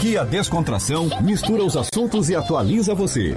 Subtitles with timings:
[0.00, 3.36] Aqui a descontração mistura os assuntos e atualiza você.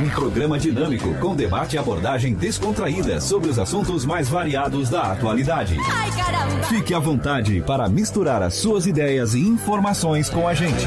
[0.00, 5.76] Um programa dinâmico com debate e abordagem descontraída sobre os assuntos mais variados da atualidade.
[5.90, 6.62] Ai, caramba!
[6.66, 10.86] Fique à vontade para misturar as suas ideias e informações com a gente.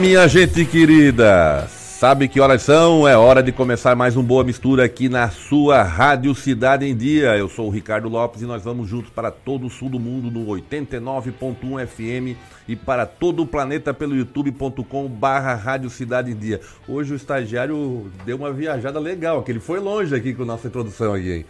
[0.00, 1.68] Minha gente querida,
[2.04, 3.08] sabe que horas são?
[3.08, 7.34] É hora de começar mais um Boa Mistura aqui na sua Rádio Cidade em Dia.
[7.34, 10.30] Eu sou o Ricardo Lopes e nós vamos juntos para todo o sul do mundo
[10.30, 12.38] no 89.1 FM
[12.68, 16.60] e para todo o planeta pelo youtube.com barra Rádio Cidade em Dia.
[16.86, 20.68] Hoje o estagiário deu uma viajada legal, que ele foi longe aqui com a nossa
[20.68, 21.46] introdução aqui?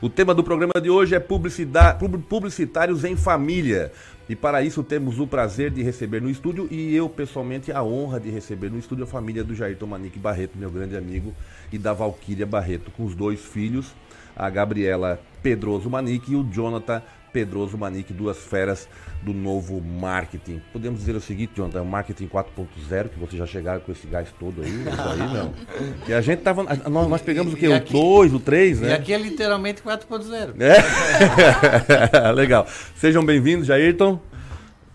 [0.00, 3.90] O tema do programa de hoje é publicidade, publicitários em família.
[4.28, 8.18] E para isso temos o prazer de receber no estúdio e eu pessoalmente a honra
[8.18, 11.32] de receber no estúdio a família do Jairton Manique Barreto, meu grande amigo,
[11.72, 13.94] e da Valquíria Barreto, com os dois filhos,
[14.34, 17.00] a Gabriela Pedroso Manique e o Jonathan
[17.36, 18.88] Pedroso Manique, duas feras
[19.22, 20.62] do novo marketing.
[20.72, 24.06] Podemos dizer o seguinte, Jonathan, é o marketing 4.0, que vocês já chegaram com esse
[24.06, 25.52] gás todo aí, isso aí não.
[26.08, 27.68] E a gente tava, nós, nós pegamos o quê?
[27.68, 28.88] O 2, o 3, né?
[28.88, 30.54] E aqui é literalmente 4.0.
[30.58, 32.32] É.
[32.32, 32.66] Legal.
[32.94, 34.18] Sejam bem-vindos, Jairton.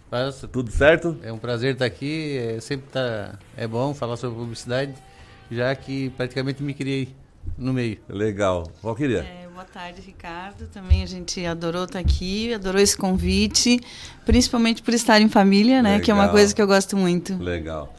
[0.09, 1.20] Mas Tudo certo?
[1.22, 4.95] É um prazer estar aqui, é, sempre tá, é bom falar sobre publicidade,
[5.52, 7.09] já que praticamente me criei
[7.55, 8.00] no meio.
[8.09, 8.64] Legal.
[8.81, 9.20] Valquíria.
[9.20, 10.66] É, boa tarde, Ricardo.
[10.73, 13.80] Também a gente adorou estar aqui, adorou esse convite,
[14.26, 15.99] principalmente por estar em família, né?
[15.99, 16.36] Que é uma Legal.
[16.36, 17.38] coisa que eu gosto muito.
[17.38, 17.94] Legal.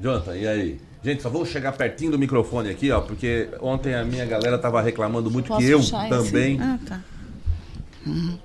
[0.00, 0.80] Jonathan, e aí?
[1.04, 4.82] Gente, só vou chegar pertinho do microfone aqui, ó, porque ontem a minha galera tava
[4.82, 6.60] reclamando muito Posso que eu também.
[6.60, 7.00] Ah, tá.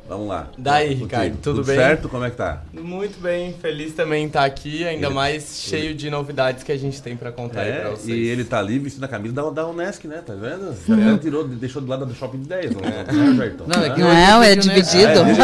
[0.08, 0.48] Vamos lá.
[0.58, 1.04] Daí, Contigo.
[1.06, 1.76] Ricardo, tudo bem?
[1.76, 2.08] certo?
[2.08, 2.62] Como é que tá?
[2.74, 7.02] Muito bem, feliz também estar aqui, ainda Ele- mais cheio de novidades que a gente
[7.02, 8.08] tem pra contar aí pra É, vocês.
[8.18, 10.22] e ele tá ali vestindo a camisa da, da Unesc, né?
[10.26, 10.74] Tá vendo?
[10.88, 13.66] Já tirou, deixou do lado do shopping de 10, não é, não é, Jairton?
[13.68, 14.56] Não, é que Não é, é né?
[14.56, 14.98] dividido.
[15.10, 15.42] É, de Unesc,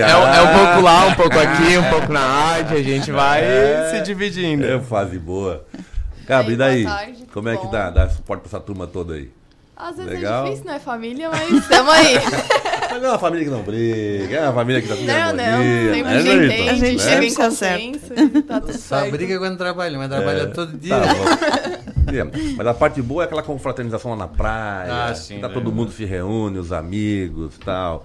[0.00, 3.12] É, um- é um pouco lá, um pouco aqui, um pouco na arte, a gente
[3.12, 3.90] vai É.
[3.94, 4.64] se dividindo.
[4.64, 5.64] É fase boa.
[6.26, 6.84] Gabi, e Aí, daí?
[6.84, 7.70] boa tarde, Como é que bom.
[7.70, 7.90] dá?
[7.90, 9.30] Dá suporte pra essa turma toda aí.
[9.88, 10.42] Às vezes Legal.
[10.42, 12.14] é difícil, não é família, mas estamos aí.
[12.90, 15.14] Mas não é uma família que não briga, é uma família que tá tudo não,
[15.14, 15.94] harmonia, não.
[15.94, 19.10] Sempre né, a gente entende, A gente chega em consenso e tá tudo Só certo.
[19.12, 20.98] briga quando trabalha, mas trabalha É, todo dia.
[21.00, 21.80] Tá bom.
[22.12, 22.24] É,
[22.56, 25.04] Mas a parte boa é aquela confraternização lá na praia.
[25.10, 25.54] Ah, sim, tá né?
[25.54, 28.04] todo mundo se reúne, os amigos tal.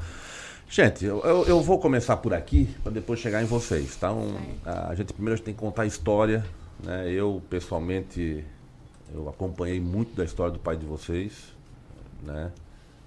[0.69, 3.96] Gente, eu, eu- eu vou começar por aqui para depois chegar em vocês.
[3.96, 4.12] Tá?
[4.12, 6.46] Um, a gente primeiro a gente tem que contar a história.
[6.84, 7.09] Né?
[7.09, 8.44] Eu, pessoalmente,
[9.12, 11.55] eu acompanhei muito da história do pai de vocês.
[12.24, 12.52] Né?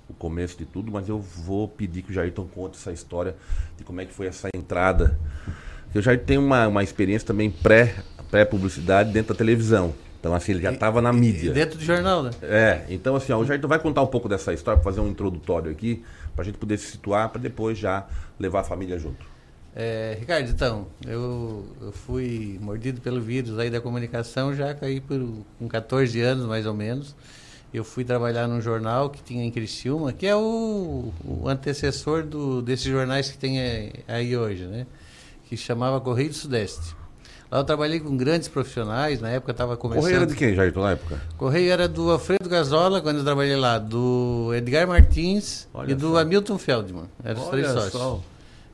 [0.09, 3.37] O começo de tudo, mas eu vou pedir que o Jairton conte essa história
[3.77, 5.19] de como é que foi essa entrada.
[5.95, 7.95] Eu já tenho uma, uma experiência também pré-
[8.31, 9.95] pré-publicidade dentro da televisão.
[10.21, 11.53] Então, assim, ele já estava na E mídia.
[11.53, 12.31] dentro do jornal, né?
[12.43, 15.71] É, então assim, ó, o Jairton vai contar um pouco dessa história, fazer um introdutório
[15.71, 16.03] aqui,
[16.35, 18.07] pra gente poder se situar, pra depois já
[18.39, 19.25] levar a família junto.
[19.77, 25.21] É, Ricardo, então, eu, eu fui mordido pelo vírus aí da comunicação já caí por,
[25.59, 27.15] com 14 anos, mais ou menos.
[27.73, 32.63] Eu fui trabalhar num jornal que tinha em Criciúma, que é o, o antecessor do,
[32.63, 33.59] desses jornais que tem
[34.09, 34.87] aí- hoje, né?
[35.49, 36.97] Que chamava Correio do Sudeste.
[37.51, 40.03] Lá eu trabalhei com grandes profissionais, na época estava começando...
[40.03, 41.21] Correio era de quem, Jairton, na época?
[41.37, 46.11] Correio era do Alfredo Gazola, quando eu trabalhei lá, do Edgar Martins Olha e do
[46.13, 46.19] só.
[46.19, 47.05] Hamilton Feldman.
[47.25, 47.93] Eram os três sócios.
[47.93, 48.23] só, o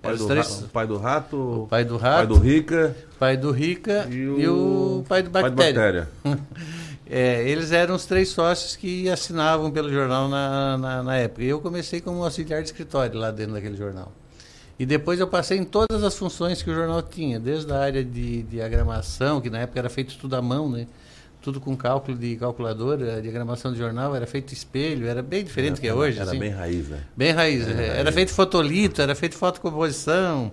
[0.03, 2.39] Pai do, três, ra- o pai do rato, o pai do o pai rato, do
[2.39, 6.09] Rica pai do Rica e e o, o, pai do pai do Bactéria.
[7.09, 11.45] É, eles eram os três sócios que assinavam pelo jornal na, na, na época.
[11.45, 14.13] E eu comecei como auxiliar de escritório lá dentro daquele jornal.
[14.79, 18.03] E depois eu passei em todas as funções que o jornal tinha, desde a área
[18.03, 20.87] de diagramação, que na época era feito tudo à mão, né?
[21.41, 25.75] Tudo com cálculo de calculadora, a diagramação de jornal era feito espelho, era bem diferente
[25.75, 26.19] do que é hoje.
[26.19, 26.39] Era assim.
[26.41, 27.01] bem raiz, né?
[27.15, 27.69] Bem raiz.
[27.69, 27.99] é.
[27.99, 30.51] Era feito fotolito, era feito fotocomposição.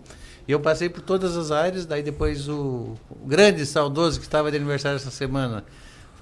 [0.47, 4.51] E eu passei por todas as áreas, daí depois o, o grande saudoso que estava
[4.51, 5.63] de aniversário essa semana,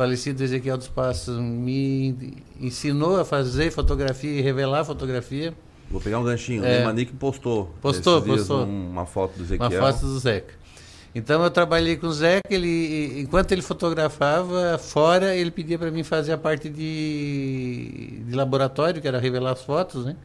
[0.03, 5.53] falecido Ezequiel dos Passos, me ensinou a fazer fotografia e revelar fotografia.
[5.91, 6.63] Vou pegar um ganchinho.
[6.63, 6.81] É.
[6.81, 7.69] O Manique postou.
[7.81, 8.65] Postou, postou.
[8.65, 9.81] um- uma foto do Uma Ezequiel.
[9.81, 10.53] foto do Zeca.
[11.13, 16.03] Então eu trabalhei com o Zeca, ele, enquanto ele fotografava fora, ele pedia para mim
[16.03, 20.15] fazer a parte de, de laboratório, que era revelar as fotos, né?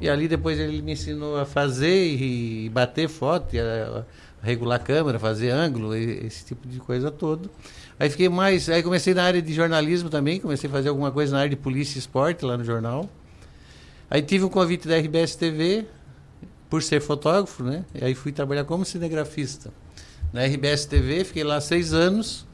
[0.00, 4.04] E ali depois ele me ensinou a fazer e, bater foto, e a,
[4.42, 7.50] a regular a câmera, fazer ângulo, e- esse tipo de coisa todo.
[7.98, 11.32] Aí fiquei mais, aí comecei na área de jornalismo também, comecei a fazer alguma coisa
[11.32, 13.08] na área de polícia e esporte lá no jornal.
[14.10, 15.86] Aí tive um convite da RBS TV,
[16.68, 17.84] por ser fotógrafo, né?
[17.94, 19.72] E aí fui trabalhar como cinegrafista.
[20.32, 22.46] Na RBS TV, fiquei lá seis anos.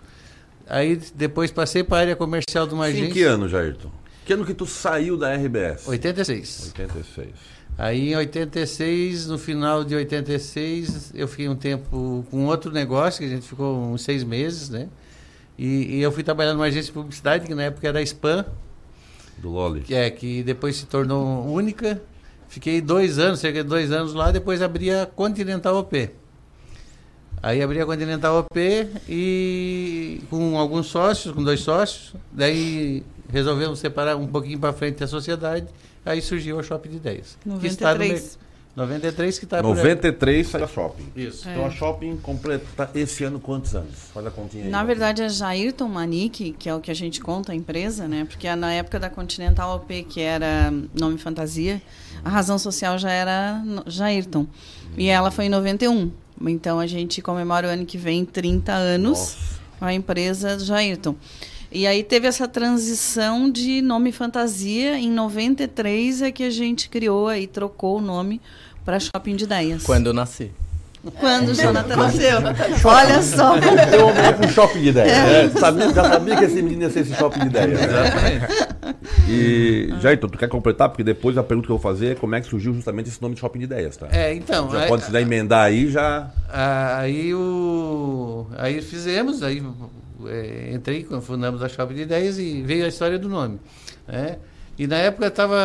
[0.67, 3.13] Aí depois passei para a área comercial de uma Sim, agência.
[3.13, 3.91] que ano, Jairton?
[4.25, 5.89] Que ano que tu saiu da RBS?
[5.89, 6.73] 86.
[6.79, 7.29] 86.
[7.77, 13.25] Aí em 86, no final de 86, eu fiquei um tempo com outro negócio, que
[13.27, 14.89] a gente ficou uns seis meses, né?
[15.63, 18.45] E, e eu fui trabalhar numa agência de publicidade, que na época era a Spam,
[19.39, 19.83] Do Loli.
[19.83, 22.03] que é que depois se tornou única.
[22.49, 26.11] Fiquei dois anos, cerca de dois anos lá, depois abri a Continental OP.
[27.41, 34.17] Aí abri a Continental OP e com alguns sócios, com dois sócios, daí resolvemos separar
[34.17, 35.69] um pouquinho para frente a sociedade,
[36.05, 37.39] aí surgiu a Shopping de Ideias.
[37.61, 38.03] Que está no
[38.75, 38.77] 93.
[38.77, 39.75] mer- 93 que está por aí.
[39.77, 41.05] 93 sai a shopping.
[41.15, 41.49] Isso.
[41.49, 43.95] Então a shopping completa esse ano quantos anos?
[44.15, 44.71] Faz a continha aí.
[44.71, 48.25] Na verdade, é Jairton Manique, que é o que a gente conta a empresa, né?
[48.25, 51.83] Porque é na época da Continental OP, que era nome fantasia,
[52.25, 54.47] a razão social já era Jairton.
[54.97, 56.11] E ela foi em 91.
[56.47, 59.39] Então a gente comemora o ano que vem 30 anos Nossa.
[59.79, 61.15] com a empresa Jairton.
[61.73, 64.99] E aí teve essa transição de nome fantasia.
[64.99, 68.41] Em 93 é que a gente criou aí, trocou o nome
[68.85, 69.83] para Shopping de Ideias.
[69.83, 70.51] Quando eu nasci.
[71.19, 72.39] Quando o Jonathan nasceu.
[72.85, 73.57] Olha só.
[73.57, 75.07] Eu com shopping de ideia.
[75.49, 75.51] né?
[75.59, 77.67] Sabia, já sabia que esse menino ia ser esse shopping de ideia.
[77.67, 77.85] né?
[77.85, 78.47] Exatamente.
[79.29, 80.89] E, Jairton, tu quer completar?
[80.91, 83.21] Porque depois a pergunta que eu vou fazer é como é que surgiu justamente esse
[83.21, 84.07] nome de shopping de ideias, tá?
[84.13, 84.71] É, então.
[84.71, 86.31] Já aí- pode se dar emendar aí, já.
[86.49, 89.61] Ah, Aí o aí fizemos, aí
[90.29, 93.59] é, entrei, quando fundamos a Shopping de Ideias e veio a história do nome.
[94.07, 94.39] Né?
[94.79, 95.59] E na época estava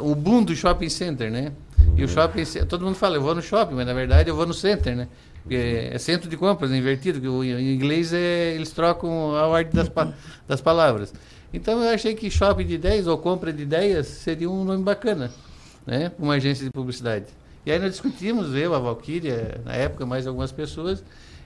[0.00, 1.52] o boom do shopping center, né?
[1.96, 4.36] E o shopping, ce- todo mundo fala, eu vou no shopping, mas na verdade eu
[4.36, 5.08] vou no center, né?
[5.42, 6.76] Porque é centro de compras, né?
[6.78, 10.12] invertido, que em inglês é, eles trocam a ordem das, pa-
[10.46, 11.12] das palavras.
[11.52, 15.30] Então eu achei que shopping de ideias ou compra de ideias seria um nome bacana,
[15.86, 16.10] né?
[16.10, 17.26] Para uma agência de publicidade.
[17.66, 21.02] E aí nós discutimos, eu, a Valkyria, na época, mais algumas pessoas,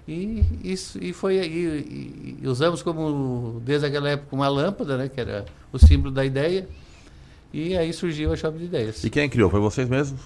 [0.09, 5.09] e, isso, e foi aí, e, e usamos como, desde aquela época, uma lâmpada, né?
[5.09, 6.69] Que era o símbolo da ideia.
[7.53, 9.03] E aí surgiu a Shopping de Ideias.
[9.05, 9.49] E quem criou?
[9.51, 10.21] Foi vocês mesmos?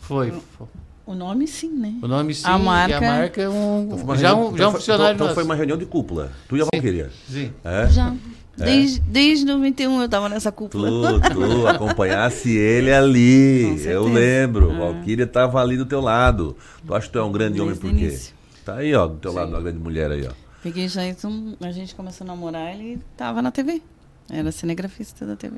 [0.00, 0.32] Foi.
[0.58, 0.66] foi.
[1.06, 1.94] O nome sim, né?
[2.02, 4.68] O nome sim, A marca- e a marca é um, Então já, reunião- um, já
[4.68, 5.34] um foi- funcionário Então, nosso.
[5.34, 6.32] foi uma reunião de cúpula.
[6.48, 7.10] Tu e a Valquíria.
[7.28, 7.52] Sim.
[7.62, 7.88] É?
[7.88, 8.14] Já.
[8.56, 10.88] Desde, desde 91 eu tava nessa cúpula.
[11.20, 13.84] Tu, tu acompanhasse ele ali.
[13.84, 14.70] Eu lembro.
[14.72, 14.78] Ah.
[14.92, 16.56] Valquíria estava ali do teu lado.
[16.86, 18.04] Tu acha que tu é um grande homem Desde por o quê?
[18.06, 18.34] início.
[18.64, 19.36] Tá aí, ó, do teu Sim.
[19.36, 20.32] lado, uma grande mulher aí, ó.
[20.62, 23.82] Peguei Jairton, a gente começou a namorar, ele tava na TV.
[24.30, 25.56] Era cinegrafista da TV.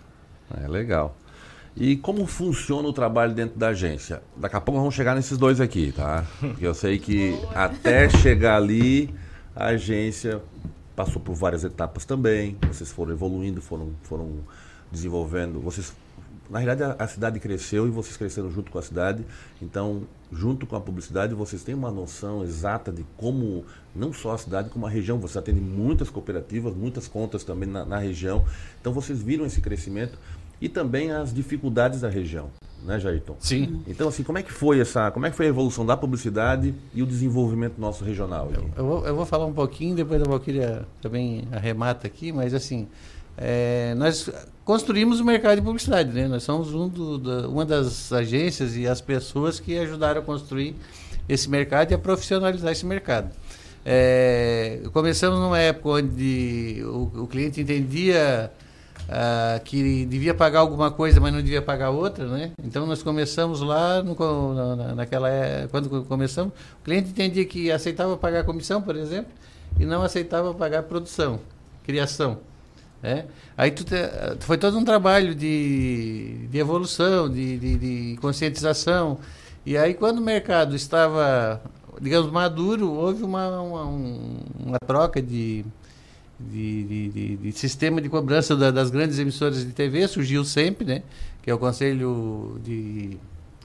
[0.61, 1.17] É legal.
[1.77, 4.23] E como funciona o trabalho dentro da agência?
[4.37, 6.25] Daqui a pouco nós vamos chegar nesses dois aqui, tá?
[6.41, 9.15] Porque eu sei que até chegar ali,
[9.55, 10.43] a agência
[10.97, 12.57] passou por várias etapas também.
[12.67, 14.39] Vocês foram evoluindo, foram, foram
[14.91, 15.61] desenvolvendo.
[15.61, 15.93] Vocês,
[16.51, 19.25] na realidade, a, a cidade cresceu e vocês cresceram junto com a cidade.
[19.61, 20.03] Então,
[20.33, 23.65] junto com a publicidade, vocês têm uma noção exata de como,
[23.95, 25.19] não só a cidade, como a região.
[25.19, 28.45] Vocês atendem muitas cooperativas, muitas contas também na, na região.
[28.81, 30.19] Então, vocês viram esse crescimento
[30.61, 32.51] e também as dificuldades da região,
[32.83, 33.37] né, Jairton?
[33.39, 33.83] Sim.
[33.87, 36.75] Então, assim, como é que foi essa, como é que foi a evolução da publicidade
[36.95, 38.49] e o desenvolvimento nosso regional?
[38.49, 38.67] aqui?
[38.77, 42.89] Eu vou, eu vou falar um pouquinho, depois a Valkyria também arremata aqui, mas assim,
[43.39, 44.31] é, nós
[44.65, 46.27] construímos o mercado de publicidade, né?
[46.27, 50.75] Nós somos um do- da- uma das agências e as pessoas que ajudaram a construir
[51.29, 53.31] esse mercado e a profissionalizar esse mercado.
[53.85, 58.51] É, começamos numa época onde o, o cliente entendia
[59.09, 62.51] ah, que devia pagar alguma coisa, mas não devia pagar outra, né?
[62.65, 64.17] Então nós começamos lá no
[64.55, 68.97] na- na- naquela é- quando co- começamos, o cliente entendia que aceitava pagar comissão, por
[68.97, 69.31] exemplo,
[69.79, 71.39] e não aceitava pagar produção,
[71.85, 72.39] criação.
[73.07, 73.25] Né?
[73.57, 73.95] Aí tu te-
[74.41, 77.77] foi todo um trabalho de, de evolução, de, de-
[78.15, 79.19] de conscientização.
[79.65, 81.61] E aí quando o mercado estava,
[82.01, 85.65] digamos, maduro, houve uma, uma, um- uma troca de,
[86.39, 90.85] de, de- de- de sistema de cobrança da- das grandes emissoras de TV, surgiu sempre,
[90.85, 91.03] né?
[91.43, 93.17] que é o Conselho de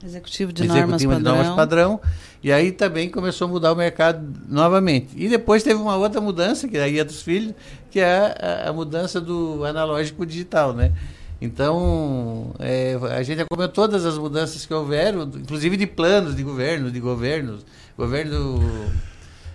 [0.04, 1.36] Executivo de normas Executivo de padrão.
[1.36, 2.00] normas padrão.
[2.42, 5.08] E aí também começou a mudar o mercado novamente.
[5.14, 7.54] E depois teve uma outra mudança, que aí é dos filhos,
[7.90, 10.92] que é a, a mudança do analógico digital, né?
[11.40, 16.88] Então, é, a gente acompanhou todas as mudanças que houveram, inclusive de planos de governo,
[16.88, 17.66] de governos,
[17.96, 18.60] governo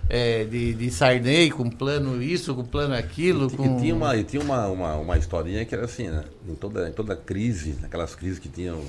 [0.08, 3.46] é, de, de Sarney com plano isso, com plano aquilo.
[3.46, 3.76] E, com...
[3.76, 6.24] e tinha, uma, e tinha uma, uma, uma historinha que era assim, né?
[6.46, 8.82] Em toda, em toda crise, aquelas crises que tinham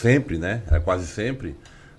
[0.00, 0.62] sempre, né?
[0.66, 1.54] Era quase sempre.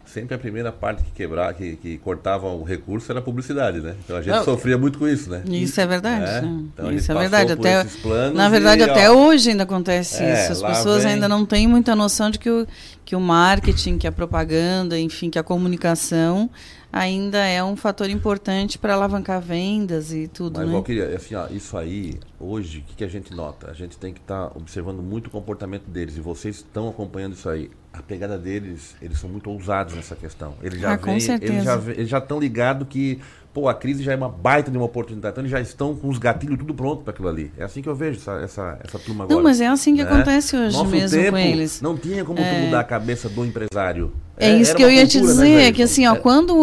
[0.06, 3.96] Sempre a primeira parte que quebrava, que, que cortava o recurso era a publicidade, né?
[4.04, 5.44] Então a gente Não, sofria muito com isso, né?
[5.46, 6.26] Isso é verdade.
[6.26, 7.52] É, então isso é verdade.
[7.52, 7.86] Até,
[8.34, 10.66] na verdade, e, até ó, hoje ainda acontece é, isso.
[10.66, 12.66] As pessoas vem- ainda não têm muita noção de que o,
[13.06, 16.50] que o marketing, que a propaganda, enfim, que a comunicação
[16.92, 20.74] ainda é um fator importante para alavancar vendas e tudo, Mas, né?
[20.74, 23.70] Valquíria, assim, ó, isso aí, hoje, o que, que a gente nota?
[23.70, 26.18] A gente tem que estar observando muito o comportamento deles.
[26.18, 27.70] E vocês estão acompanhando isso aí.
[27.92, 30.54] A pegada deles, eles são muito ousados nessa questão.
[30.62, 31.54] Eles já Ah, certeza.
[31.54, 33.20] Eles já, eles já estão ligados que,
[33.52, 35.34] pô, a crise já é uma baita de uma oportunidade.
[35.34, 37.52] Então, eles já estão com os gatilhos tudo pronto para aquilo ali.
[37.58, 39.36] É assim que eu vejo essa, essa, essa turma agora.
[39.38, 40.10] Não, mas é assim que né?
[40.10, 41.82] acontece hoje Nosso mesmo com eles.
[41.82, 44.14] Não tinha como tu mudar a cabeça do empresário.
[44.42, 45.76] É isso era que eu ia te cultura, né, dizer, é Jair?
[45.76, 46.56] que assim, ó, É- quando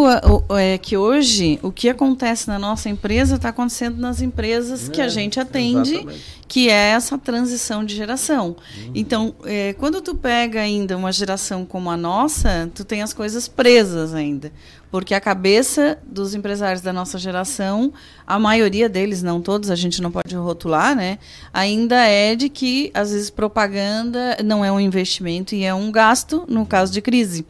[0.56, 5.04] é que hoje o que acontece na nossa empresa está acontecendo nas empresas que a
[5.04, 6.22] É, gente atende, exatamente.
[6.48, 8.56] que é essa transição de geração.
[8.94, 13.48] Então, é, quando tu pega ainda uma geração como a nossa, tu tem as coisas
[13.48, 14.52] presas ainda.
[14.90, 17.92] Porque a cabeça dos empresários da nossa geração,
[18.26, 21.18] a maioria deles, não todos, a gente não pode rotular, né?
[21.52, 26.44] Ainda é de que, às vezes, propaganda não é um investimento e é um gasto
[26.48, 27.44] no caso de crise.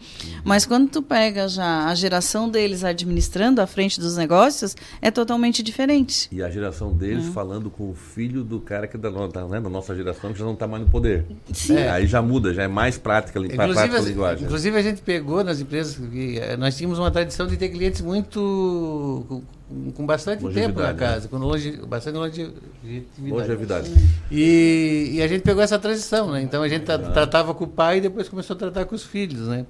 [0.45, 5.63] Mas quando tu pega já a geração deles administrando à frente dos negócios, é totalmente
[5.63, 6.29] diferente.
[6.33, 9.69] E a geração deles falando com o filho do cara que é da, né, da
[9.69, 11.25] nossa geração que já não está mais no poder.
[11.53, 11.77] Sim.
[11.77, 14.45] É, aí já muda, já é mais prática, pra- prática a Inclusive, linguagem.
[14.45, 18.01] inclusive a gente pegou nas empresas que eh, nós tínhamos uma tradição de ter clientes
[18.01, 20.99] muito com, com bastante tempo na né?
[20.99, 22.55] casa, com longe, bastante longevidade.
[23.21, 23.91] Longevidade.
[24.31, 26.43] E, e a gente pegou essa transição, né?
[26.43, 29.05] Então a gente tra- tratava com o pai e depois começou a tratar com os
[29.05, 29.67] filhos, né?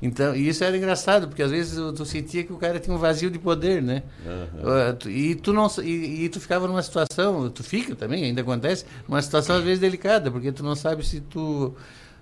[0.00, 2.98] Então, e isso era engraçado, porque às vezes tu, sentia que o cara tinha um
[3.00, 4.04] vazio de poder, né?
[4.24, 8.40] Uh, tu- E tu não e, e tu ficava numa situação, tu fica também, ainda
[8.42, 11.74] acontece, numa situação às vezes delicada, porque tu não sabe se tu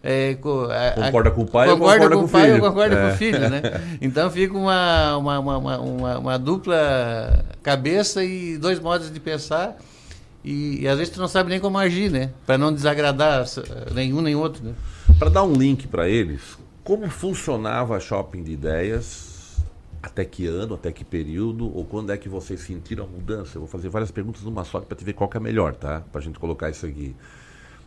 [0.09, 2.55] é, co- a- a- Concorda com o pai ou concorda concorda com o pai ou
[2.57, 2.69] filho.
[2.69, 3.63] concorda com o filho, né?
[4.01, 9.77] Então fica uma, uma, uma, uma, uma- dupla cabeça e dois modos de pensar.
[10.45, 12.31] E, e às vezes tu não sabe nem como agir, né?
[12.47, 13.45] Para não desagradar
[13.93, 14.75] nenhum nem outro, né?
[15.19, 19.57] Para dar um link para eles, como funcionava a Shopping de Ideias?
[20.03, 23.57] Até que ano, até que período, ou quando é que vocês sentiram a mudança?
[23.57, 26.03] Eu vou fazer várias perguntas numa só para te ver qual que é melhor, tá?
[26.13, 27.17] Pra gente colocar isso aqui.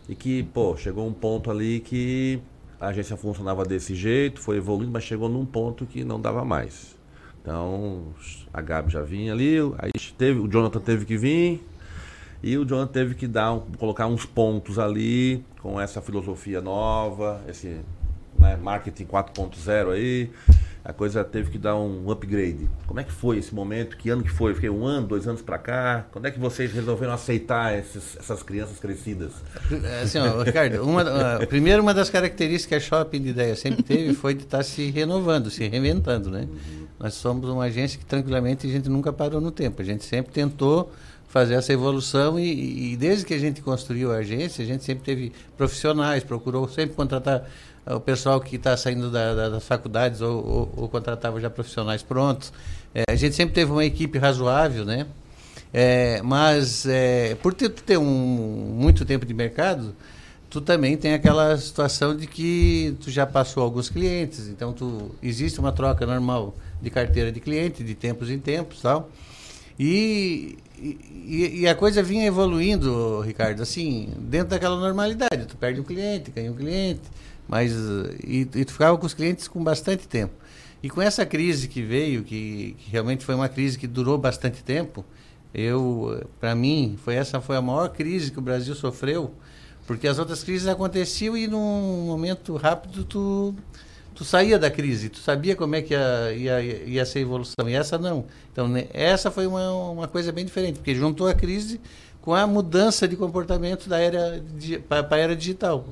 [0.10, 2.42] E que, pô, chegou um ponto ali que
[2.82, 6.98] a agência funcionava desse jeito, foi evoluindo, mas chegou num ponto que não dava mais.
[7.42, 8.06] Então,
[8.52, 11.64] a Gabi já vinha ali, aí teve, o Jonathan teve que vir,
[12.42, 17.80] e o Jonathan teve que dar colocar uns pontos ali com essa filosofia nova, esse
[18.38, 20.32] né, marketing 4.0 aí.
[20.84, 22.70] A coisa teve que dar um upgrade.
[22.88, 23.98] Como é que foi esse momento?
[23.98, 24.54] Que ano que foi?
[24.56, 26.06] Fiquei um ano, dois anos pra cá?
[26.12, 29.34] Quando é que vocês resolveram aceitar esses- essas crianças crescidas?
[30.02, 31.04] Assim, ó, Ricardo, uma,
[31.48, 34.90] primeiro uma das características que a Shopping de Ideia sempre teve foi de estar se
[34.90, 36.48] renovando, se reinventando, né?
[36.98, 39.82] Nós somos uma agência que tranquilamente a gente nunca parou no tempo.
[39.82, 40.92] A gente sempre tentou
[41.30, 45.04] fazer essa evolução e, e desde que a gente construiu a agência, a gente sempre
[45.06, 47.48] teve profissionais, procurou sempre contratar
[47.86, 51.50] ah, o pessoal que está saindo da- da- das faculdades ou, ou- ou contratava já
[51.50, 52.52] profissionais prontos.
[52.96, 55.06] Eh, a gente sempre teve uma equipe razoável, né?
[55.72, 59.96] É, mas é, por ter, ter um, muito tempo de mercado,
[60.50, 65.60] tu também tem aquela situação de que tu já passou alguns clientes, então tu existe
[65.60, 69.12] uma troca normal de carteira de cliente, de tempos em tempos, tal.
[69.80, 75.46] E, e, e a coisa vinha evoluindo, Ricardo, assim, dentro daquela normalidade.
[75.46, 77.02] Tu perde um cliente, ganha um cliente,
[77.48, 77.72] mas
[78.24, 80.34] e, e tu ficava com os clientes com bastante tempo.
[80.82, 84.64] E com essa crise que veio, que, que realmente foi uma crise que durou bastante
[84.64, 85.04] tempo,
[85.54, 89.34] eu, para mim, foi essa foi a maior crise que o Brasil sofreu,
[89.86, 93.56] porque as outras crises aconteciam e num momento rápido tu
[94.20, 97.70] tu saía da crise, tu sabia como é que ia, ia, ia ser a evolução,
[97.70, 98.26] e essa não.
[98.52, 101.80] Então, né, essa foi uma, uma coisa bem diferente, porque juntou a crise
[102.22, 104.44] com a mudança de comportamento da era
[104.90, 105.86] para a era digital.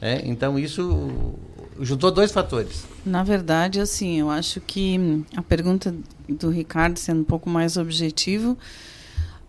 [0.00, 0.22] né?
[0.24, 1.34] então, isso
[1.78, 2.86] juntou dois fatores.
[3.04, 5.94] Na verdade, assim, eu acho que a pergunta
[6.26, 8.56] do Ricardo, sendo um pouco mais objetivo,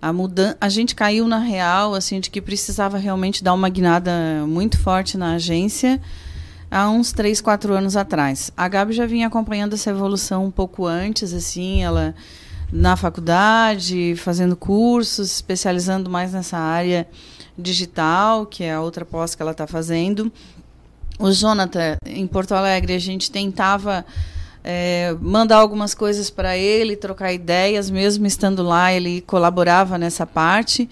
[0.01, 4.11] a mudança, a gente caiu na real, assim, de que precisava realmente dar uma guinada
[4.45, 6.01] muito forte na agência
[6.73, 8.51] há uns três, quatro anos atrás.
[8.57, 12.15] A Gabi já vinha acompanhando essa evolução um pouco antes, assim, ela
[12.71, 17.07] na faculdade, fazendo cursos, especializando mais nessa área
[17.55, 20.31] digital, que é a outra pós que ela está fazendo.
[21.19, 24.03] O Jonathan, em Porto Alegre, a gente tentava
[24.63, 30.89] é, mandar algumas coisas para ele, trocar ideias, mesmo estando lá, ele colaborava nessa parte.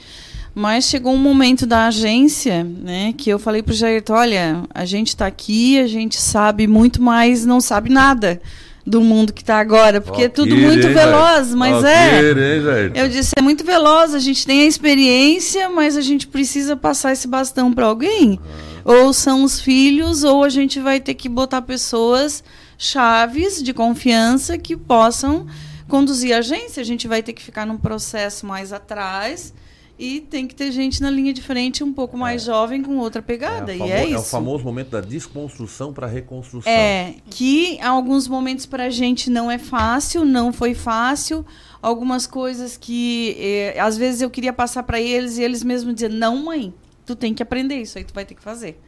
[0.54, 4.84] Mas chegou um momento da agência, né, que eu falei para o Jair, olha, a
[4.84, 8.42] gente está aqui, a gente sabe muito mais, não sabe nada
[8.86, 12.20] do mundo que está agora, porque é tudo muito hein, veloz, mas Ok, é.
[12.22, 12.92] hein?
[12.96, 17.14] Eu disse, é muito veloz, a gente tem a experiência, mas a gente precisa passar
[17.14, 18.40] esse bastão para alguém.
[18.84, 22.44] Ou são os filhos, ou a gente vai ter que botar pessoas
[22.78, 25.46] chaves de confiança que possam
[25.88, 26.82] conduzir a agência.
[26.82, 29.54] A gente vai ter que ficar num processo mais atrás
[30.02, 33.22] e tem que ter gente na linha de frente um pouco mais jovem com outra
[33.22, 33.72] pegada.
[33.72, 34.18] o e é isso.
[34.18, 36.74] o famoso momento da desconstrução para reconstrução.
[36.74, 41.46] É, que em alguns momentos para a gente não é fácil, não foi fácil.
[41.80, 46.12] Algumas coisas que eh, às vezes eu queria passar para eles e eles mesmos diziam:
[46.12, 46.74] Não, mãe,
[47.06, 48.82] tu tem que aprender isso aí, tu vai ter que fazer.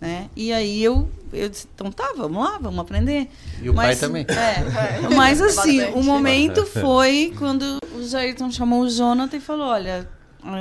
[0.00, 0.28] Né?
[0.34, 3.28] E aí eu, eu disse: Então tá, vamos lá, vamos aprender.
[3.62, 4.26] E o pai também.
[4.28, 5.98] É, mas assim, Bastante.
[5.98, 10.08] o momento foi quando o Jairton chamou o Jonathan e falou: Olha,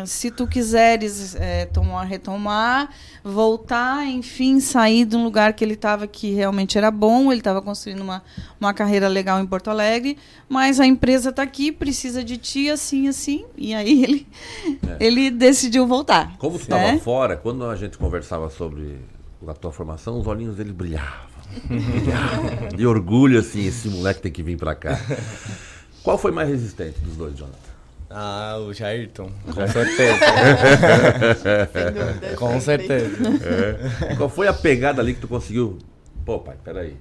[0.06, 2.90] se tu quiseres eh, tomar, retomar,
[3.24, 7.62] voltar, enfim, sair de um lugar que ele estava que realmente era bom, ele estava
[7.62, 8.24] construindo uma,
[8.60, 10.18] uma carreira legal em Porto Alegre,
[10.48, 13.46] mas a empresa está aqui, precisa de ti, assim, assim.
[13.58, 14.28] E aí ele,
[15.00, 16.38] ele decidiu voltar.
[16.38, 17.00] Como tu estava né?
[17.00, 18.98] fora, quando a gente conversava sobre
[19.48, 21.30] a tua formação, os olhinhos dele brilhavam.
[21.68, 22.68] brilhavam.
[22.76, 25.00] De orgulho, assim, esse moleque tem que vir pra cá.
[26.04, 27.69] Qual foi mais resistente dos dois, Jonathan?
[28.10, 30.26] Ah, o Jairton, com certeza.
[31.94, 32.36] Dúvida.
[32.36, 33.18] com certeza.
[34.18, 35.78] Qual foi a pegada ali que tu conseguiu?
[36.26, 36.98] Pô, pai, peraí.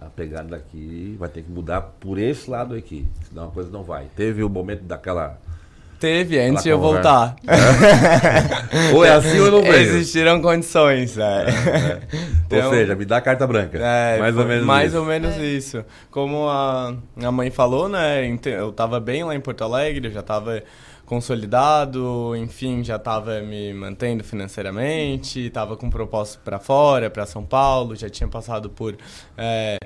[0.00, 3.06] A pegada aqui vai ter que mudar por esse lado aqui.
[3.28, 4.06] Senão a coisa não vai.
[4.16, 5.38] Teve o momento daquela.
[5.98, 7.36] Teve, antes de eu voltar.
[8.94, 9.74] Ou é assim ou não veio.
[9.96, 11.46] Existiram condições, é.
[12.50, 13.78] Ou Então- seja, me dá a carta branca.
[13.78, 14.98] É, mais ou menos Mais isso.
[15.00, 15.84] ou menos isso.
[16.10, 18.22] Como a, a mãe falou, né?
[18.44, 20.62] Eu tava bem lá em Porto Alegre, eu já tava
[21.06, 27.94] consolidado, enfim, já tava me mantendo financeiramente, tava com propósito para fora, para São Paulo,
[27.94, 28.96] já tinha passado por
[29.38, 29.78] é,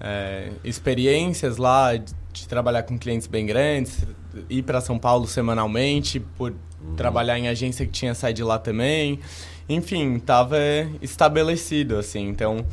[0.00, 4.04] é, experiências lá de, de trabalhar com clientes bem grandes,
[4.48, 6.54] ir para São Paulo semanalmente, por
[6.96, 9.20] trabalhar em agência que tinha saído de lá também.
[9.68, 10.56] Enfim, estava
[11.02, 12.28] estabelecido, assim.
[12.28, 12.64] Então,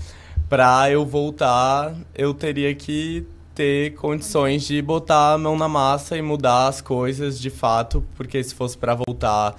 [0.47, 6.21] para eu voltar, eu teria que ter condições de botar a mão na massa e
[6.21, 9.55] mudar as coisas de fato, porque se fosse para voltar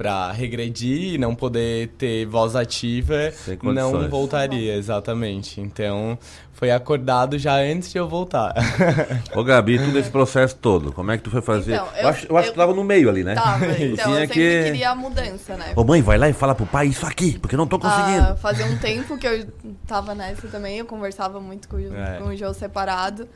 [0.00, 3.14] para regredir e não poder ter voz ativa,
[3.62, 5.60] não voltaria, exatamente.
[5.60, 6.18] Então,
[6.54, 8.54] foi acordado já antes de eu voltar.
[9.36, 11.74] Ô Gabi, tudo esse processo todo, como é que tu foi fazer?
[11.74, 13.34] Então, eu, eu- acho, eu acho que eu- tu tava no meio ali, né?
[13.34, 15.74] Tava, então Tinha eu sempre que- queria a mudança, né?
[15.76, 18.22] Ô mãe, vai lá e fala pro pai isso aqui, porque eu não tô conseguindo.
[18.22, 19.46] Ah, fazia um tempo que eu
[19.86, 22.16] tava nessa também, eu conversava muito com, o- É.
[22.16, 23.28] com o João separado.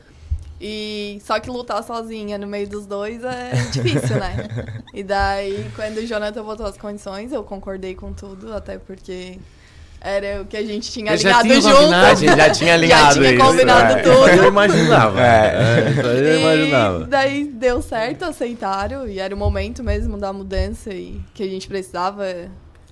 [0.59, 4.35] E só que lutar sozinha no meio dos dois é difícil, né?
[4.93, 9.37] E daí, quando o Jonathan botou as condições, eu concordei com tudo, até porque
[9.99, 11.83] era o que a gente tinha Eles já alinhado tinham junto.
[11.83, 12.05] combinado.
[12.05, 14.01] A gente já tinha alinhado tinha isso, combinado é.
[14.01, 14.27] tudo.
[14.29, 15.21] eu imaginava.
[15.21, 15.57] É.
[15.57, 16.99] aí eu E imaginava.
[17.07, 21.67] daí deu certo, aceitaram, e era o momento mesmo da mudança e que a gente
[21.67, 22.23] precisava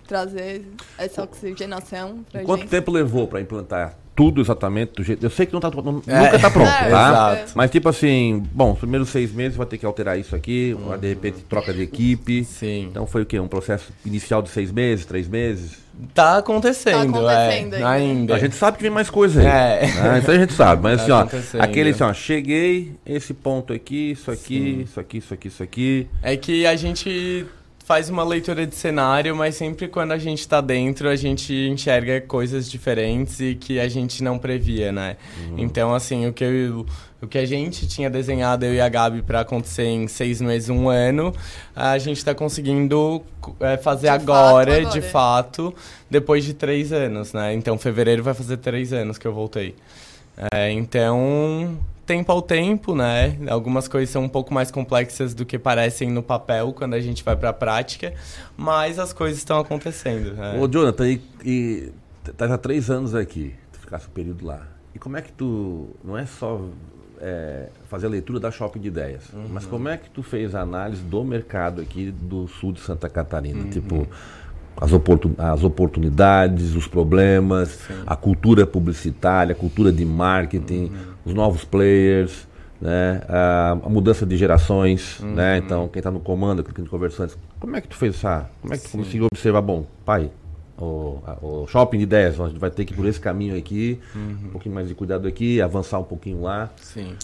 [0.06, 2.70] trazer essa oxigenação pra E quanto gente.
[2.70, 5.24] tempo levou pra implantar tudo exatamente do jeito?
[5.26, 6.20] Eu sei que não tá, não- É.
[6.26, 7.34] nunca tá pronto, É, tá?
[7.36, 7.52] exato.
[7.56, 11.08] Mas tipo assim, bom, os primeiros seis meses vai ter que alterar isso aqui, de
[11.08, 12.44] repente troca de equipe.
[12.44, 12.88] Sim.
[12.92, 13.40] Então foi o quê?
[13.40, 15.82] Um processo inicial de seis meses, três meses?
[16.14, 17.84] Tá acontecendo, Tá acontecendo é.
[17.84, 17.90] ainda.
[17.90, 18.36] ainda.
[18.36, 19.46] A gente sabe que vem mais coisa aí.
[19.46, 19.84] É.
[20.02, 23.72] Ah, isso a gente sabe, mas Tá assim, ó, aquele assim, ó, cheguei, esse ponto
[23.72, 26.08] aqui, isso aqui, isso aqui, isso aqui, isso aqui.
[26.24, 27.46] É que a gente
[27.86, 32.22] faz uma leitura de cenário, mas sempre quando a gente tá dentro, a gente enxerga
[32.22, 35.18] coisas diferentes e que a gente não previa, né?
[35.58, 36.86] Então, assim, o que, eu-
[37.22, 40.70] o que a gente tinha desenhado, eu e a Gabi, para acontecer em seis meses,
[40.70, 41.34] um ano,
[41.76, 43.22] a gente tá conseguindo
[43.60, 44.86] é, fazer De fato, agora, agora.
[44.90, 45.74] de fato,
[46.10, 47.54] depois de três anos, né?
[47.54, 49.76] Então, fevereiro vai fazer três anos que eu voltei.
[50.54, 53.38] É, então, tempo ao tempo, né?
[53.50, 57.24] Algumas coisas são um pouco mais complexas do que parecem no papel quando a gente
[57.24, 58.14] vai pra prática,
[58.58, 60.34] mas as coisas estão acontecendo.
[60.34, 60.58] né?
[60.60, 61.92] Ô, Jonathan, e, e
[62.38, 64.68] tá há três anos aqui, tu ficasse um período lá.
[64.94, 66.62] E como é que tu, não é só
[67.20, 70.62] é, fazer a leitura da Shopping de Ideias, mas como é que tu fez a
[70.62, 73.70] análise do mercado aqui do sul de Santa Catarina?
[73.70, 74.08] Tipo,
[74.78, 80.92] as, oportun, as oportunidades, os problemas, a cultura publicitária, a cultura de marketing,
[81.26, 82.48] os novos players,
[82.82, 83.22] né?
[83.30, 85.58] a, a mudança de gerações, né?
[85.58, 87.96] Então, quem está no comando, aquilo que a gente conversou antes, como é que tu
[87.96, 90.30] fez essa, como é que tu conseguiu observar, bom, pai,
[90.78, 94.00] o, o shopping de ideias, a gente vai ter que ir por esse caminho aqui,
[94.16, 96.70] um pouquinho mais de cuidado aqui, avançar um pouquinho lá.
[96.76, 97.16] Sim.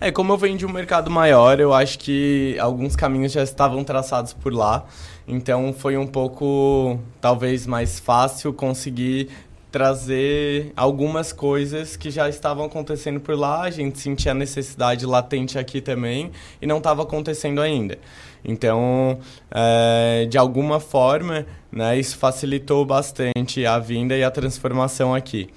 [0.00, 3.84] É, como eu venho de um mercado maior, eu acho que alguns caminhos já estavam
[3.84, 4.86] traçados por lá.
[5.28, 9.28] Então foi um pouco, talvez, mais fácil conseguir
[9.70, 13.62] trazer algumas coisas que já estavam acontecendo por lá.
[13.62, 17.98] A gente sentia a necessidade latente aqui também e não estava acontecendo ainda.
[18.44, 19.18] Então,
[19.50, 25.50] é, de alguma forma, né, isso facilitou bastante a vinda e a transformação aqui.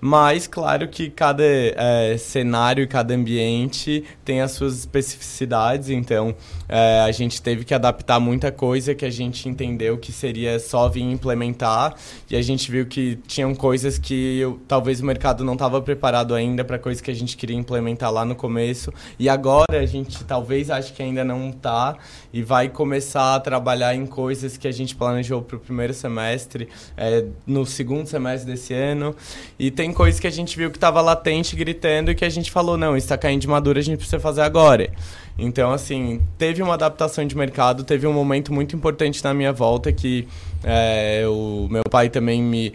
[0.00, 6.34] Mas, claro que cada é, cenário e cada ambiente tem as suas especificidades, então
[6.68, 10.88] é, a gente teve que adaptar muita coisa que a gente entendeu que seria só
[10.88, 11.94] vir implementar
[12.30, 16.34] e a gente viu que tinham coisas que eu, talvez o mercado não estava preparado
[16.34, 20.24] ainda para coisas que a gente queria implementar lá no começo e agora a gente
[20.24, 21.96] talvez ache que ainda não está
[22.32, 26.68] e vai começar a trabalhar em coisas que a gente planejou para o primeiro semestre,
[26.96, 29.14] é, no segundo semestre desse ano
[29.58, 32.50] e tem coisas que a gente viu que estava latente, gritando, e que a gente
[32.50, 34.90] falou, não, está caindo de madura, a gente precisa fazer agora.
[35.38, 39.92] Então, assim, teve uma adaptação de mercado, teve um momento muito importante na minha volta
[39.92, 40.28] que
[40.62, 42.74] é, o meu pai também me...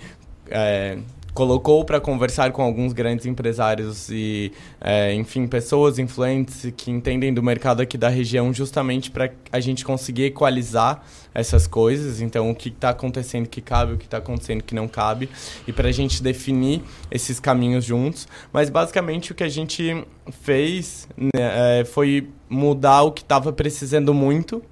[0.49, 0.97] É,
[1.35, 7.43] colocou para conversar com alguns grandes empresários e, é, enfim, pessoas influentes que entendem do
[7.43, 12.21] mercado aqui da região, justamente para a gente conseguir equalizar essas coisas.
[12.21, 15.29] Então, o que está acontecendo que cabe, o que está acontecendo que não cabe,
[15.67, 18.29] e para a gente definir esses caminhos juntos.
[18.53, 20.05] Mas, basicamente, o que a gente
[20.41, 24.63] fez né, é, foi mudar o que estava precisando muito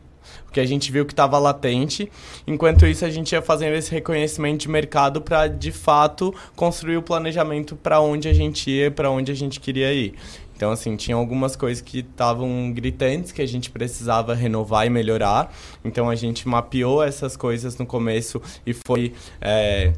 [0.45, 2.11] porque a gente viu que estava latente.
[2.45, 7.01] Enquanto isso, a gente ia fazendo esse reconhecimento de mercado para, de fato, construir o
[7.01, 10.13] planejamento para onde a gente ia, para onde a gente queria ir.
[10.55, 15.53] Então, assim, tinha algumas coisas que estavam gritantes que a gente precisava renovar e melhorar.
[15.83, 19.13] Então, a gente mapeou essas coisas no começo e foi.
[19.41, 19.93] É,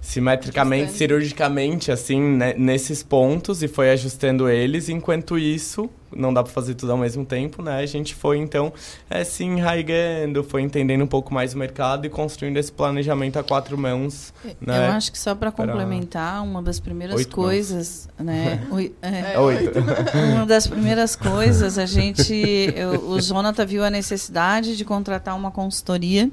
[0.00, 0.98] simetricamente, ajustando.
[0.98, 4.88] cirurgicamente, assim, né, nesses pontos e foi ajustando eles.
[4.88, 7.76] Enquanto isso, não dá para fazer tudo ao mesmo tempo, né?
[7.76, 8.72] A gente foi, então,
[9.08, 13.42] é, se enraigando, foi entendendo um pouco mais o mercado e construindo esse planejamento a
[13.42, 14.32] quatro mãos.
[14.60, 14.88] Né?
[14.88, 18.26] Eu acho que só para complementar, uma das primeiras Oito coisas, mãos.
[18.26, 18.66] né?
[19.02, 19.80] é, é, Oito.
[20.32, 22.34] Uma das primeiras coisas, a gente,
[22.74, 26.30] eu, o Jonathan viu a necessidade de contratar uma consultoria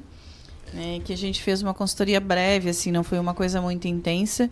[0.72, 4.50] né, que a gente fez uma consultoria breve, assim, não foi uma coisa muito intensa,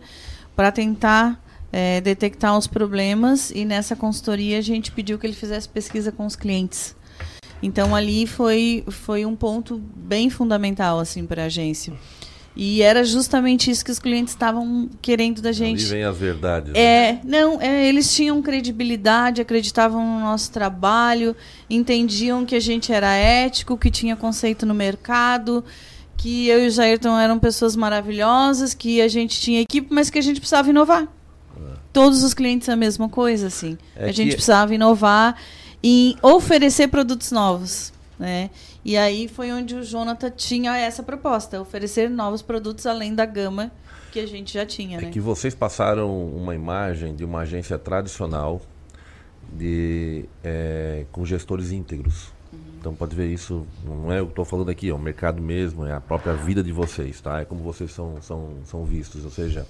[0.55, 5.67] para tentar é, detectar os problemas e nessa consultoria a gente pediu que ele fizesse
[5.67, 6.95] pesquisa com os clientes.
[7.61, 11.93] Então ali foi, foi um ponto bem fundamental assim para a agência.
[12.59, 15.81] E era justamente isso que os clientes estavam querendo da gente.
[15.81, 16.73] Ali vem as verdades.
[16.73, 17.21] É, né?
[17.23, 21.35] não, é, eles tinham credibilidade, acreditavam no nosso trabalho,
[21.69, 25.63] entendiam que a gente era ético, que tinha conceito no mercado
[26.17, 30.17] que eu e o Jairton eram pessoas maravilhosas, que a gente tinha equipe, mas que
[30.17, 31.03] a gente precisava inovar.
[31.03, 31.77] É.
[31.93, 33.77] Todos os clientes a mesma coisa, assim.
[33.95, 35.39] É a gente precisava inovar
[35.83, 38.49] e oferecer produtos novos, né?
[38.83, 43.71] E aí foi onde o Jonathan tinha essa proposta, oferecer novos produtos além da gama
[44.11, 45.09] que a gente já tinha, é né?
[45.11, 48.61] que vocês passaram uma imagem de uma agência tradicional
[49.51, 52.31] de é, com gestores íntegros.
[52.87, 55.85] Então pode ver isso, não é eu que estou falando aqui, é o mercado mesmo,
[55.85, 57.41] é a própria vida de vocês, tá?
[57.41, 59.67] É como vocês são, são, são vistos, ou seja,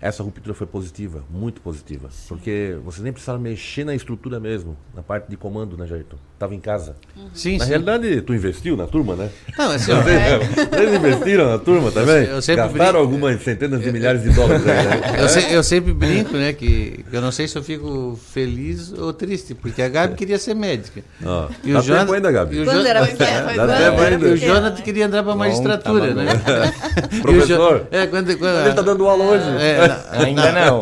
[0.00, 2.10] essa ruptura foi positiva, muito positiva.
[2.10, 2.26] Sim.
[2.26, 6.16] Porque vocês nem precisaram mexer na estrutura mesmo, na parte de comando, né, Jairton?
[6.38, 6.94] Tava em casa.
[7.16, 7.28] Uhum.
[7.32, 7.70] Sim, na sim.
[7.70, 9.30] realidade, tu investiu na turma, né?
[9.56, 12.24] Não, assim, vocês, vocês investiram na turma também?
[12.24, 14.62] Eu, eu sempre Gastaram brinco, algumas centenas de milhares de dólares.
[14.66, 15.16] Aí, né?
[15.18, 19.14] eu, se, eu, sempre brinco, né, que eu não sei se eu fico feliz ou
[19.14, 21.00] triste, porque a Gabi queria ser médica.
[21.24, 22.56] Oh, e o Jonathan, ainda, Gabi.
[22.56, 26.72] E o Quando era E o Jonathan queria entrar para magistratura, Bom, tá né?
[27.22, 29.44] Professor, é, quando, quando, ele está dando aula hoje.
[29.58, 30.80] É, ainda não.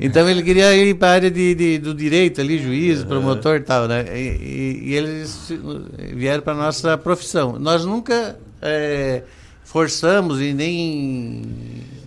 [0.00, 3.60] Então ele queria ir para a área de, de, do direito ali, juiz, promotor e
[3.60, 4.04] tal, né?
[4.12, 5.52] E, e, e eles
[6.14, 7.58] vieram para a nossa profissão.
[7.58, 9.22] Nós nunca é,
[9.62, 11.42] forçamos e nem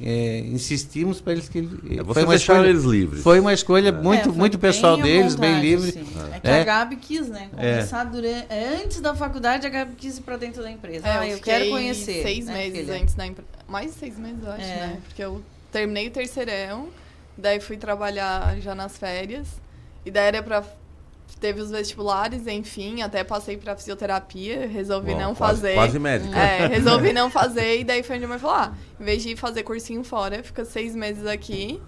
[0.01, 3.21] é, insistimos para eles que é, foi uma escolha eles livres.
[3.21, 3.91] Foi uma escolha é.
[3.91, 5.89] muito é, muito pessoal deles, vontade, bem livre.
[5.89, 6.08] Assim.
[6.34, 7.49] É que a Gabi quis, né?
[7.51, 8.47] Começar durante,
[8.84, 11.06] antes da faculdade a Gabi quis ir para dentro da empresa.
[11.06, 12.23] ah, eu, eu quero conhecer.
[12.23, 13.01] Seis né, meses filha?
[13.01, 13.49] antes da empresa.
[13.67, 14.97] Mais de seis meses, eu acho, né?
[15.06, 16.88] Porque eu terminei o terceirão,
[17.38, 19.47] daí fui trabalhar já nas férias.
[20.04, 20.63] E daí era pra.
[21.39, 25.73] Teve os vestibulares, enfim, até passei pra fisioterapia, resolvi Bom, não quase, fazer.
[25.73, 26.37] Quase médica.
[26.37, 29.35] É, resolvi não fazer, e daí foi onde a mãe falou: ah, em vez de
[29.35, 31.81] fazer cursinho fora, fica seis meses aqui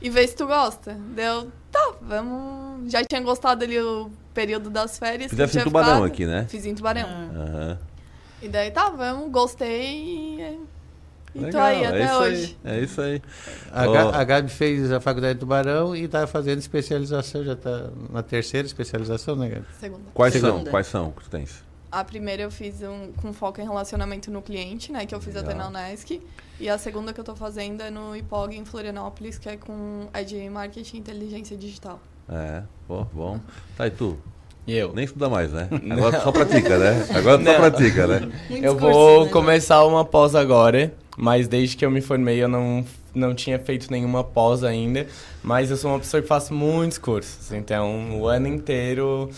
[0.00, 0.94] e vê se tu gosta.
[1.14, 2.90] Deu, tá, vamos.
[2.90, 5.30] Já tinha gostado ali o período das férias.
[5.30, 6.04] Fizesse em Tubarão ficado.
[6.04, 6.46] aqui, né?
[6.48, 7.08] Fiz em Tubarão.
[7.08, 7.76] Uhum.
[8.40, 10.58] E daí, tá, vamos, gostei e
[11.34, 12.58] e Legal, tô aí é até isso hoje.
[12.64, 13.22] Aí, é isso aí.
[13.72, 13.94] A, oh.
[14.14, 18.66] a Gabi fez a faculdade de Tubarão e está fazendo especialização, já está na terceira
[18.66, 19.66] especialização, né, Gabi?
[19.78, 20.02] Segunda.
[20.14, 20.52] Quais Segunda.
[20.52, 20.64] são?
[20.64, 21.62] Quais são que tu tens?
[21.90, 25.06] A primeira eu fiz um, com foco em relacionamento no cliente, né?
[25.06, 25.50] Que eu fiz Legal.
[25.50, 26.20] até na Unesc.
[26.60, 30.08] E a segunda que eu estou fazendo é no IPOG em Florianópolis, que é com
[30.12, 31.98] é de marketing e inteligência digital.
[32.28, 33.40] É, pô, bom.
[33.76, 34.18] Tá, e tu?
[34.66, 34.92] E eu?
[34.92, 35.66] Nem estuda mais, né?
[35.90, 37.06] Agora tu só pratica, né?
[37.14, 38.20] Agora tu só pratica, né?
[38.50, 42.84] Muitos eu vou começar uma pós agora, mas desde que eu me formei eu não
[43.14, 45.06] não tinha feito nenhuma pós ainda,
[45.42, 49.28] mas eu sou uma pessoa que faço muitos cursos, então o ano inteiro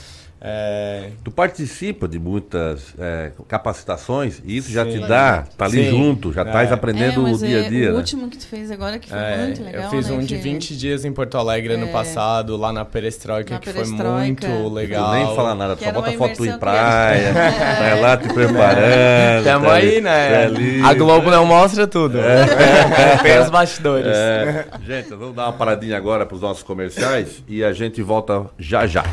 [0.41, 1.11] é...
[1.23, 4.93] Tu participa de muitas é, capacitações e isso já Sim.
[4.93, 5.91] te dá, tá ali Sim.
[5.91, 6.45] junto, já É.
[6.47, 7.89] estás aprendendo é, o dia a é, dia.
[7.89, 7.99] O né?
[7.99, 10.17] último que tu fez agora que foi É, muito legal, eu fiz né?
[10.17, 11.93] um de que- 20 dias em Porto Alegre ano É.
[11.93, 14.05] passado, lá na Perestroika, Na que Perestroika.
[14.11, 15.11] foi muito legal.
[15.11, 17.33] Tu nem fala nada, Que só bota foto em praia,
[17.79, 19.45] vai lá te preparando.
[19.45, 20.31] Tamo tá aí, ali, né?
[20.33, 20.83] tá ali.
[20.83, 22.19] A Globo não mostra tudo.
[23.23, 24.07] Tem os bastidores.
[24.17, 24.65] É.
[24.87, 28.87] Gente, vamos dar uma paradinha agora para os nossos comerciais e a gente volta já
[28.87, 29.05] já.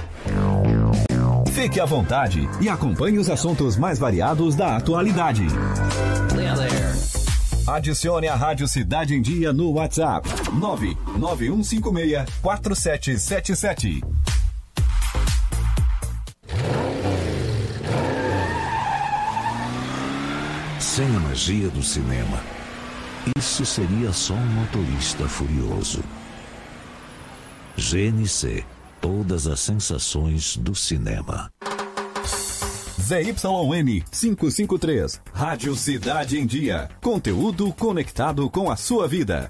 [1.57, 5.47] Fique à vontade e acompanhe os assuntos mais variados da atualidade.
[7.65, 10.29] Adicione a Rádio Cidade em Dia no WhatsApp
[11.19, 14.03] 991564777.
[20.79, 22.39] Sem a magia do cinema,
[23.35, 26.03] isso seria só um motorista furioso.
[27.75, 28.63] GNC
[29.01, 31.51] Todas as sensações do cinema.
[32.99, 35.21] ZYN 553.
[35.31, 36.89] Rádio Cidade em Dia.
[37.01, 39.49] Conteúdo conectado com a sua vida.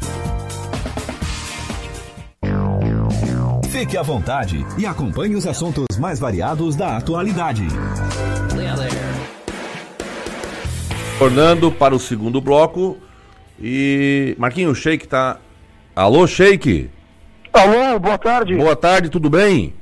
[3.71, 7.65] Fique à vontade e acompanhe os assuntos mais variados da atualidade.
[11.17, 12.97] Tornando para o segundo bloco.
[13.57, 14.35] E.
[14.37, 15.37] Marquinhos, o Sheik tá.
[15.95, 16.89] Alô, Sheik?
[17.53, 18.57] Alô, boa tarde.
[18.57, 19.73] Boa tarde, tudo bem?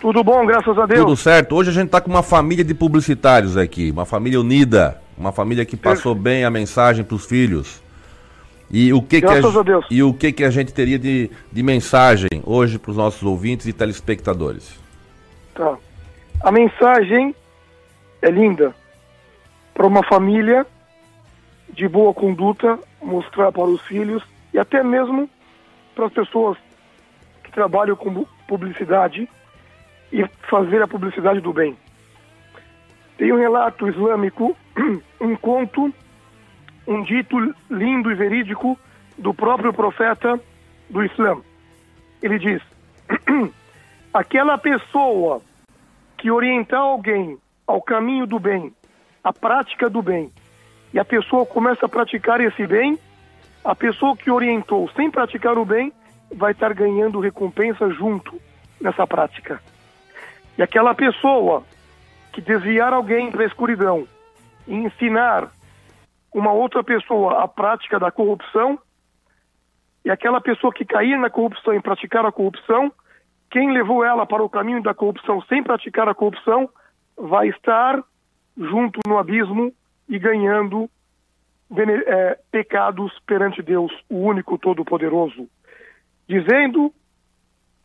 [0.00, 1.00] Tudo bom, graças a Deus.
[1.00, 1.56] Tudo certo.
[1.56, 5.64] Hoje a gente tá com uma família de publicitários aqui, uma família unida, uma família
[5.64, 7.82] que passou bem a mensagem para os filhos.
[8.70, 9.86] E o que Graças que a Deus.
[9.90, 13.66] e o que que a gente teria de, de mensagem hoje para os nossos ouvintes
[13.66, 14.78] e telespectadores?
[15.54, 15.76] Tá.
[16.40, 17.34] A mensagem
[18.20, 18.74] é linda.
[19.72, 20.66] Para uma família
[21.70, 25.28] de boa conduta, mostrar para os filhos e até mesmo
[25.94, 26.56] para as pessoas
[27.44, 29.28] que trabalham com publicidade
[30.12, 31.76] e fazer a publicidade do bem.
[33.18, 34.56] Tem um relato islâmico,
[35.20, 35.92] um conto,
[36.86, 37.36] um dito
[37.70, 38.78] lindo e verídico
[39.18, 40.40] do próprio profeta
[40.88, 41.38] do Islã.
[42.22, 42.62] Ele diz:
[44.12, 45.42] aquela pessoa
[46.16, 48.72] que orientar alguém ao caminho do bem,
[49.22, 50.32] à prática do bem,
[50.94, 52.98] e a pessoa começa a praticar esse bem,
[53.64, 55.92] a pessoa que orientou sem praticar o bem
[56.32, 58.40] vai estar ganhando recompensa junto
[58.80, 59.60] nessa prática.
[60.56, 61.62] E aquela pessoa
[62.32, 64.06] que desviar alguém para a escuridão
[64.66, 65.50] e ensinar
[66.36, 68.78] uma outra pessoa a prática da corrupção,
[70.04, 72.92] e aquela pessoa que cair na corrupção e praticar a corrupção,
[73.50, 76.68] quem levou ela para o caminho da corrupção sem praticar a corrupção
[77.16, 78.04] vai estar
[78.54, 79.72] junto no abismo
[80.06, 80.90] e ganhando
[81.74, 85.48] eh, pecados perante Deus, o único Todo-Poderoso,
[86.28, 86.92] dizendo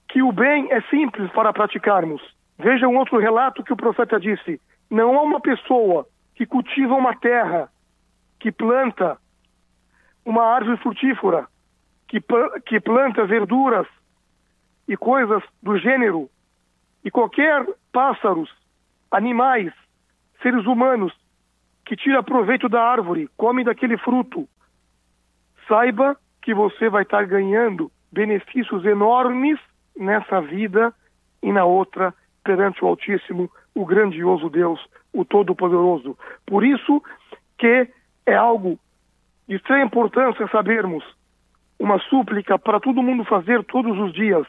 [0.10, 2.22] que o bem é simples para praticarmos.
[2.60, 4.60] Veja um outro relato que o profeta disse:
[4.90, 7.70] não há uma pessoa que cultiva uma terra,
[8.42, 9.20] que planta
[10.26, 11.48] uma árvore frutífera,
[12.08, 12.20] que,
[12.66, 13.86] que planta verduras
[14.88, 16.30] e coisas do gênero
[17.06, 18.50] E qualquer pássaros,
[19.12, 19.72] animais,
[20.42, 21.14] seres humanos
[21.86, 24.48] que tira proveito da árvore, come daquele fruto,
[25.68, 29.60] saiba que você vai estar ganhando benefícios enormes
[29.96, 30.94] nessa vida
[31.44, 34.80] e na outra perante o Altíssimo, o grandioso Deus,
[35.14, 36.18] o Todo-Poderoso.
[36.46, 37.04] Por isso
[37.58, 37.88] que
[38.32, 38.80] é algo
[39.48, 41.04] de extrema importância sabermos
[41.78, 44.48] uma súplica para todo mundo fazer todos os dias,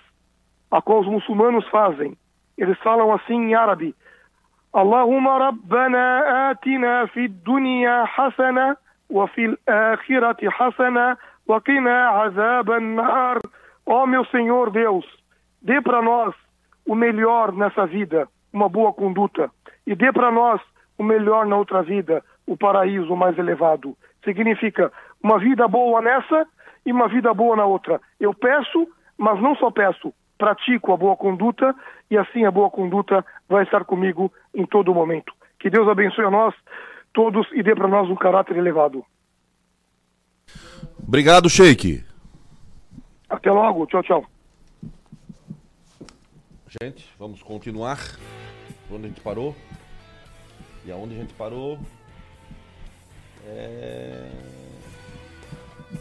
[0.70, 2.16] a qual os muçulmanos fazem.
[2.56, 3.94] Eles falam assim em árabe:
[4.72, 8.76] Allahumma rabbana atina fi dunya hasana
[9.10, 11.18] wa fil akhirati hasana
[11.48, 13.40] wa qina azaban nar.
[13.86, 15.04] Ó meu Senhor Deus,
[15.60, 16.34] dê para nós
[16.86, 19.50] o melhor nessa vida, uma boa conduta,
[19.86, 20.60] e dê para nós
[20.98, 23.96] o melhor na outra vida, o paraíso mais elevado.
[24.22, 26.46] Significa uma vida boa nessa
[26.84, 27.98] e uma vida boa na outra.
[28.20, 28.86] Eu peço,
[29.16, 31.74] mas não só peço, pratico a boa conduta
[32.10, 35.32] e assim a boa conduta vai estar comigo em todo momento.
[35.58, 36.54] Que Deus abençoe a nós
[37.14, 39.02] todos e dê para nós um caráter elevado.
[41.06, 42.04] Obrigado, Sheik.
[43.30, 43.86] Até logo.
[43.86, 44.26] Tchau, tchau.
[46.82, 47.98] Gente, vamos continuar.
[48.90, 49.56] Onde a gente parou?
[50.84, 51.78] E aonde a gente parou?
[53.46, 54.28] É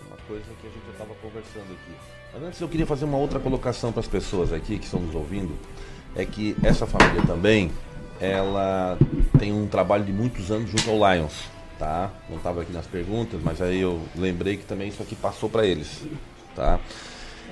[0.08, 2.45] uma coisa que a gente já estava conversando aqui.
[2.45, 5.54] Antes eu queria fazer uma outra colocação para as pessoas aqui que estão nos ouvindo.
[6.15, 7.71] É que essa família também,
[8.19, 8.97] ela
[9.39, 11.45] tem um trabalho de muitos anos junto ao Lions,
[11.80, 12.12] tá?
[12.30, 15.65] Não estava aqui nas perguntas, mas aí eu lembrei que também isso aqui passou para
[15.65, 16.04] eles,
[16.56, 16.80] tá?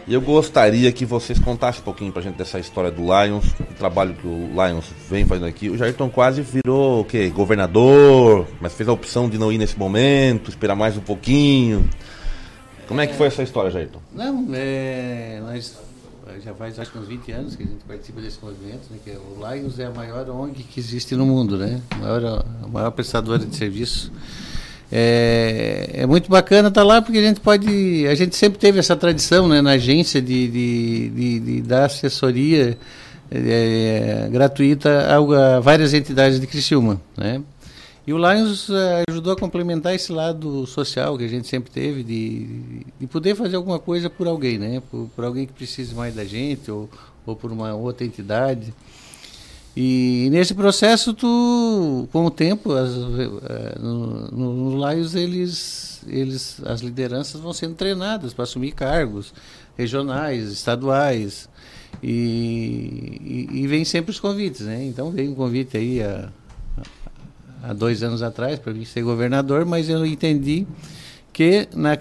[0.07, 3.73] E eu gostaria que vocês contassem um pouquinho pra gente dessa história do Lions, o
[3.77, 5.69] trabalho que o Lions vem fazendo aqui.
[5.69, 7.29] O Jairton quase virou o quê?
[7.29, 11.87] Governador, mas fez a opção de não ir nesse momento, esperar mais um pouquinho.
[12.87, 13.99] Como é que foi essa história, Jairton?
[14.11, 15.77] Não, é, nós
[16.43, 19.11] já faz acho que uns 20 anos que a gente participa desse movimento, né, que
[19.11, 21.81] é, o Lions é a maior ONG que existe no mundo, né?
[21.91, 24.11] A maior, a maior prestadora de serviço.
[24.91, 28.07] É, é, muito bacana estar tá lá porque a gente pode.
[28.07, 32.77] A gente sempre teve essa tradição né, na agência de, de, de, de dar assessoria
[33.29, 36.99] é, gratuita a, a, várias entidades de Criciúma.
[37.15, 37.41] Né?
[38.07, 42.03] E o Lions é, ajudou a complementar esse lado social que a gente sempre teve
[42.03, 44.81] de, de poder fazer alguma coisa por alguém, né?
[44.89, 46.89] por, por alguém que precise mais da gente ou,
[47.25, 48.73] ou por uma outra entidade.
[49.81, 56.61] E nesse processo, tu, com o tempo, as, eh, no, no, no Laios, eles, eles,
[56.65, 59.33] as lideranças vão sendo treinadas para assumir cargos
[59.77, 61.47] regionais, estaduais.
[62.03, 64.83] E, e, e, vem sempre os convites, né?
[64.83, 66.27] Então veio um convite aí há,
[67.63, 70.67] há dois anos atrás para mim ser governador, mas eu entendi
[71.31, 71.97] que na,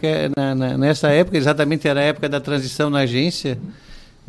[0.57, 3.57] na, nessa época, exatamente era a época da transição na agência,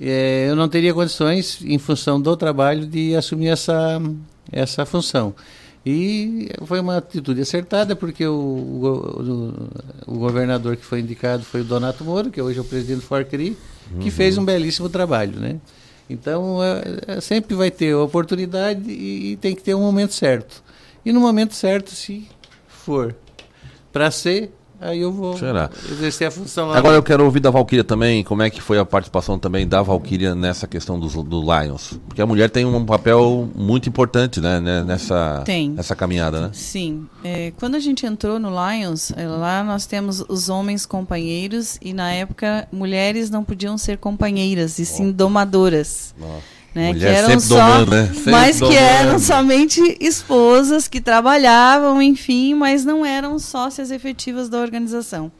[0.01, 4.01] é, eu não teria condições, em função do trabalho, de assumir essa,
[4.51, 5.35] essa função.
[5.85, 9.53] E foi uma atitude acertada, porque o, o,
[10.07, 13.01] o, governador que foi indicado foi o Donato Moro, que hoje é o presidente do
[13.01, 13.57] Forcri,
[13.91, 13.99] uhum.
[13.99, 15.39] que fez um belíssimo trabalho.
[15.39, 15.57] Né?
[16.09, 20.61] Então, é, é, sempre vai ter oportunidade e, e tem que ter um momento certo.
[21.05, 22.27] E no momento certo, se
[22.67, 23.15] for
[23.91, 25.69] para ser, Aí eu vou Será?
[25.91, 26.77] exercer a função lá.
[26.77, 29.81] Agora eu quero ouvir da Valkyria também, como é que foi a participação também da
[29.81, 31.99] Valkyria nessa questão do, do Lions.
[32.07, 35.69] Porque a mulher tem um papel muito importante né, né nessa, tem.
[35.71, 36.49] nessa caminhada, né?
[36.53, 37.07] Sim.
[37.23, 41.93] É, quando a gente entrou no Lions, é, lá nós temos os homens companheiros e
[41.93, 46.13] na época mulheres não podiam ser companheiras, e sim domadoras.
[46.17, 46.93] Nossa né?
[46.93, 48.11] que eram só, domando, né?
[48.25, 55.31] mas que eram somente esposas que trabalhavam, enfim, mas não eram sócias efetivas da organização.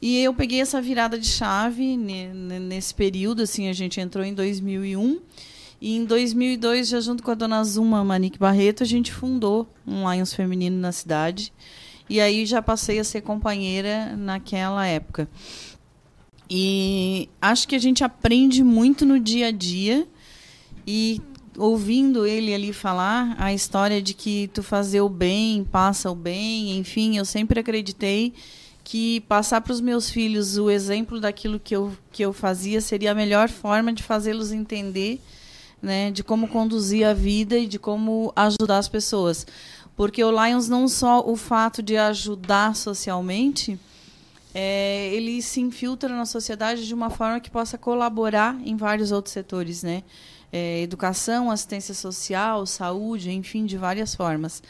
[0.00, 5.18] E eu peguei essa virada de chave nesse período, assim, a gente entrou em 2001
[5.80, 10.10] e em 2002, já junto com a dona Zuma Manique Barreto, a gente fundou um
[10.10, 11.52] Lions feminino na cidade.
[12.08, 15.28] E aí já passei a ser companheira naquela época.
[16.48, 20.06] E acho que a gente aprende muito no dia a dia
[20.86, 21.20] e
[21.56, 26.76] ouvindo ele ali falar a história de que tu fazer o bem passa o bem,
[26.76, 28.32] enfim, eu sempre acreditei
[28.82, 33.12] que passar para os meus filhos o exemplo daquilo que eu, que eu fazia seria
[33.12, 35.20] a melhor forma de fazê-los entender,
[35.80, 39.46] né, de como conduzir a vida e de como ajudar as pessoas.
[39.96, 43.78] Porque o Lions não só o fato de ajudar socialmente,
[44.52, 49.32] é, ele se infiltra na sociedade de uma forma que possa colaborar em vários outros
[49.32, 50.02] setores, né?
[50.56, 54.62] É, educação, assistência social, saúde, enfim, de várias formas.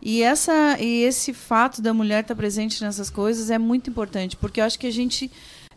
[0.00, 4.60] E, essa, e esse fato da mulher estar presente nessas coisas é muito importante, porque
[4.60, 5.30] eu acho que a gente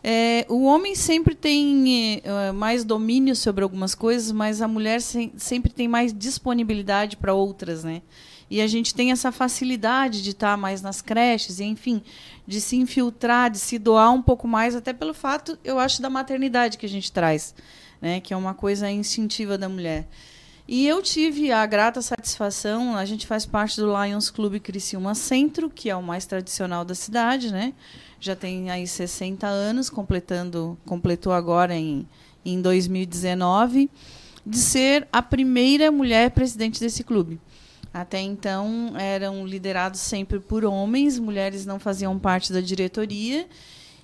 [0.08, 5.32] É, o homem sempre tem é, mais domínio sobre algumas coisas, mas a mulher se,
[5.36, 8.02] sempre tem mais disponibilidade para outras, né?
[8.48, 12.02] E a gente tem essa facilidade de estar mais nas creches, e, enfim,
[12.46, 16.10] de se infiltrar, de se doar um pouco mais, até pelo fato, eu acho, da
[16.10, 17.52] maternidade que a gente traz,
[18.00, 18.20] né?
[18.20, 20.06] Que é uma coisa instintiva da mulher.
[20.68, 25.70] E eu tive a grata satisfação, a gente faz parte do Lions Clube Criciúma Centro,
[25.70, 27.72] que é o mais tradicional da cidade, né?
[28.20, 32.06] já tem aí 60 anos, completando, completou agora em,
[32.44, 33.90] em 2019,
[34.44, 37.40] de ser a primeira mulher presidente desse clube.
[37.92, 43.46] Até então eram liderados sempre por homens, mulheres não faziam parte da diretoria.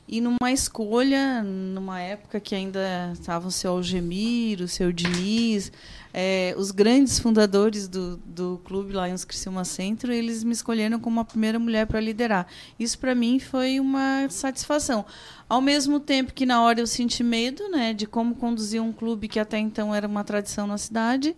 [0.07, 5.73] E numa escolha, numa época que ainda estavam o seu Algemir, o seu Diniz,
[6.13, 11.25] é, os grandes fundadores do, do clube Lions Criciúma Centro, eles me escolheram como a
[11.25, 12.47] primeira mulher para liderar.
[12.79, 15.07] Isso para mim foi uma satisfação.
[15.49, 19.29] Ao mesmo tempo que na hora eu senti medo, né, de como conduzir um clube
[19.29, 21.35] que até então era uma tradição na cidade,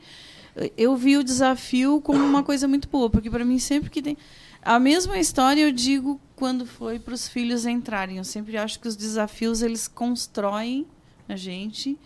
[0.77, 4.17] eu vi o desafio como uma coisa muito boa, porque para mim sempre que tem
[4.65, 8.17] a mesma história eu digo quando foi para os filhos entrarem.
[8.17, 10.87] Eu sempre acho que os desafios eles constroem
[11.29, 11.99] a gente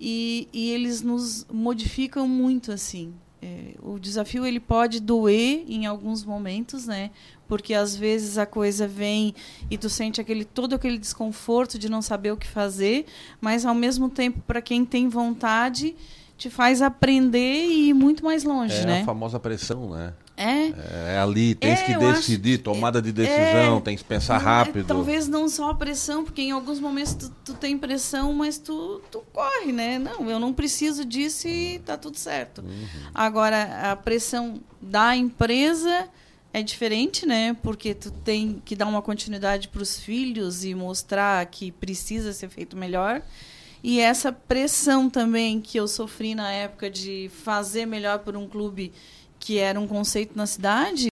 [0.00, 3.12] e, e eles nos modificam muito assim.
[3.42, 7.10] É, o desafio ele pode doer em alguns momentos, né?
[7.48, 9.34] Porque às vezes a coisa vem
[9.70, 13.06] e tu sente aquele todo aquele desconforto de não saber o que fazer,
[13.40, 15.96] mas ao mesmo tempo para quem tem vontade
[16.36, 19.02] te faz aprender e ir muito mais longe, é né?
[19.02, 20.14] a famosa pressão, né?
[20.42, 21.14] É.
[21.14, 24.44] É ali, tem É, que decidir, acho- tomada de decisão, é, tem que pensar é,
[24.44, 24.86] rápido.
[24.86, 29.02] talvez não só a pressão, porque em alguns momentos tu, tu tem pressão, mas tu,
[29.10, 29.98] tu corre, né?
[29.98, 32.62] Não, eu não preciso disso e tá tudo certo.
[32.62, 32.86] Uhum.
[33.14, 36.08] Agora, a pressão da empresa
[36.52, 37.54] é diferente, né?
[37.62, 42.48] Porque tu tem que dar uma continuidade para os filhos e mostrar que precisa ser
[42.48, 43.20] feito melhor.
[43.82, 48.92] E essa pressão também que eu sofri na época de fazer melhor por um clube
[49.40, 51.08] que era um conceito na cidade,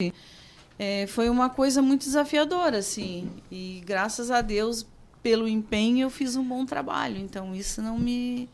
[0.78, 3.28] é, foi uma coisa muito desafiadora, assim.
[3.50, 4.86] E graças a Deus,
[5.22, 7.16] pelo empenho, eu fiz um bom trabalho.
[7.18, 8.48] Então isso não me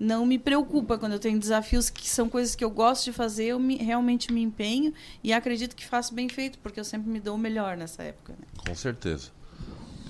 [0.00, 3.46] não me preocupa quando eu tenho desafios que são coisas que eu gosto de fazer,
[3.46, 4.94] eu me- realmente me empenho
[5.24, 8.32] e acredito que faço bem feito, porque eu sempre me dou o melhor nessa época.
[8.34, 8.46] né?
[8.64, 9.32] Com certeza.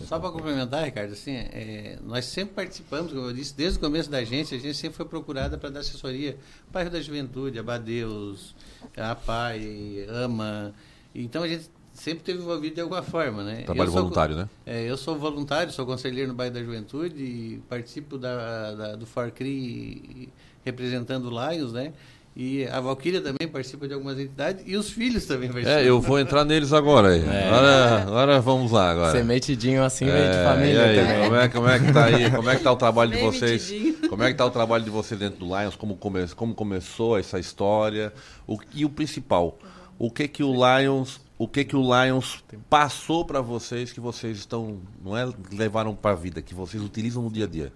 [0.06, 4.10] Só para complementar, Ricardo, assim, é, nós sempre participamos, como eu disse, desde o começo
[4.10, 6.36] da agência, a gente sempre foi procurada para dar assessoria.
[6.72, 8.54] Bairro da Juventude, Abadeus,
[8.96, 10.72] a PAI, AMA.
[11.14, 13.62] Então a gente sempre esteve envolvido de alguma forma, né?
[13.62, 14.48] Trabalho sou- voluntário, né?
[14.64, 19.04] É, eu sou voluntário, sou conselheiro no bairro da Juventude e participo da, da- do
[19.04, 20.28] FORCRI
[20.64, 21.92] representando o Lions, né?
[22.40, 25.80] E a Valquíria também participa de algumas entidades e os filhos também participam.
[25.80, 27.28] É, eu vou entrar neles agora aí.
[27.28, 27.48] É.
[27.48, 29.10] Agora, agora vamos lá agora.
[29.10, 31.24] Ser metidinho assim É, de família e aí, também.
[31.24, 32.30] Como é, como é que tá aí?
[32.30, 33.72] Como é que tá o trabalho de vocês?
[34.08, 35.74] Como é que tá o trabalho de vocês dentro do Lions?
[35.74, 38.12] Como, come, como começou essa história?
[38.46, 39.58] O, e o principal,
[39.98, 44.38] o que que o Lions, o que que o Lions passou para vocês que vocês
[44.38, 47.72] estão, não é levaram para a vida, que vocês utilizam no dia a dia?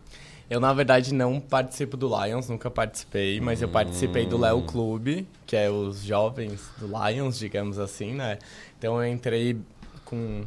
[0.53, 5.27] Eu, na verdade, não participo do Lions, nunca participei, mas eu participei do Léo Clube,
[5.47, 8.39] que é os jovens do Lions, digamos assim, né?
[8.79, 9.57] Então eu entrei
[10.05, 10.43] com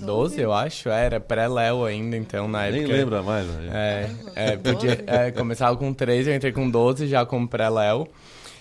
[0.00, 2.96] 12, eu acho, era pré-Léo ainda, então na Nem época.
[2.96, 3.46] lembra mais.
[3.46, 3.70] Né?
[4.34, 8.08] É, é, podia, é, começava com 13, eu entrei com 12 já como pré-Léo.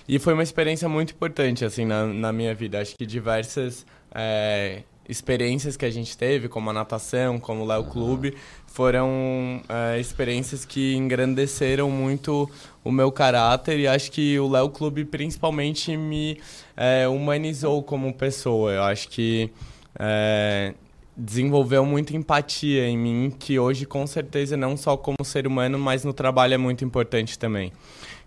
[0.05, 2.81] E foi uma experiência muito importante, assim, na, na minha vida.
[2.81, 7.85] Acho que diversas é, experiências que a gente teve, como a natação, como o Léo
[7.85, 8.35] Clube,
[8.65, 12.49] foram é, experiências que engrandeceram muito
[12.83, 16.39] o meu caráter e acho que o Léo Clube principalmente me
[16.75, 18.71] é, humanizou como pessoa.
[18.71, 19.51] Eu acho que
[19.97, 20.73] é,
[21.15, 26.03] desenvolveu muita empatia em mim, que hoje com certeza não só como ser humano, mas
[26.03, 27.73] no trabalho é muito importante também.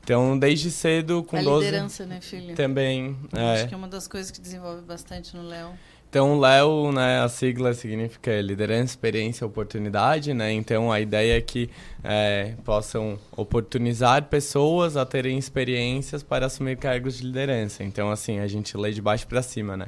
[0.02, 2.54] Então, desde cedo, com a 12 liderança, né, filho?
[2.56, 3.66] também, Acho é.
[3.68, 5.70] que é uma das coisas que desenvolve bastante no Léo.
[6.10, 10.52] Então, Léo, né, a sigla significa liderança, experiência, oportunidade, né?
[10.52, 11.70] Então, a ideia é que
[12.02, 17.84] é, possam oportunizar pessoas a terem experiências para assumir cargos de liderança.
[17.84, 19.86] Então, assim, a gente lê de baixo para cima, né?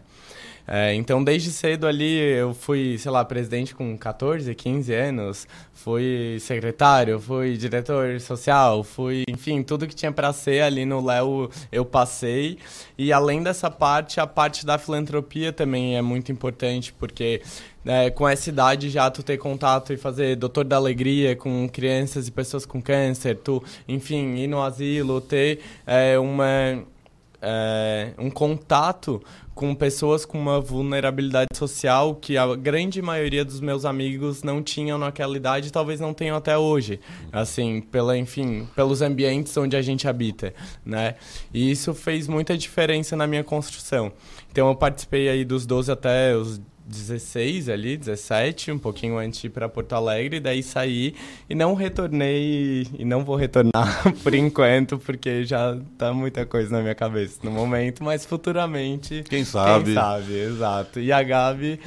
[0.66, 6.38] É, então, desde cedo ali, eu fui, sei lá, presidente com 14, 15 anos, fui
[6.40, 11.84] secretário, fui diretor social, fui, enfim, tudo que tinha para ser ali no Léo eu
[11.84, 12.58] passei.
[12.96, 17.42] E além dessa parte, a parte da filantropia também é muito importante, porque
[17.84, 22.28] né, com essa idade já tu ter contato e fazer doutor da alegria com crianças
[22.28, 26.84] e pessoas com câncer, tu, enfim, ir no asilo, ter é, uma
[27.42, 29.20] é, um contato
[29.54, 34.96] com pessoas com uma vulnerabilidade social que a grande maioria dos meus amigos não tinham
[34.96, 37.00] naquela idade e talvez não tenham até hoje.
[37.30, 41.16] Assim, pela, enfim, pelos ambientes onde a gente habita, né?
[41.52, 44.12] E isso fez muita diferença na minha construção.
[44.50, 49.46] Então eu participei aí dos 12 até os 16 ali, 17, um pouquinho antes de
[49.46, 51.14] ir para Porto Alegre, daí saí
[51.48, 56.82] e não retornei e não vou retornar por enquanto, porque já tá muita coisa na
[56.82, 59.24] minha cabeça no momento, mas futuramente.
[59.28, 59.86] Quem sabe?
[59.86, 61.00] Quem sabe, exato.
[61.00, 61.80] E a Gabi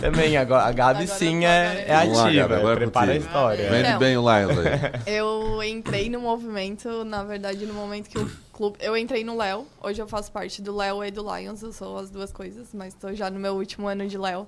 [0.00, 3.12] também, agora, a Gabi agora sim é, é Vamos lá, ativa, Gabi, agora é prepara
[3.12, 3.70] a história.
[3.70, 3.98] Vende Então.
[3.98, 4.44] bem o aí.
[5.06, 8.30] Eu entrei no movimento, na verdade, no momento que o
[8.60, 8.76] clube.
[8.78, 9.66] Eu entrei no Léo.
[9.82, 11.62] Hoje eu faço parte do Léo e do Lions.
[11.62, 14.46] Eu sou as duas coisas, mas estou já no meu último ano de Léo.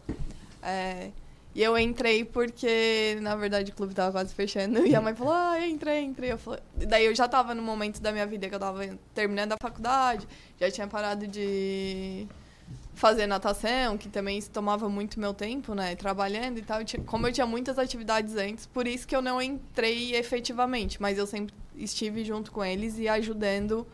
[0.62, 1.08] É,
[1.54, 4.86] e eu entrei porque, na verdade, o clube tava quase fechando.
[4.86, 6.32] E a mãe falou: Ah, entrei, entrei.
[6.32, 6.60] Eu falei...
[6.76, 10.28] Daí eu já tava no momento da minha vida que eu tava terminando a faculdade,
[10.60, 12.26] já tinha parado de
[12.94, 15.96] fazer natação, que também tomava muito meu tempo, né?
[15.96, 16.84] Trabalhando e tal.
[16.84, 21.00] Tinha- como eu tinha muitas atividades antes, por isso que eu não entrei efetivamente.
[21.00, 21.54] Mas eu sempre
[21.84, 23.86] estive junto com eles e ajudando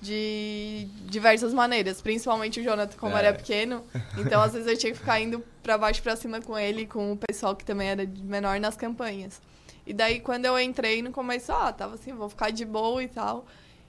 [0.00, 2.00] de diversas maneiras.
[2.00, 3.20] Principalmente o Jonathan, como É.
[3.20, 3.84] era pequeno.
[4.18, 6.86] Então, às vezes, eu tinha que ficar indo pra baixo e pra cima com ele,
[6.86, 9.40] com o pessoal que também era menor nas campanhas.
[9.86, 13.08] E daí, quando eu entrei no começo, ah, tava assim, vou ficar de boa e
[13.08, 13.44] tal.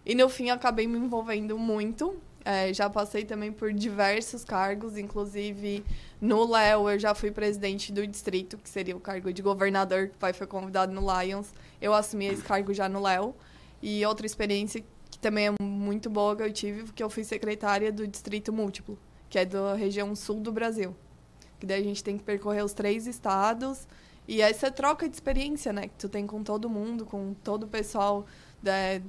[0.05, 2.15] E no fim, acabei me envolvendo muito.
[2.43, 5.85] É, já passei também por diversos cargos, inclusive
[6.19, 10.15] no Léo eu já fui presidente do distrito, que seria o cargo de governador, que
[10.15, 11.53] o pai foi convidado no Lions.
[11.82, 13.36] Eu assumi esse cargo já no Léo.
[13.82, 17.91] E outra experiência que também é muito boa que eu tive, porque eu fui secretária
[17.91, 18.97] do Distrito Múltiplo,
[19.29, 20.95] que é da região sul do Brasil.
[21.59, 23.88] Que daí a gente tem que percorrer os três estados.
[24.27, 25.88] E essa troca de experiência, né?
[25.88, 28.25] Que tu tem com todo mundo, com todo o pessoal
[28.61, 29.01] da,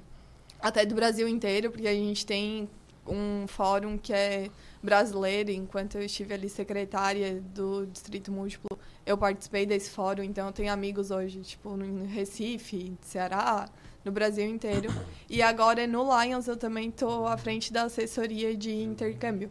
[0.60, 2.68] até do Brasil inteiro, porque a gente tem
[3.06, 4.48] um fórum que é
[4.82, 10.52] brasileiro, enquanto eu estive ali secretária do Distrito Múltiplo, eu participei desse fórum, então eu
[10.52, 13.68] tenho amigos hoje, tipo, no Recife, Ceará,
[14.04, 14.90] no Brasil inteiro.
[15.28, 19.50] E agora no Lions eu também estou à frente da assessoria de intercâmbio.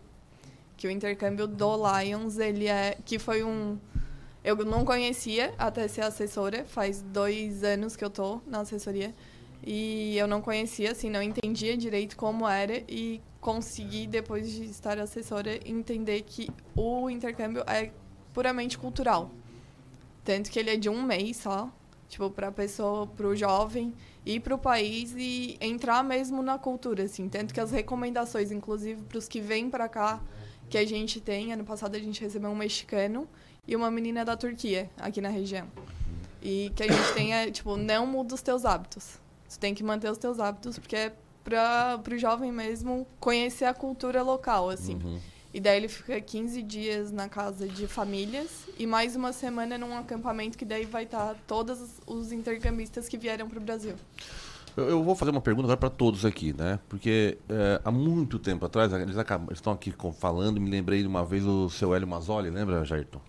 [0.78, 2.98] Que o intercâmbio do Lions, ele é.
[3.06, 3.78] que foi um.
[4.44, 9.14] Eu não conhecia até ser assessora, faz dois anos que eu tô na assessoria.
[9.64, 14.98] E eu não conhecia, assim, não entendia direito como era e consegui, depois de estar
[14.98, 17.92] assessora, entender que o intercâmbio é
[18.34, 19.30] puramente cultural.
[20.24, 21.70] Tanto que ele é de um mês só,
[22.08, 23.94] tipo, pra pessoa, pro jovem
[24.26, 27.28] ir pro país e entrar mesmo na cultura, assim.
[27.28, 30.22] Tanto que as recomendações, inclusive, pros que vêm pra cá,
[30.70, 33.28] que a gente tem, ano passado a gente recebeu um mexicano
[33.68, 35.68] e uma menina da Turquia, aqui na região.
[36.42, 39.20] E que a gente tem é, tipo, não muda os teus hábitos.
[39.50, 41.14] Tu tem que manter os teus hábitos, porque é
[41.44, 45.00] para pro jovem mesmo conhecer a cultura local, assim.
[45.54, 49.96] E daí ele fica 15 dias na casa de famílias e mais uma semana num
[49.98, 53.96] acampamento que daí vai estar todos os- intercambistas que vieram pro Brasil.
[54.78, 56.80] Eu, eu vou fazer uma pergunta agora para todos aqui, né?
[56.88, 61.08] Porque é, há muito tempo atrás, eles, acabam, eles estão aqui falando, me lembrei de
[61.08, 63.20] uma vez o seu Hélio Mazzoli, lembra, Jairton?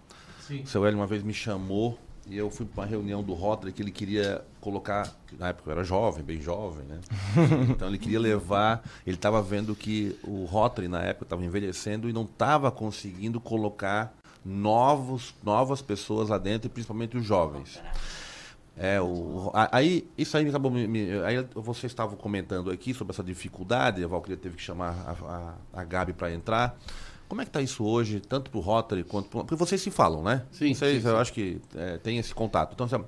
[0.47, 0.63] Sim.
[0.63, 1.99] O seu Hélio uma vez me chamou
[2.33, 5.73] e eu fui para uma reunião do Rotary que ele queria colocar, na época eu
[5.73, 6.99] era jovem, bem jovem, né?
[7.69, 12.13] Então ele queria levar, ele estava vendo que o Rotary na época estava envelhecendo e
[12.13, 14.15] não estava conseguindo colocar
[14.45, 17.81] novos, novas pessoas lá dentro, e principalmente os jovens.
[18.75, 23.23] É, o, aí, isso aí acabou me, me- Aí você estava comentando aqui sobre essa
[23.23, 26.79] dificuldade, a Valkyria teve que chamar a, a, a Gabi para entrar.
[27.33, 29.91] Como é que está isso hoje, tanto para o Rotary quanto pro, Porque vocês se
[29.91, 30.45] falam, né?
[30.53, 31.21] Sim, Vocês, sim, eu sim.
[31.23, 32.75] acho que é, tem esse contato.
[32.75, 33.07] Então, sabe,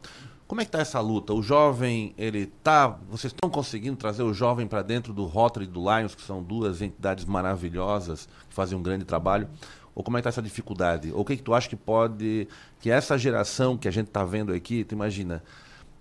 [0.48, 1.34] como é que está essa luta?
[1.34, 2.88] O jovem, ele tá.
[3.10, 6.42] Vocês estão conseguindo trazer o jovem para dentro do Rotary e do Lions, que são
[6.42, 9.46] duas entidades maravilhosas que fazem um grande trabalho?
[9.94, 11.12] Ou como é que está essa dificuldade?
[11.12, 12.48] Ou o que, que tu acha que pode.
[12.80, 15.44] Que essa geração que a gente está vendo aqui, tu imagina.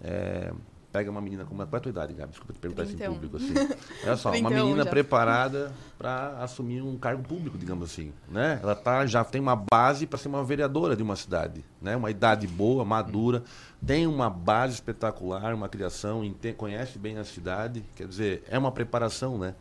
[0.01, 0.53] é,
[0.93, 1.65] pega uma menina com uma.
[1.65, 2.29] Qual é a tua idade, Gabi?
[2.29, 3.13] Desculpa te perguntar isso em 31.
[3.15, 3.37] público.
[3.37, 3.75] Assim.
[4.05, 4.89] Olha só, uma 31 menina já.
[4.91, 8.13] preparada para assumir um cargo público, digamos assim.
[8.29, 8.59] Né?
[8.61, 11.65] Ela tá, já tem uma base para ser uma vereadora de uma cidade.
[11.81, 11.95] Né?
[11.95, 13.43] Uma idade boa, madura,
[13.83, 16.21] tem uma base espetacular, uma criação,
[16.55, 17.83] conhece bem a cidade.
[17.95, 19.55] Quer dizer, é uma preparação, né?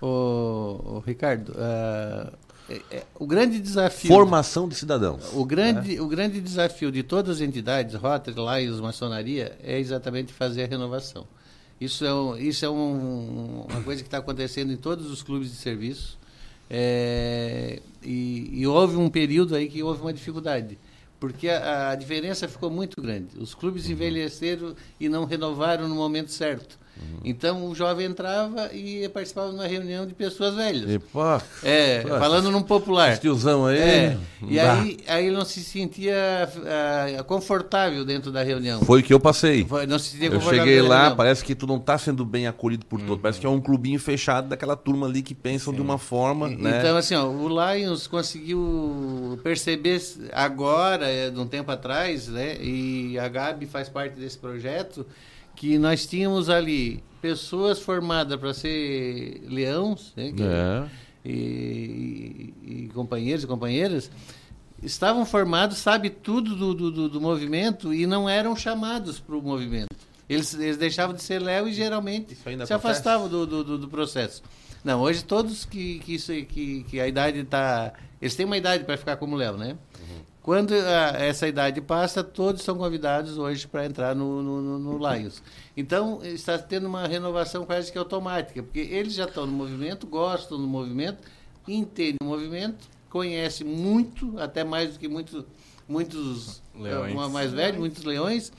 [0.00, 2.32] Ô, ô, Ricardo, é-
[3.18, 4.08] o grande desafio.
[4.08, 5.30] Formação de cidadãos.
[5.32, 10.64] O grande, o grande desafio de todas as entidades, Rotary, Lions, Maçonaria, é exatamente fazer
[10.64, 11.26] a renovação.
[11.80, 15.50] Isso é, um- isso é um- uma coisa que está acontecendo em todos os clubes
[15.50, 16.18] de serviço.
[16.70, 20.78] É, e, e houve um período aí que houve uma dificuldade,
[21.20, 23.28] porque a, a diferença ficou muito grande.
[23.38, 26.78] Os clubes envelheceram e não renovaram no momento certo.
[27.24, 30.88] Então o jovem entrava e participava de uma reunião de pessoas velhas.
[30.90, 31.20] E, pô,
[31.62, 33.18] É, pô, falando num popular.
[33.18, 33.78] tiozão aí.
[33.78, 34.18] É,
[34.48, 34.72] e dá.
[34.74, 36.14] aí, aí ele não se sentia
[36.66, 38.80] ah, confortável dentro da reunião.
[38.82, 39.64] Foi o que eu passei.
[39.64, 41.16] Foi- Não se sentia Eu cheguei lá, reunião.
[41.16, 43.20] parece que tu não tá sendo bem acolhido por todos.
[43.22, 46.78] Parece que é um clubinho fechado daquela turma ali que pensam de uma forma, né?
[46.78, 50.00] Então, assim, ó, o Lions conseguiu perceber
[50.32, 52.56] agora, é, de um tempo atrás, né?
[52.60, 55.06] E a Gabi faz parte desse projeto,
[55.62, 60.32] que nós tínhamos ali pessoas formadas para ser leões, né?
[60.32, 60.88] que- É.
[61.24, 64.10] e, e companheiros e companheiras
[64.82, 69.40] estavam formados, sabe tudo do, do, do- do movimento e não eram chamados para o
[69.40, 69.90] movimento.
[70.28, 72.72] Eles, eles deixavam de ser Léo e geralmente se acontece?
[72.72, 74.42] afastavam do, do, do- do processo.
[74.82, 77.92] Não, hoje todos que, que, isso, que, que a idade está.
[78.20, 79.76] Eles têm uma idade para ficar como Léo, né?
[80.42, 85.12] Quando a- essa idade passa, todos são convidados hoje para entrar no, no, no, no
[85.14, 85.40] Lions.
[85.76, 90.58] Então, está tendo uma renovação quase que automática, porque eles já estão no movimento, gostam
[90.58, 91.18] do movimento,
[91.66, 95.44] entendem o movimento, conhecem muito, até mais do que muitos,
[95.88, 97.12] muitos Leões.
[97.14, 98.52] eh, mais velhos, muitos leões.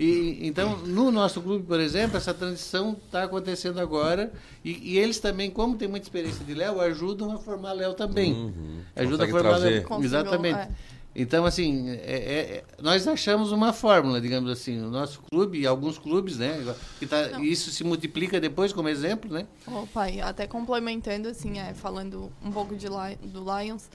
[0.00, 4.32] E, então, no nosso clube, por exemplo, essa transição está acontecendo agora.
[4.64, 8.32] E, e eles também, como tem muita experiência de Léo, ajudam a formar Léo também.
[8.32, 8.80] Uhum.
[8.96, 9.86] Ajuda a formar trazer.
[9.88, 10.02] Léo.
[10.02, 10.58] Exatamente.
[10.58, 10.70] é.
[11.14, 14.80] Então, assim, é- é- é- nós achamos uma fórmula, digamos assim.
[14.80, 16.74] O nosso clube e alguns clubes, né?
[16.98, 17.44] Que tá, Não.
[17.44, 19.46] isso se multiplica depois como exemplo, né?
[19.66, 23.90] Ô, pai, até complementando, assim, é, falando um pouco de do Lions,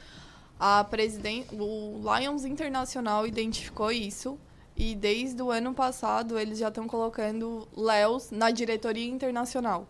[0.60, 0.86] a
[1.52, 4.38] o Lions Internacional identificou isso
[4.76, 9.88] e desde o ano passado eles já estão colocando Léos na diretoria internacional.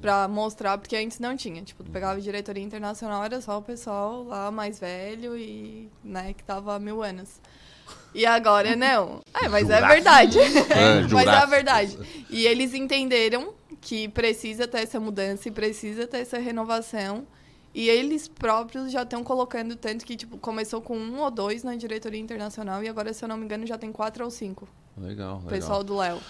[0.00, 1.62] Pra mostrar, porque antes não tinha.
[1.62, 6.34] Tipo, tu pegava a diretoria internacional, era só o pessoal lá mais velho e, né,
[6.34, 7.40] que tava há mil anos.
[8.14, 9.20] E agora não.
[9.32, 10.38] É, mas é verdade.
[10.38, 11.98] É, mas é a verdade.
[12.28, 17.26] E eles entenderam que precisa ter essa mudança e precisa ter essa renovação.
[17.74, 21.74] E eles próprios já estão colocando tanto que, tipo, começou com um ou dois na
[21.74, 24.68] diretoria internacional e agora, se eu não me engano, já tem quatro ou cinco.
[24.96, 25.50] Legal, legal.
[25.50, 26.20] pessoal do Léo.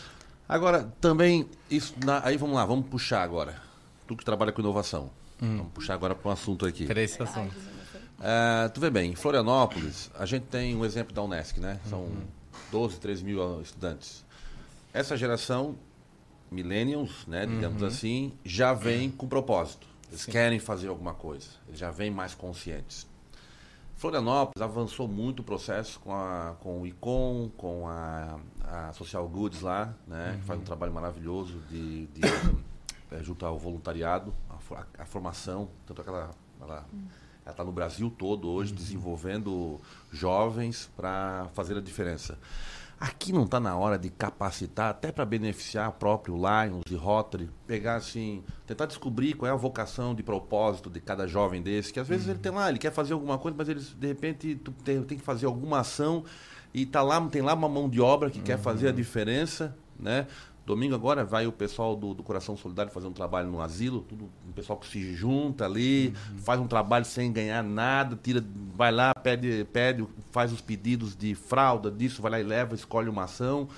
[0.54, 3.60] Agora, também, isso na- aí vamos lá, vamos puxar agora.
[4.06, 5.10] Tu que trabalha com inovação.
[5.42, 5.56] Hum.
[5.58, 6.86] Vamos puxar agora para um assunto aqui.
[6.86, 7.54] Para esse assunto.
[8.20, 11.80] É, tu vê bem, em Florianópolis, a gente tem um exemplo da Unesc, né?
[11.90, 12.22] São Uhum.
[12.70, 14.24] 12, 13 mil estudantes.
[14.92, 15.74] Essa geração,
[16.52, 17.88] millennials, né, digamos Uhum.
[17.88, 19.86] assim, já vem com propósito.
[20.08, 21.48] Eles querem fazer alguma coisa.
[21.66, 23.08] Eles já vêm mais conscientes.
[23.96, 28.38] Florianópolis avançou muito o processo com, a, com o ICOM, com a,
[28.68, 30.36] a Social Goods lá, né?
[30.40, 32.20] Que faz um trabalho maravilhoso de, de
[33.10, 36.86] eh, junto ao voluntariado, a, a- formação, tanto que ela ela
[37.46, 39.78] está no Brasil todo hoje desenvolvendo
[40.10, 42.38] jovens para fazer a diferença.
[42.98, 47.96] Aqui não está na hora de capacitar, até para beneficiar próprio Lions e Rotary, pegar
[47.96, 52.06] assim, tentar descobrir qual é a vocação de propósito de cada jovem desse, que às
[52.08, 55.02] vezes ele tem lá, ele quer fazer alguma coisa, mas ele, de repente tu tem,
[55.02, 56.24] tem que fazer alguma ação
[56.74, 60.26] e tá lá, tem lá uma mão de obra que quer fazer a diferença, né?
[60.66, 64.30] Domingo agora vai o pessoal do, do Coração Solidário fazer um trabalho no asilo, tudo
[64.48, 68.42] um pessoal que se junta ali, faz um trabalho sem ganhar nada, tira,
[68.74, 73.10] vai lá, pede, pede, faz os pedidos de fralda, disso, vai lá e leva, escolhe
[73.10, 73.68] uma ação.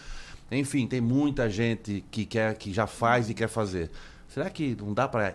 [0.51, 3.91] Enfim, tem muita gente que quer, que já faz e quer fazer.
[4.37, 5.35] Será que não dá para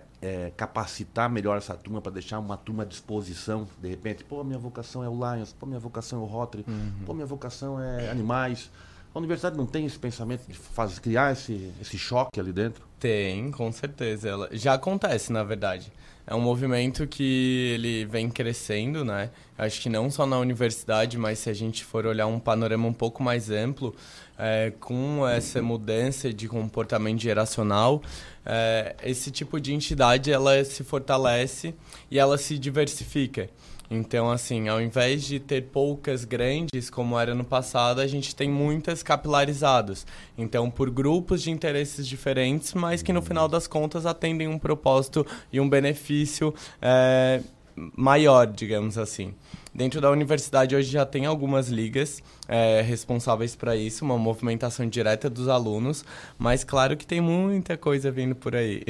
[0.55, 3.67] capacitar melhor essa turma para deixar uma turma à disposição?
[3.81, 6.63] De repente, pô, minha vocação é o Lions, pô, minha vocação é o Rotary,
[7.03, 8.69] pô, minha vocação é animais.
[9.11, 12.83] A universidade não tem esse pensamento de faz, criar esse, esse choque ali dentro?
[12.99, 14.29] Tem, com certeza.
[14.29, 15.91] Ela já acontece, na verdade.
[16.31, 19.31] É um movimento que ele vem crescendo, né?
[19.57, 22.93] Acho que não só na universidade, mas se a gente for olhar um panorama um
[22.93, 23.93] pouco mais amplo,
[24.39, 28.01] é, com essa mudança de comportamento geracional,
[28.45, 31.75] é, esse tipo de entidade ela se fortalece
[32.09, 33.49] e ela se diversifica.
[33.93, 38.49] Então, assim, ao invés de ter poucas grandes, como era no passado, a gente tem
[38.49, 40.07] muitas capilarizadas.
[40.37, 45.27] Então, por grupos de interesses diferentes, mas que no final das contas atendem um propósito
[45.51, 47.41] e um benefício é,
[47.75, 49.33] maior, digamos assim.
[49.73, 55.29] Dentro da universidade hoje já tem algumas ligas é, responsáveis para isso, uma movimentação direta
[55.29, 56.03] dos alunos,
[56.37, 58.83] mas claro que tem muita coisa vindo por aí.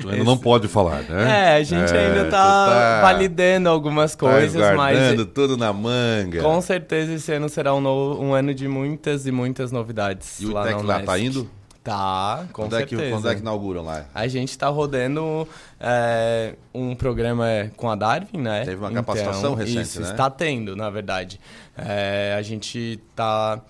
[0.00, 1.50] Tu ainda não pode falar, né?
[1.52, 4.98] É, a gente É, ainda tu tá, tá- validando algumas coisas, tá mas
[5.34, 6.42] tudo na manga.
[6.42, 10.40] com certeza esse ano será um, novo- um ano de muitas e muitas novidades.
[10.40, 11.06] E o lá ITEC na lá Unesc.
[11.06, 11.50] tá indo?
[11.86, 13.10] Tá, com quando, é que, certeza.
[13.16, 14.06] quando é que inauguram lá?
[14.12, 15.46] A gente tá rodando
[15.78, 18.64] é, um programa com a Darwin, né?
[18.64, 20.10] Teve uma capacitação recente, isso, né?
[20.10, 21.38] está tendo, na verdade.
[21.78, 23.60] É, a gente tá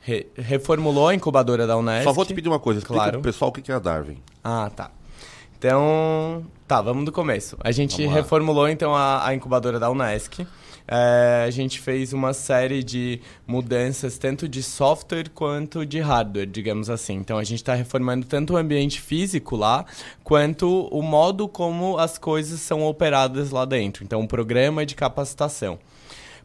[0.00, 2.04] re- reformulou a incubadora da Unesp.
[2.04, 3.12] Só vou te pedir uma coisa, explica Claro.
[3.20, 4.16] pro pessoal o que é a Darwin.
[4.42, 4.90] Ah, tá.
[5.58, 7.56] Então, tá, vamos do começo.
[7.62, 10.46] A gente reformulou então a, a incubadora da Unesc.
[10.90, 16.88] É, a gente fez uma série de mudanças tanto de software quanto de hardware, digamos
[16.88, 17.14] assim.
[17.14, 19.84] Então a gente está reformando tanto o ambiente físico lá,
[20.24, 24.02] quanto o modo como as coisas são operadas lá dentro.
[24.02, 25.78] Então, um programa de capacitação.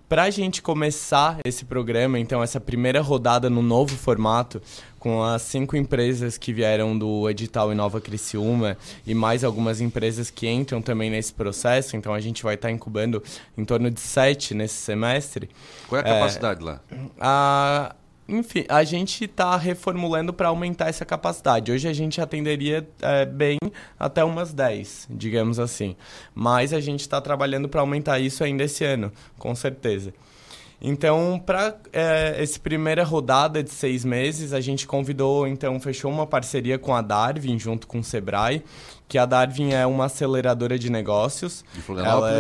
[0.09, 4.61] Para a gente começar esse programa, então, essa primeira rodada no novo formato,
[4.99, 8.77] com as cinco empresas que vieram do edital Inova Criciúma
[9.07, 13.23] e mais algumas empresas que entram também nesse processo, então a gente vai estar incubando
[13.57, 15.49] em torno de sete nesse semestre.
[15.89, 16.79] Qual é a É, capacidade lá?
[17.19, 17.95] a,
[18.27, 21.71] enfim, a gente está reformulando para aumentar essa capacidade.
[21.71, 23.57] Hoje a gente atenderia é, bem
[23.99, 25.95] até umas 10, digamos assim.
[26.33, 30.13] Mas a gente está trabalhando para aumentar isso ainda esse ano, com certeza.
[30.85, 36.77] Então, para essa primeira rodada de seis meses, a gente convidou, então, fechou uma parceria
[36.77, 38.61] com a Darwin, junto com o Sebrae,
[39.13, 41.63] que a Darwin é uma aceleradora de negócios.
[41.71, 42.35] De Florianópolis.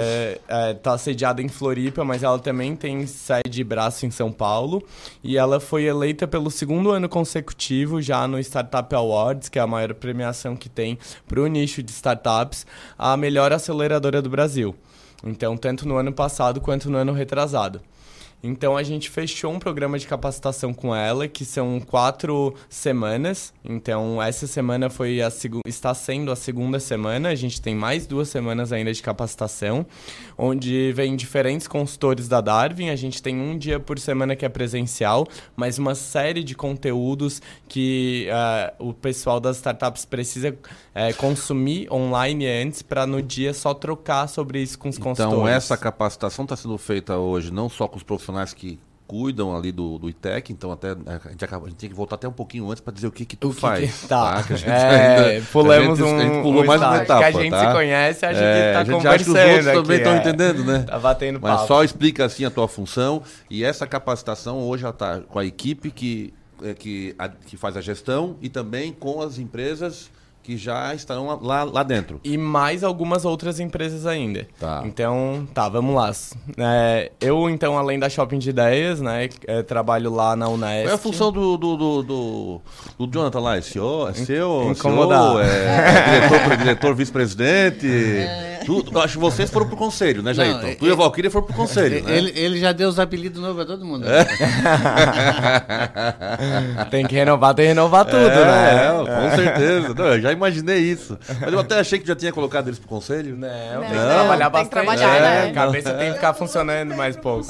[0.47, 4.83] Ela está sediada em Floripa, mas ela também tem sede e braço em São Paulo.
[5.23, 9.67] E ela foi eleita pelo segundo ano consecutivo já no Startup Awards, que é a
[9.67, 10.97] maior premiação que tem
[11.27, 12.65] para o nicho de startups,
[12.97, 14.75] a melhor aceleradora do Brasil.
[15.23, 17.81] Então, tanto no ano passado quanto no ano retrasado.
[18.43, 23.53] Então a gente fechou um programa de capacitação com ela, que são quatro semanas.
[23.63, 25.31] Então essa semana foi a
[25.65, 27.29] está sendo a segunda semana.
[27.29, 29.85] A gente tem mais duas semanas ainda de capacitação,
[30.37, 32.89] onde vem diferentes consultores da Darwin.
[32.89, 35.25] A gente tem um dia por semana que é presencial,
[35.55, 40.53] mas uma série de conteúdos que eh, o pessoal das startups precisa
[40.95, 45.33] eh, consumir online antes para no dia só trocar sobre isso com os consultores.
[45.33, 49.71] Então, essa capacitação está sendo feita hoje não só com os profissionais que cuidam ali
[49.71, 52.31] do, do ITEC, então até a gente, acaba, a gente tem que voltar até um
[52.31, 54.01] pouquinho antes para dizer o que que tu O faz.
[54.01, 54.41] que- tá.
[54.43, 56.97] Que a gente É, ainda- pulamos a gente, a gente um- pulou um mais uma
[56.97, 57.67] etapa, que a gente tá?
[57.67, 60.13] se conhece, acha que É, tá a gente acha que os outros conversando também estão
[60.13, 60.17] é.
[60.17, 60.79] entendendo, né?
[60.87, 61.67] Tá batendo Mas papo.
[61.67, 65.91] só explica assim a tua função e essa capacitação hoje já está com a equipe
[65.91, 66.33] que,
[66.63, 70.09] é, que, a- que faz a gestão e também com as empresas
[70.43, 72.19] que já estarão lá- lá, dentro.
[72.23, 74.45] E mais algumas outras empresas ainda.
[74.59, 74.83] Tá.
[74.85, 76.11] Então, tá, vamos lá.
[76.57, 80.83] É, eu, então, além da Shopping de Ideias, né, é, trabalho lá na Unesp.
[80.83, 82.61] Qual é a função do, do, do, do,
[82.99, 83.57] do Jonathan lá?
[83.57, 84.09] É CEO?
[84.09, 84.71] É seu?
[84.71, 85.19] incomodar.
[85.31, 87.87] CEO, é diretor, diretor vice-presidente?
[88.65, 88.99] Tudo.
[88.99, 90.67] Acho que vocês foram pro conselho, né, Jairton?
[90.67, 92.17] Não, tu e a Valkyria foram pro conselho, né?
[92.17, 94.05] Ele, ele já deu os apelidos novos a todo mundo.
[94.07, 94.23] É.
[94.23, 94.25] né?
[96.89, 98.85] Tem que renovar, tem que renovar tudo, é, né?
[98.85, 98.89] é,
[99.29, 99.93] com certeza.
[99.93, 101.17] Não, eu já imaginei isso.
[101.41, 103.35] Mas eu até achei que já tinha colocado eles pro conselho.
[103.35, 104.97] Não, Não, tem que não, trabalhar tem que bastante.
[104.97, 105.49] trabalhar, é, né?
[105.49, 107.45] A cabeça tem que ficar funcionando mais pouco.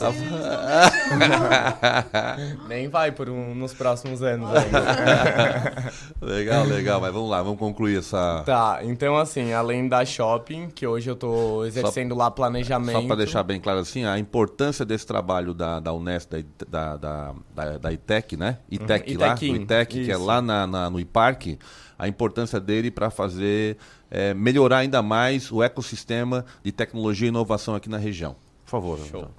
[2.68, 5.94] Nem vai por um, nos próximos anos ainda.
[6.22, 7.02] legal, legal.
[7.02, 8.44] Mas vamos lá, vamos concluir essa...
[8.46, 13.02] Tá, então assim, além da shopping, que hoje eu tô exercendo lá planejamento.
[13.02, 16.32] Só para deixar bem claro assim, a importância desse trabalho da, da Unesp,
[16.68, 18.58] da, da, da, da, ITEC, né?
[18.70, 20.26] ITEC Uhum, lá, Itequim, do ITEC, que é isso.
[20.26, 21.58] lá na, na- no IPARC,
[21.98, 23.78] a importância dele para fazer,
[24.10, 28.36] é, melhorar ainda mais o ecossistema de tecnologia e inovação aqui na região.
[28.66, 28.98] Por favor.
[28.98, 29.24] João.
[29.24, 29.32] Então,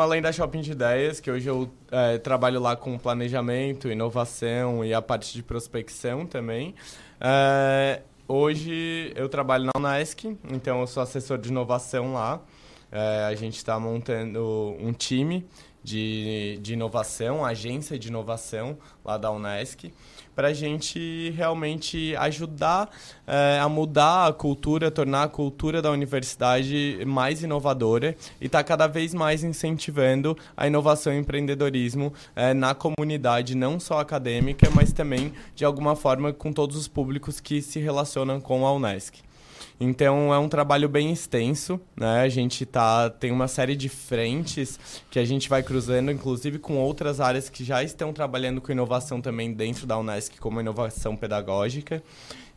[0.00, 4.94] além da Shopping de Ideias, que hoje eu eh, trabalho lá com planejamento, inovação e
[4.94, 6.74] a parte de prospecção também.
[7.20, 12.40] eh, hoje eu trabalho na Unesc, então eu sou assessor de inovação lá.
[12.90, 15.46] Eh, a gente está montando um time
[15.86, 19.92] de, de inovação, agência de inovação lá da Unesc,
[20.34, 22.90] para a gente realmente ajudar
[23.24, 28.88] eh, a mudar a cultura, tornar a cultura da universidade mais inovadora e está cada
[28.88, 35.32] vez mais incentivando a inovação e empreendedorismo eh, na comunidade, não só acadêmica, mas também,
[35.54, 39.25] de alguma forma, com todos os públicos que se relacionam com a Unesc.
[39.78, 42.22] Então é um trabalho bem extenso, né?
[42.22, 44.78] A gente tá tem uma série de frentes
[45.10, 49.20] que a gente vai cruzando, inclusive com outras áreas que já estão trabalhando com inovação
[49.20, 52.02] também dentro da Unesc, como inovação pedagógica.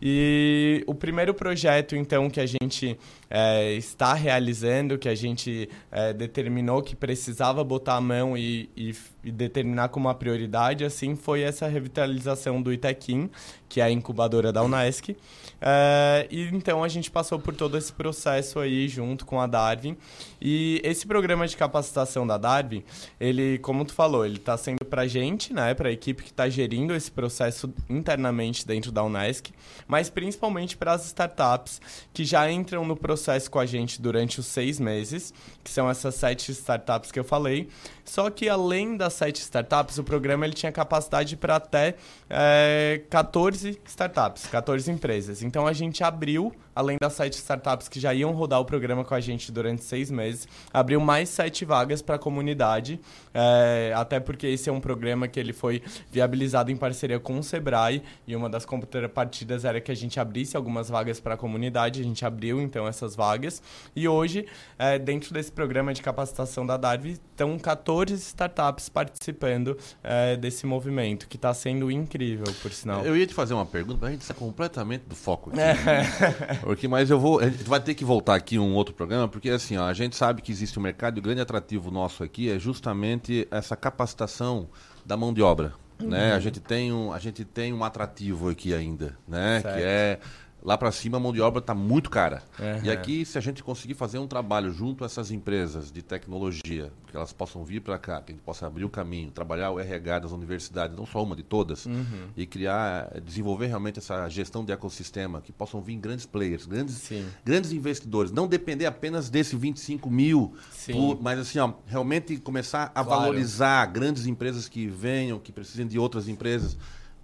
[0.01, 2.97] E o primeiro projeto, então, que a gente
[3.29, 8.95] eh, está realizando, que a gente eh, determinou que precisava botar a mão e, e,
[9.25, 13.29] e determinar como uma prioridade, assim, foi essa revitalização do Itequim,
[13.67, 15.17] que é a incubadora da Unesc.
[15.61, 19.97] Eh, e então a gente passou por todo esse processo aí junto com a Darwin.
[20.41, 22.83] E esse programa de capacitação da Darwin,
[23.19, 26.49] ele, como tu falou, ele está sendo para gente, né, para a equipe que está
[26.49, 29.51] gerindo esse processo internamente dentro da Unesc,
[29.87, 31.81] mas principalmente para as startups
[32.13, 35.33] que já entram no processo com a gente durante os seis meses,
[35.63, 37.69] que são essas sete startups que eu falei.
[38.09, 41.93] Só que além das sete startups, o programa ele tinha capacidade para até
[42.27, 45.43] é, 14 startups, 14 empresas.
[45.43, 49.13] Então a gente abriu, além das sete startups que já iam rodar o programa com
[49.13, 52.99] a gente durante seis meses, abriu mais sete vagas para a comunidade,
[53.33, 57.43] é, até porque esse é um programa que ele foi viabilizado em parceria com o
[57.43, 62.01] Sebrae e uma das contrapartidas era que a gente abrisse algumas vagas para a comunidade,
[62.01, 63.61] a gente abriu então essas vagas
[63.95, 64.45] e hoje,
[64.77, 71.27] é, dentro desse programa de capacitação da Darwin, estão 14 startups participando é, desse movimento,
[71.27, 73.05] que está sendo incrível, por sinal.
[73.05, 75.59] Eu ia te fazer uma pergunta, mas a gente está completamente do foco aqui.
[75.59, 76.58] É.
[76.61, 77.39] Porque, mas eu vou.
[77.39, 80.15] A gente vai ter que voltar aqui um outro programa, porque assim, ó, a gente
[80.15, 84.69] sabe que existe um mercado e o grande atrativo nosso aqui é justamente essa capacitação
[85.05, 85.73] da mão de obra.
[86.01, 86.09] Uhum.
[86.09, 86.33] Né?
[86.33, 89.59] A, gente tem um, a gente tem um atrativo aqui ainda, né?
[89.61, 89.75] Certo.
[89.75, 90.19] Que é
[90.63, 92.43] Lá para cima a mão de obra está muito cara.
[92.59, 92.83] Uhum.
[92.83, 96.91] E aqui, se a gente conseguir fazer um trabalho junto a essas empresas de tecnologia,
[97.07, 99.79] que elas possam vir para cá, que a gente possa abrir o caminho, trabalhar o
[99.79, 102.27] RH das universidades, não só uma, de todas, uhum.
[102.35, 107.09] e criar, desenvolver realmente essa gestão de ecossistema, que possam vir grandes players, grandes,
[107.43, 110.53] grandes investidores, não depender apenas desse 25 mil,
[110.91, 113.21] por, mas assim, ó, realmente começar a claro.
[113.21, 116.77] valorizar grandes empresas que venham, que precisem de outras empresas.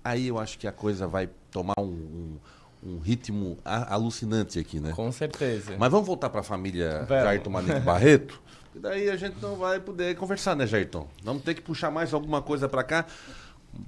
[0.04, 2.38] Aí eu acho que a coisa vai tomar um, um
[2.86, 4.92] um ritmo alucinante aqui, né?
[4.92, 5.76] Com certeza.
[5.78, 7.24] Mas vamos voltar para a família vamos.
[7.24, 8.42] Jairton Manique Barreto,
[8.76, 11.08] e daí a gente não vai poder conversar, né, Jairton?
[11.24, 13.06] Vamos ter que puxar mais alguma coisa para cá.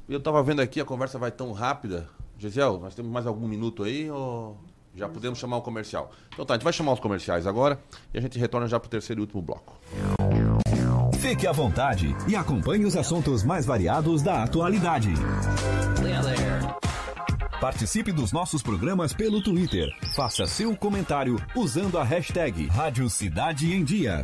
[0.09, 2.09] Eu estava vendo aqui, a conversa vai tão rápida.
[2.37, 4.57] Gisele, nós temos mais algum minuto aí ou
[4.95, 6.11] já podemos chamar o comercial?
[6.33, 7.79] Então tá, a gente vai chamar os comerciais agora
[8.13, 9.79] e a gente retorna já para o terceiro e último bloco.
[11.19, 15.13] Fique à vontade e acompanhe os assuntos mais variados da atualidade.
[17.59, 19.89] Participe dos nossos programas pelo Twitter.
[20.15, 24.23] Faça seu comentário usando a hashtag Rádio Cidade em Dia.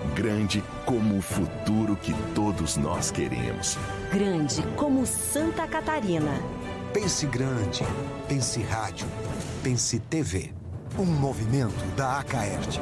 [0.15, 3.77] Grande como o futuro que todos nós queremos.
[4.11, 6.31] Grande como Santa Catarina.
[6.93, 7.83] Pense grande.
[8.27, 9.07] Pense rádio.
[9.63, 10.53] Pense TV.
[10.99, 12.81] Um movimento da Acaerte.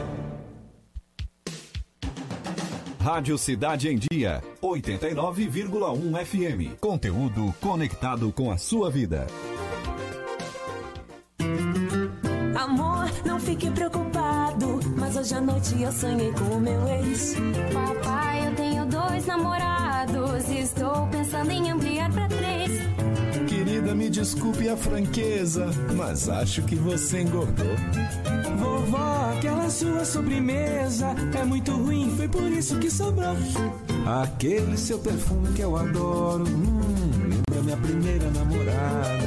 [2.99, 6.79] Rádio Cidade em Dia, 89,1 FM.
[6.81, 9.25] Conteúdo conectado com a sua vida.
[12.55, 14.08] Amor, não fique preocupado,
[15.19, 17.35] hoje à noite eu sonhei com o meu ex.
[17.73, 22.71] Papai, eu tenho dois namorados e estou pensando em ampliar para três.
[23.47, 25.67] Querida, me desculpe a franqueza,
[25.97, 27.75] mas acho que você engordou.
[28.57, 33.35] Vovó, aquela sua sobremesa é muito ruim, foi por isso que sobrou.
[34.21, 39.19] Aquele seu perfume que eu adoro, hum, lembra minha primeira namorada.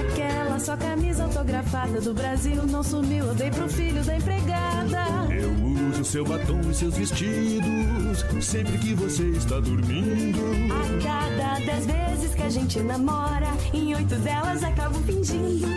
[0.00, 4.61] Aquela sua camisa autografada do Brasil não sumiu, eu dei pro filho da empregada.
[6.02, 10.40] Uso seu batom e seus vestidos sempre que você está dormindo.
[10.72, 15.68] A cada dez vezes que a gente namora, em oito delas acabo fingindo.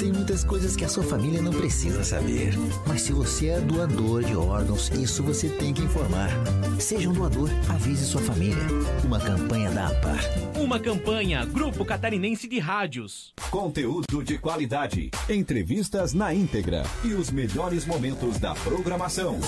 [0.00, 2.54] Tem muitas coisas que a sua família não precisa saber.
[2.86, 6.30] Mas se você é doador de órgãos, isso você tem que informar.
[6.78, 8.62] Seja um doador, avise sua família.
[9.04, 10.24] Uma campanha da APAR.
[10.58, 13.34] Uma campanha Grupo Catarinense de Rádios.
[13.50, 19.38] Conteúdo de qualidade, entrevistas na íntegra e os melhores momentos da programação.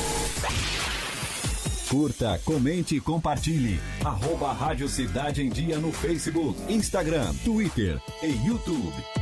[1.89, 3.81] Curta, comente e compartilhe.
[4.05, 9.22] Arroba Rádio Cidade em Dia no Facebook, Instagram, Twitter e YouTube.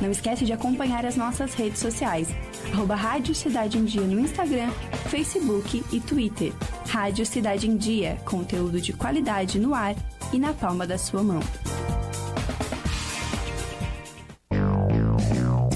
[0.00, 2.28] Não esquece de acompanhar as nossas redes sociais,
[2.72, 4.70] arroba Rádio Cidade em Dia no Instagram,
[5.08, 6.52] Facebook e Twitter.
[6.88, 9.94] Rádio Cidade em Dia, conteúdo de qualidade no ar
[10.32, 11.40] e na palma da sua mão.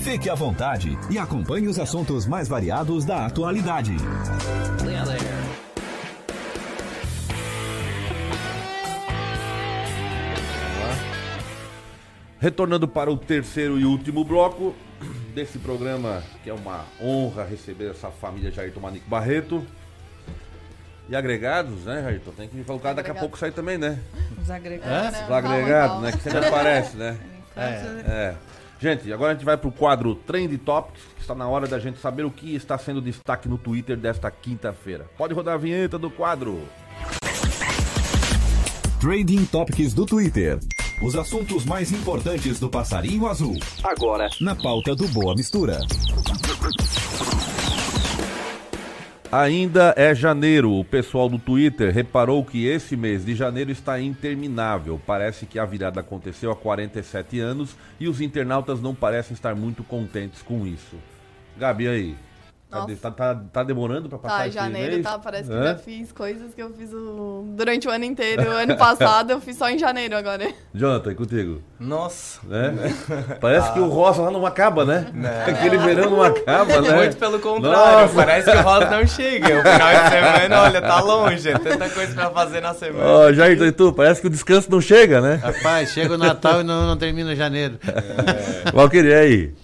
[0.03, 3.97] Fique à vontade e acompanhe os assuntos mais variados da atualidade.
[12.41, 14.75] Retornando para o terceiro e último bloco
[15.35, 19.63] desse programa, que é uma honra receber essa família Jairton Manico Barreto.
[21.07, 22.31] E agregados, né, Jairton?
[22.31, 23.99] Tem que me colocar daqui a pouco sair também, né?
[24.41, 25.21] Os agregados.
[25.21, 26.13] Os agregados, né?
[26.13, 27.19] Que sempre aparece, né?
[27.55, 27.61] É.
[28.07, 28.35] É.
[28.81, 31.99] Gente, agora a gente vai pro quadro Trend Topics, que está na hora da gente
[31.99, 35.05] saber o que está sendo destaque no Twitter desta quinta-feira.
[35.19, 36.63] Pode rodar a vinheta do quadro.
[38.99, 40.59] Trading Topics do Twitter.
[41.03, 43.57] Os assuntos mais importantes do passarinho azul.
[43.83, 45.81] Agora, na pauta do Boa Mistura.
[49.33, 50.79] Ainda é janeiro.
[50.79, 55.01] O pessoal do Twitter reparou que esse mês de janeiro está interminável.
[55.07, 59.83] Parece que a virada aconteceu há 47 anos e os internautas não parecem estar muito
[59.83, 60.97] contentes com isso.
[61.57, 62.17] Gabi, aí.
[62.71, 65.03] Tá, tá, tá- tá demorando pra passar Tá, esse janeiro, mês?
[65.03, 65.19] tá?
[65.19, 65.63] Parece que Hã?
[65.65, 68.43] já fiz coisas que eu fiz o- durante o ano inteiro.
[68.45, 70.47] O ano passado eu fiz só em janeiro agora.
[70.73, 71.61] Jonathan, e contigo?
[71.81, 72.39] Nossa.
[72.47, 72.95] Né?
[73.41, 75.07] Parece que o rosa lá não acaba, né?
[75.13, 75.29] Não.
[75.53, 76.93] Aquele verão não acaba, né?
[76.95, 78.15] Muito pelo contrário, Nossa.
[78.15, 79.47] parece que o rosa não chega.
[79.59, 81.49] O final de semana, olha, tá longe.
[81.49, 83.05] é Tanta coisa pra fazer na semana.
[83.05, 83.93] Ó, Jair, e tu?
[83.93, 85.35] Parece que o descanso não chega, né?
[85.43, 87.79] Rapaz, chega o Natal e não, não termina janeiro.
[88.73, 89.55] Valqueria, e aí?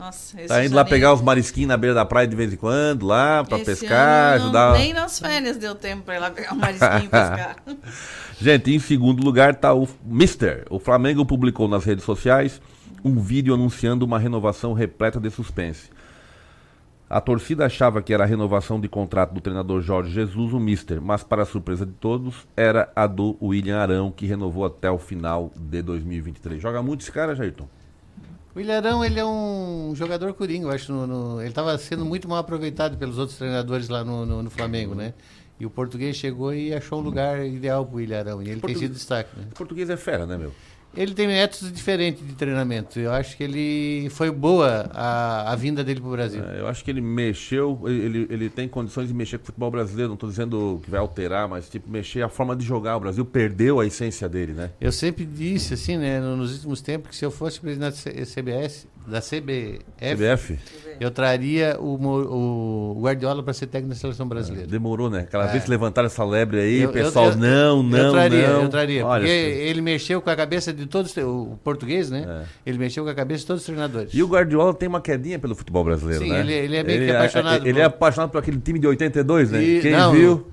[0.00, 3.06] Nossa, Tá indo lá pegar os marisquinhos na beira da praia de vez em quando,
[3.06, 4.72] lá, pra Esse pescar, ano ajudar.
[4.72, 7.56] Nem nas férias deu tempo pra ir lá pegar um marisquinho e pescar.
[8.40, 10.64] Gente, em segundo lugar tá o Mister.
[10.70, 12.62] O Flamengo publicou nas redes sociais
[13.04, 15.90] um vídeo anunciando uma renovação repleta de suspense.
[17.08, 21.02] A torcida achava que era a renovação de contrato do treinador Jorge Jesus, o Mister,
[21.02, 25.50] mas para surpresa de todos, era a do William Arão, que renovou até o final
[25.56, 26.62] de 2023.
[26.62, 27.66] Joga muito esse cara, Jairton?
[28.54, 30.92] O Ilharão, ele é um jogador coringa, eu acho.
[30.92, 34.50] no- no- ele estava sendo muito mal aproveitado pelos outros treinadores lá no, no- no
[34.50, 35.14] Flamengo, né?
[35.58, 38.40] E o português chegou e achou o lugar ideal para o Ilharão.
[38.42, 39.44] E ele tem Portu- sido destaque, né?
[39.52, 40.52] O português é fera, né, meu?
[40.96, 42.98] Ele tem métodos diferentes de treinamento.
[42.98, 46.42] Eu acho que ele foi boa a, a vinda dele para o Brasil.
[46.44, 49.70] É, eu acho que ele mexeu, ele, ele tem condições de mexer com o futebol
[49.70, 50.08] brasileiro.
[50.08, 52.96] Não estou dizendo que vai alterar, mas tipo, mexer a forma de jogar.
[52.96, 54.70] O Brasil perdeu a essência dele, né?
[54.80, 58.24] Eu sempre disse, assim, né, no- nos últimos tempos, que se eu fosse presidente da
[58.26, 60.58] CBS, da CBF, CBF?
[61.00, 61.94] eu traria o,
[62.94, 64.66] o Guardiola para ser técnico da seleção brasileira.
[64.66, 65.20] Demorou, né?
[65.20, 65.52] Aquela É.
[65.52, 68.62] vez que levantaram essa lebre aí, o pessoal, eu- eu- não, não, eu traria, não.
[68.62, 72.44] Eu traria, Olha, porque ele mexeu com a cabeça de todos, o português, né?
[72.64, 72.70] É.
[72.70, 74.14] Ele mexeu com a cabeça de todos os treinadores.
[74.14, 76.40] E o Guardiola tem uma quedinha pelo futebol brasileiro, Sim, né?
[76.40, 79.50] ele- ele é meio que apaixonado Ele por- é apaixonado por aquele time de 82,
[79.50, 79.62] né?
[79.62, 80.46] E- Quem não, viu...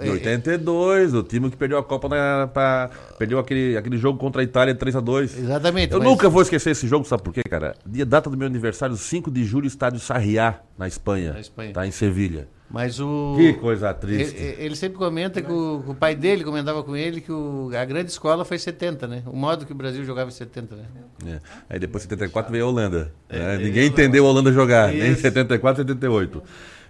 [0.00, 4.40] De 82, o time que perdeu a Copa na, pra, perdeu aquele, aquele jogo contra
[4.40, 5.22] a Itália 3x2.
[5.38, 5.92] Exatamente.
[5.92, 7.74] Eu mas- nunca vou esquecer esse jogo, sabe por quê, cara?
[7.84, 11.32] Dia data do meu aniversário, 5 de julho, estádio Sarriá, na Espanha.
[11.32, 11.72] Na Espanha.
[11.72, 12.48] Tá em Sevilha.
[12.70, 13.34] Mas o.
[13.36, 14.36] Que coisa triste.
[14.36, 17.84] Ele, ele sempre comenta que o, o pai dele comentava com ele que o- a
[17.84, 19.24] grande escola foi 70, né?
[19.26, 20.84] O modo que o Brasil jogava em 70, né?
[21.26, 21.40] É.
[21.68, 23.12] Aí depois 74 veio a Holanda.
[23.28, 23.56] É, né?
[23.56, 25.22] veio Ninguém entendeu a Holanda jogar, nem em Isso.
[25.22, 26.42] 74, 78.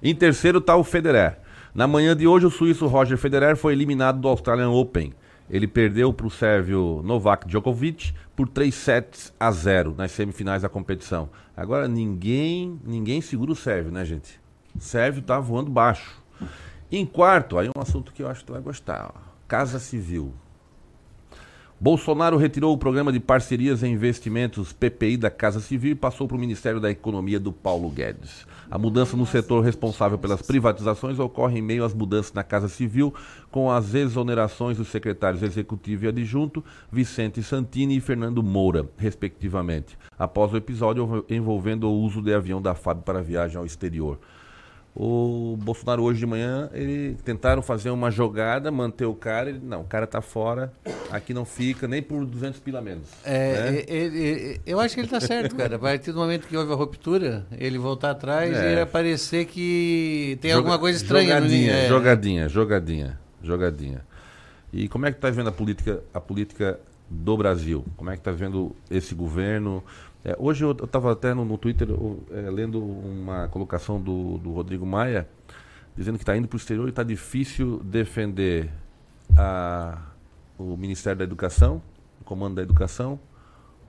[0.03, 1.39] Em terceiro está o Federer.
[1.73, 5.13] Na manhã de hoje, o suíço Roger Federer foi eliminado do Australian Open.
[5.49, 10.69] Ele perdeu para o sérvio Novak Djokovic por 3 sets a 0 nas semifinais da
[10.69, 11.29] competição.
[11.57, 14.41] Agora ninguém, ninguém segura o sérvio, né, gente?
[14.77, 16.21] O sérvio tá voando baixo.
[16.91, 19.13] Em quarto, aí um assunto que eu acho que tu vai gostar.
[19.15, 19.21] ó.
[19.47, 20.33] Casa Civil.
[21.79, 26.37] Bolsonaro retirou o programa de parcerias e investimentos PPI da Casa Civil e passou para
[26.37, 28.47] o Ministério da Economia do Paulo Guedes.
[28.71, 33.13] A mudança no setor responsável pelas privatizações ocorre em meio às mudanças na Casa Civil,
[33.51, 40.53] com as exonerações dos secretários executivo e adjunto Vicente Santini e Fernando Moura, respectivamente, após
[40.53, 44.21] o episódio envolvendo o uso de avião da FAB para viagem ao exterior.
[44.95, 49.83] O Bolsonaro hoje de manhã, ele tentaram fazer uma jogada, manter o cara, ele, não,
[49.83, 50.73] o cara tá fora,
[51.13, 53.07] aqui não fica nem por 200 pila menos.
[53.25, 53.85] É, né?
[53.89, 55.77] e- e- e- eu acho que ele está certo, cara.
[55.77, 58.73] A partir do momento que houve a ruptura, ele voltar atrás É.
[58.73, 61.73] e ia parecer que tem Joga- alguma coisa estranha jogadinha.
[61.73, 61.89] É.
[61.89, 64.05] jogadinha, jogadinha, jogadinha.
[64.73, 67.85] E como é que tá vendo a política, a política do Brasil?
[67.97, 69.83] Como é que tá vendo esse governo?
[70.25, 74.53] É, hoje eu estava até no, no Twitter eu, é, lendo uma colocação do, do
[74.53, 75.27] Rodrigo Maia
[75.97, 78.71] dizendo que está indo para o exterior e está difícil defender
[79.37, 79.99] a,
[80.59, 81.83] o Ministério da Educação,
[82.21, 83.19] o Comando da Educação,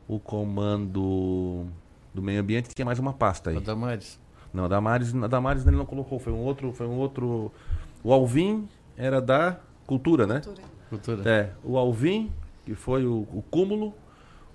[0.07, 1.65] o Comando
[2.13, 3.57] do Meio Ambiente e tinha mais uma pasta aí.
[3.57, 4.19] O Damares.
[4.53, 7.51] Não, a Damares, a Damares ele não colocou, foi um outro, foi um outro.
[8.03, 8.67] O Alvim
[8.97, 10.41] era da Cultura, né?
[10.89, 11.29] Cultura.
[11.29, 12.31] É, o Alvim,
[12.65, 13.93] que foi o, o cúmulo,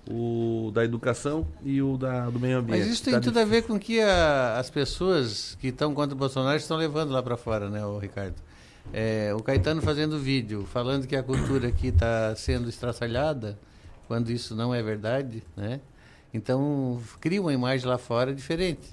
[0.09, 2.79] o da educação e o da, do meio ambiente.
[2.79, 5.93] Mas isso tem Tá tudo a ver com o que a- as pessoas que estão
[5.93, 8.35] contra o Bolsonaro estão levando lá para fora, né, o Ricardo?
[8.93, 13.57] É, o Caetano fazendo vídeo, falando que a cultura aqui está sendo estraçalhada,
[14.07, 15.81] quando isso não é verdade, né?
[16.33, 18.87] Então, cria uma imagem lá fora diferente.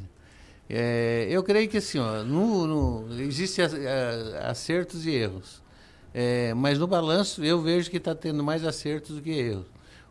[0.69, 5.63] É, eu creio que assim, ó, no, no, a- acertos e erros.
[6.13, 9.67] É, mas no balanço eu vejo que está tendo mais acertos do que erros.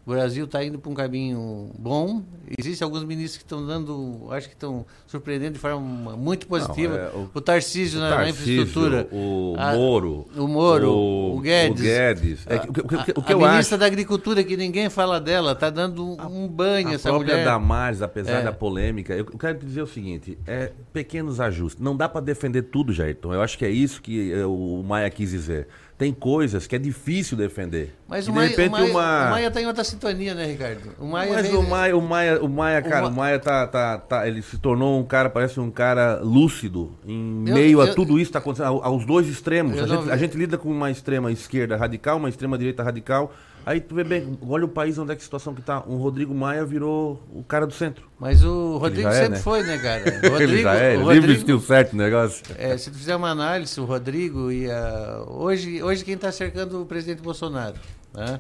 [0.06, 2.22] O Brasil está indo para um caminho bom.
[2.60, 5.80] Existem alguns ministros que estão dando, acho que estão surpreendendo de forma
[6.18, 7.10] muito positiva.
[7.14, 9.08] Não, é, o, Tarcísio o na, na Tarcísio, infraestrutura.
[9.14, 11.80] o A- Moro, O Moro, o- o, Guedes.
[11.80, 12.46] o Guedes.
[12.48, 15.54] É o o o que a eu ministra acho- da Agricultura, que ninguém fala dela,
[15.54, 17.46] está dando um, um banho A essa própria mulher.
[17.46, 18.44] Damares, apesar É.
[18.44, 21.82] da polêmica, eu quero dizer o seguinte: é pequenos ajustes.
[21.82, 23.34] Não dá para defender tudo, Jairton.
[23.34, 25.70] Eu acho que é isso que eh, o Maia quis dizer.
[26.04, 27.96] Tem coisas que é difícil defender.
[28.10, 30.46] Mas o de Maia, repente o Maia, uma o Maia tá em outra sintonia, né,
[30.48, 30.90] Ricardo?
[31.00, 33.40] O Maia Mas vem- o Maia, o Maia, o Maia, cara, O o Ma- Maia
[33.40, 37.80] tá, tá, tá, ele se tornou um cara, parece um cara lúcido em Eu- meio
[37.80, 39.78] a eu- tudo isso que está acontecendo, ao- aos dois extremos.
[39.78, 42.84] A não gente, vi- a gente lida com uma extrema esquerda radical, uma extrema direita
[42.84, 43.34] radical.
[43.66, 45.84] Aí tu vê bem, olha o país onde é que a situação que tá.
[45.88, 48.06] Um Rodrigo Maia virou o cara do centro.
[48.20, 49.44] Mas o Rodrigo Ele é, sempre né?
[49.44, 50.04] foi, né, cara?
[50.22, 52.44] O ele Rodrigo- já é, o ele Rodrigo- vestiu certo o negócio.
[52.58, 55.24] É, se tu fizer uma análise, o Rodrigo e a...
[55.28, 57.76] Hoje, hoje quem está cercando o presidente Bolsonaro?
[58.14, 58.40] Né?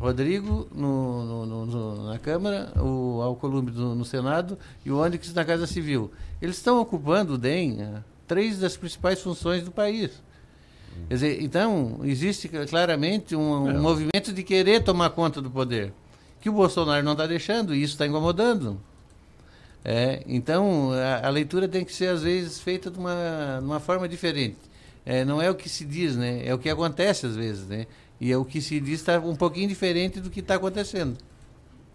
[0.00, 5.32] Rodrigo no, no- no- no- na Câmara, o Alcolumbre no, no Senado e o Onyx
[5.34, 6.10] na Casa Civil.
[6.40, 10.10] Eles estão ocupando, o DEM, né, três das principais funções do país.
[11.08, 13.78] Quer dizer, então, existe claramente um, um É.
[13.78, 15.92] movimento de querer tomar conta do poder,
[16.40, 18.80] que o Bolsonaro não está deixando, e isso está incomodando.
[19.84, 23.80] É, então, a, a leitura tem que ser, às vezes, feita de uma, de uma
[23.80, 24.56] forma diferente.
[25.04, 26.42] É, não é o que se diz, né?
[26.46, 27.86] É o que acontece, às vezes, né?
[28.20, 31.16] E é o que se diz está um pouquinho diferente do que está acontecendo.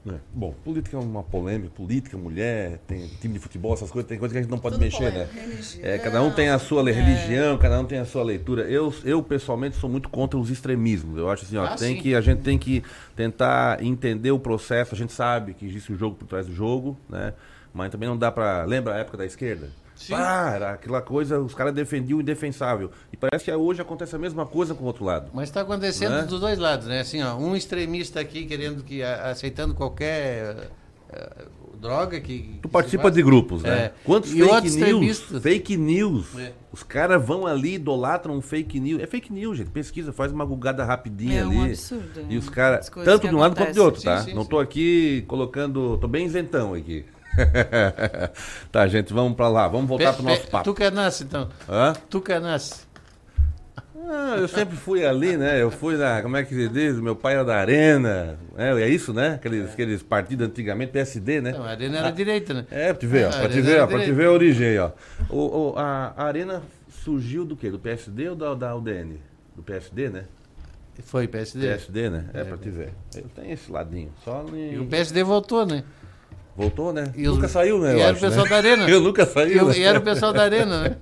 [0.06, 0.14] É.
[0.34, 4.32] Bom, política é uma polêmica, política, mulher, tem time de futebol, essas coisas, tem coisas
[4.34, 5.34] que a gente não pode Tudo mexer, polêmico.
[5.36, 5.42] né?
[5.44, 6.94] Religião, É, cada um tem a sua é.
[6.94, 8.62] religião, cada um tem a sua leitura.
[8.64, 11.18] Eu, eu pessoalmente sou muito contra os extremismos.
[11.18, 12.02] Eu acho assim, ó, Ah, tem sim.
[12.02, 12.82] que a gente tem que
[13.16, 14.96] tentar entender o processo.
[14.96, 17.34] A gente sabe que existe o jogo por trás do jogo, né?
[17.74, 18.64] Mas também não dá pra.
[18.64, 19.70] Lembra a época da esquerda?
[19.98, 20.14] Sim.
[20.14, 22.92] Era aquela coisa, os caras defendiam o indefensável.
[23.12, 25.30] E parece que hoje acontece a mesma coisa com o outro lado.
[25.34, 26.22] Mas está acontecendo Né?
[26.24, 27.02] dos dois lados, né?
[27.02, 30.70] Assim, ó, um extremista aqui querendo que aceitando qualquer
[31.12, 31.46] eh,
[31.80, 33.70] droga que Tu participa de grupos, né?
[33.86, 33.94] É.
[34.04, 35.20] Quantos E fake news?
[35.42, 36.38] Fake news.
[36.40, 36.52] É.
[36.72, 39.02] Os caras vão ali, idolatram um fake news.
[39.02, 39.70] É fake news, gente.
[39.72, 41.72] Pesquisa, faz uma gugada rapidinha É um ali.
[41.72, 44.16] absurdo, E os caras, tanto de um lado quanto de outro, acontecem.
[44.16, 44.20] tá?
[44.24, 44.50] Sim, sim, Não sim.
[44.50, 45.98] tô aqui colocando.
[45.98, 47.06] Tô bem isentão aqui.
[48.72, 49.68] tá, gente, vamos pra lá.
[49.68, 50.64] Vamos voltar pro nosso papo.
[50.64, 51.50] Tu que nasce, então.
[51.70, 51.94] Hã?
[52.10, 52.88] Tu que nasce.
[54.10, 55.62] Ah, eu sempre fui ali, né?
[55.62, 56.22] Eu fui na.
[56.22, 56.98] Como é que se diz?
[57.00, 58.38] Meu pai era da Arena.
[58.58, 59.34] É, é isso, né?
[59.36, 61.52] Aqueles, aqueles partidos antigamente, PSD, né?
[61.52, 62.66] Não, a Arena era direita, né?
[62.72, 64.32] É, pra te ver, ó, É, a pra te ver, ó, pra te ver a
[64.32, 64.92] origem, ó.
[65.30, 66.62] O, o- a, a Arena
[67.04, 67.70] surgiu do quê?
[67.70, 69.18] Do PSD ou da, da UDN?
[69.56, 70.24] Do PSD, né?
[71.04, 71.68] Foi PSD.
[71.68, 72.26] PSD, né?
[72.34, 72.44] É, É.
[72.46, 72.94] pra te ver.
[73.16, 74.12] Eu tenho esse ladinho.
[74.24, 74.74] Só em...
[74.76, 75.84] E o PSD voltou, né?
[76.58, 77.14] Voltou, né?
[77.16, 77.92] E os- nunca saiu, né?
[77.92, 78.50] e eu era o acho, pessoal né?
[78.50, 78.90] da Arena.
[78.90, 79.56] Eu nunca saiu.
[79.56, 79.78] E o- né?
[79.78, 80.98] e era o pessoal da Arena, né?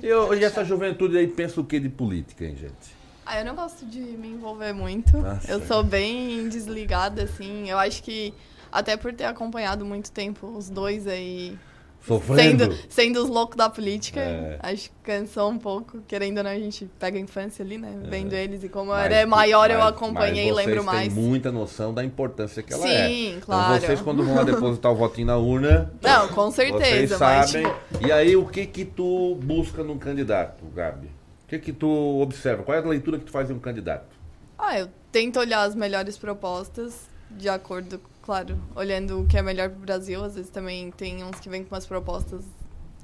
[0.00, 2.94] Eu- e essa juventude aí pensa o que de política, hein, gente?
[3.26, 5.16] Ah, eu não gosto de me envolver muito.
[5.16, 5.50] Nossa.
[5.50, 7.68] Eu sou bem desligada, assim.
[7.68, 8.32] Eu acho que,
[8.70, 11.58] até por ter acompanhado muito tempo os dois aí.
[12.06, 12.64] Sofrendo.
[12.64, 14.58] Sendo, sendo os loucos da política, É.
[14.62, 16.02] acho que cansou um pouco.
[16.06, 17.94] Querendo ou não, a gente pega a infância ali, né?
[18.10, 18.62] Vendo eles.
[18.62, 21.12] E como eu Mas- era maior, eu mas- acompanhei e lembro mais.
[21.14, 23.08] têm muita noção da importância que ela é.
[23.08, 23.80] Sim, Então claro.
[23.80, 25.92] vocês, quando vão lá depositar o votinho na urna.
[26.02, 27.66] Não, com certeza, Vocês mas, sabem.
[27.66, 31.06] tipo- E aí, o que que tu busca num candidato, Gabi?
[31.44, 31.88] O que que tu
[32.20, 32.62] observa?
[32.62, 34.14] Qual é a leitura que tu faz em um candidato?
[34.58, 39.68] Ah, eu tento olhar as melhores propostas, de acordo, claro, olhando o que é melhor
[39.68, 40.24] pro Brasil.
[40.24, 42.42] Às vezes também tem uns que vêm com umas propostas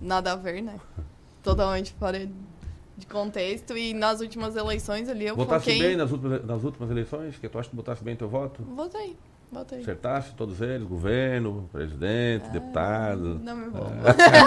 [0.01, 0.81] nada a ver, né?
[1.43, 2.27] Totalmente fora
[2.97, 3.77] de contexto.
[3.77, 5.89] E nas últimas eleições ali eu Votasse foquei...
[5.89, 7.37] bem nas últimas, nas últimas eleições?
[7.37, 8.63] Que tu acha que botasse bem teu voto?
[8.63, 9.15] Votei,
[9.53, 9.81] votei.
[9.81, 10.87] Acertasse todos eles?
[10.87, 13.41] Governo, presidente, deputado?
[13.43, 13.91] não me envolvo.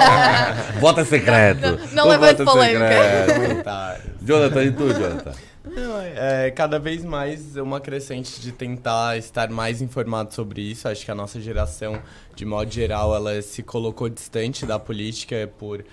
[0.80, 1.62] Vota secreto.
[1.62, 2.88] Não- não levante polêmica.
[2.88, 4.10] secreto.
[4.22, 5.32] Jonathan, e tu, Jonathan?
[5.66, 10.88] Não, é cada vez mais uma crescente de tentar estar mais informado sobre isso.
[10.90, 11.98] Acho que a nossa geração,
[12.36, 15.84] de modo geral, ela se colocou distante da política por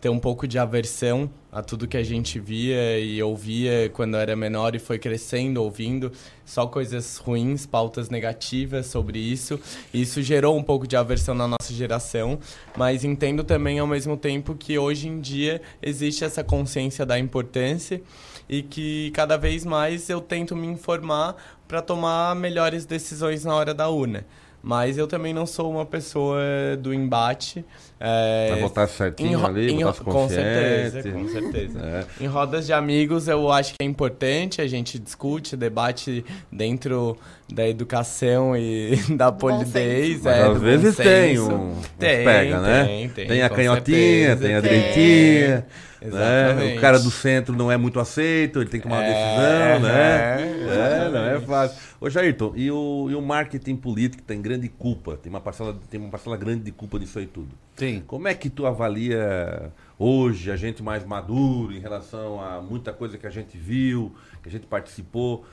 [0.00, 4.36] ter um pouco de aversão a tudo que a gente via e ouvia quando era
[4.36, 6.12] menor e foi crescendo ouvindo
[6.44, 9.58] só coisas ruins, pautas negativas sobre isso.
[9.92, 12.38] Isso gerou um pouco de aversão na nossa geração,
[12.76, 18.00] mas entendo também ao mesmo tempo que hoje em dia existe essa consciência da importância
[18.48, 23.74] e que cada vez mais eu tento me informar para tomar melhores decisões na hora
[23.74, 24.24] da urna.
[24.68, 26.38] Mas eu também não sou uma pessoa
[26.78, 27.64] do embate.
[27.98, 31.78] É, Vai votar certinho em ali, em votar ro- Com certeza, com certeza.
[32.20, 32.24] É.
[32.24, 36.22] Em rodas de amigos eu acho que é importante, a gente discute, debate
[36.52, 37.16] dentro
[37.50, 40.20] da educação e da polidez.
[40.22, 42.84] Mas é, às vezes tem um Tem, pega, né?
[43.14, 44.70] tem, tem, a com canhotinha, certeza, tem a tem.
[44.70, 45.66] direitinha.
[46.00, 46.64] Né?
[46.64, 49.80] O cara do centro não é muito aceito, ele tem que tomar uma É, decisão,
[49.80, 50.38] né?
[50.64, 51.76] é, É, não é fácil.
[52.00, 55.98] Ô Jairton, e o, e o marketing político tem grande culpa, tem uma, parcela, tem
[56.00, 57.58] uma parcela grande de culpa disso aí tudo.
[57.76, 58.02] Sim.
[58.06, 63.18] Como é que tu avalia hoje a gente mais maduro em relação a muita coisa
[63.18, 65.44] que a gente viu, que a gente participou?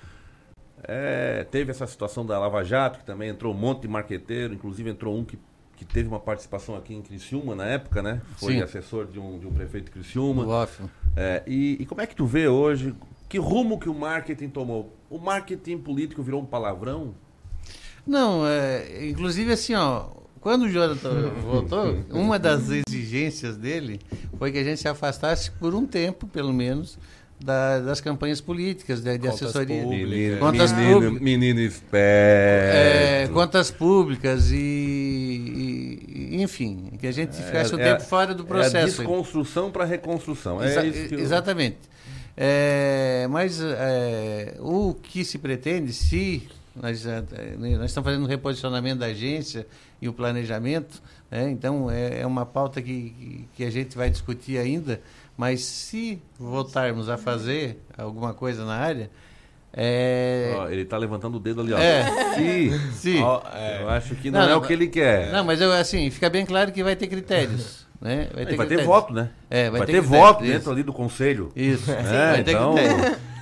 [0.84, 4.90] É, teve essa situação da Lava Jato, que também entrou um monte de marqueteiro, inclusive
[4.90, 5.40] entrou um que,
[5.76, 8.22] que teve uma participação aqui em Criciúma na época, né?
[8.38, 8.62] Foi Sim.
[8.62, 10.68] assessor de um, de um prefeito de Criciúma.
[11.16, 12.94] É, e, e como é que tu vê hoje,
[13.28, 14.96] que rumo que o marketing tomou?
[15.10, 17.14] O marketing político virou um palavrão?
[18.06, 20.08] Não, é, inclusive assim, ó,
[20.40, 24.00] quando o Jonathan voltou, uma das exigências dele
[24.38, 27.00] foi que a gente se afastasse por um tempo, pelo menos,
[27.40, 29.82] da- das campanhas políticas, de, de Contas assessoria.
[29.84, 30.10] públicas.
[30.10, 31.22] Menino, Contas menino, públicas.
[31.22, 33.34] menino É, esperto.
[33.34, 38.48] contas públicas e, e- enfim, que a gente ficasse um tempo fora do É a
[38.48, 38.98] processo.
[38.98, 40.62] desconstrução para reconstrução.
[40.64, 41.78] É Exa- isso que eu- Exatamente.
[42.38, 46.44] É, mas é, o que se pretende, se
[46.76, 49.66] nós, nós estamos fazendo um reposicionamento da agência
[50.02, 51.02] e o planejamento,
[51.32, 55.00] né, então é, é uma pauta que- que a gente vai discutir ainda,
[55.38, 59.10] mas se voltarmos a fazer alguma coisa na área,
[59.78, 61.78] é, Ó, ele tá levantando o dedo ali, ó.
[61.78, 62.06] É.
[62.36, 63.18] Se, Se.
[63.18, 63.42] Ó,
[63.82, 65.32] eu acho que não, é o que ele quer.
[65.34, 67.86] Não, mas eu, assim, fica bem claro que vai ter critérios.
[68.00, 68.30] Né?
[68.34, 68.86] Vai ter, critérios.
[68.86, 69.30] voto, né?
[69.50, 70.54] É, vai, vai ter, ter voto isso.
[70.54, 71.52] dentro ali do conselho.
[71.56, 73.16] Isso, É, vai ter então- critério.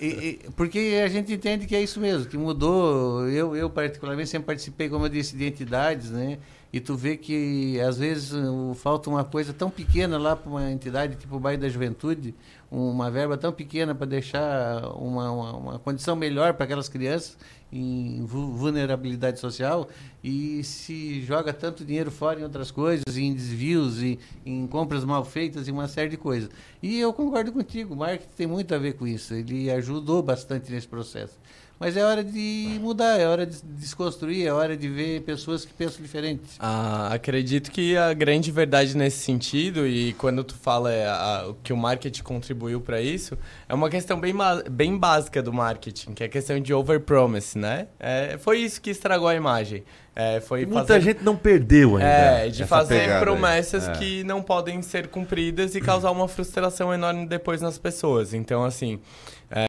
[0.00, 0.06] E-
[0.46, 3.28] e- porque a gente entende que é isso mesmo, que mudou.
[3.28, 6.38] Eu, eu particularmente sempre participei, como eu disse, de entidades, né?
[6.70, 8.32] E tu vê que às vezes
[8.76, 12.34] falta uma coisa tão pequena lá para uma entidade tipo o Bairro da Juventude,
[12.70, 17.38] uma verba tão pequena para deixar uma, uma, uma condição melhor para aquelas crianças
[17.72, 19.88] em vu- vulnerabilidade social
[20.22, 25.24] e se joga tanto dinheiro fora em outras coisas, em desvios, em, em compras mal
[25.24, 26.50] feitas e uma série de coisas.
[26.82, 30.70] E eu concordo contigo, o marketing tem muito a ver com isso, ele ajudou bastante
[30.70, 31.38] nesse processo.
[31.80, 35.72] Mas é hora de mudar, é hora de desconstruir, é hora de ver pessoas que
[35.72, 36.56] pensam diferentes.
[36.58, 41.72] Ah, acredito que a grande verdade nesse sentido, e quando tu fala é, a- que
[41.72, 43.38] o marketing contribuiu para isso,
[43.68, 44.34] é uma questão bem,
[44.68, 47.86] bem básica do marketing, que é a questão de overpromise, né?
[48.00, 49.84] É, foi isso que estragou a imagem.
[50.16, 53.92] É, foi muita fazer- gente não perdeu ainda É, de fazer promessas É.
[53.92, 58.34] que não podem ser cumpridas e causar uma frustração enorme depois nas pessoas.
[58.34, 58.98] Então, assim,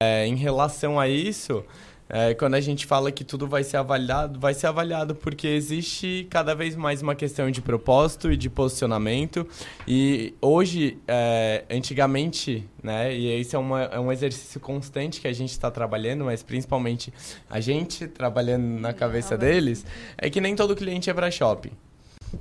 [0.01, 1.63] é, em relação a isso,
[2.09, 6.25] é, quando a gente fala que tudo vai ser avaliado, vai ser avaliado porque existe
[6.29, 9.47] cada vez mais uma questão de propósito e de posicionamento.
[9.87, 15.33] E hoje, é, antigamente, né, e esse é, uma, é um exercício constante que a
[15.33, 17.13] gente está trabalhando, mas principalmente
[17.47, 19.85] a gente trabalhando na cabeça deles,
[20.17, 21.71] é que nem todo cliente é para shopping.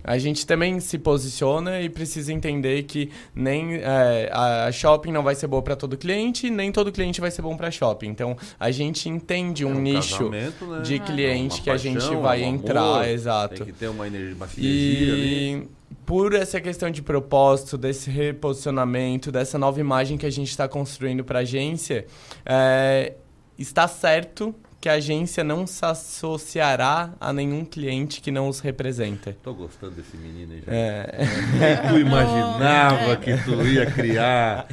[0.04, 5.34] A gente também se posiciona e precisa entender que nem é, a shopping não vai
[5.34, 8.08] ser boa para todo cliente, nem todo cliente vai ser bom para shopping.
[8.08, 10.52] Então a gente entende um, É um nicho né?
[10.82, 10.98] de É.
[10.98, 13.54] cliente Uma que a gente paixão, vai um entrar, amor, exato.
[13.56, 15.68] Tem que ter uma energia, uma sinergia E ali.
[16.04, 21.24] por essa questão de propósito, desse reposicionamento, dessa nova imagem que a gente está construindo
[21.24, 22.06] para a agência,
[22.44, 23.14] é,
[23.58, 29.36] está certo que a agência não se associará a nenhum cliente que não os representa.
[29.42, 30.72] Tô gostando desse menino aí já.
[30.72, 31.76] É.
[31.88, 34.66] Tu imaginava que tu ia criar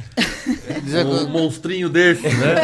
[1.04, 2.54] um monstrinho desse, né?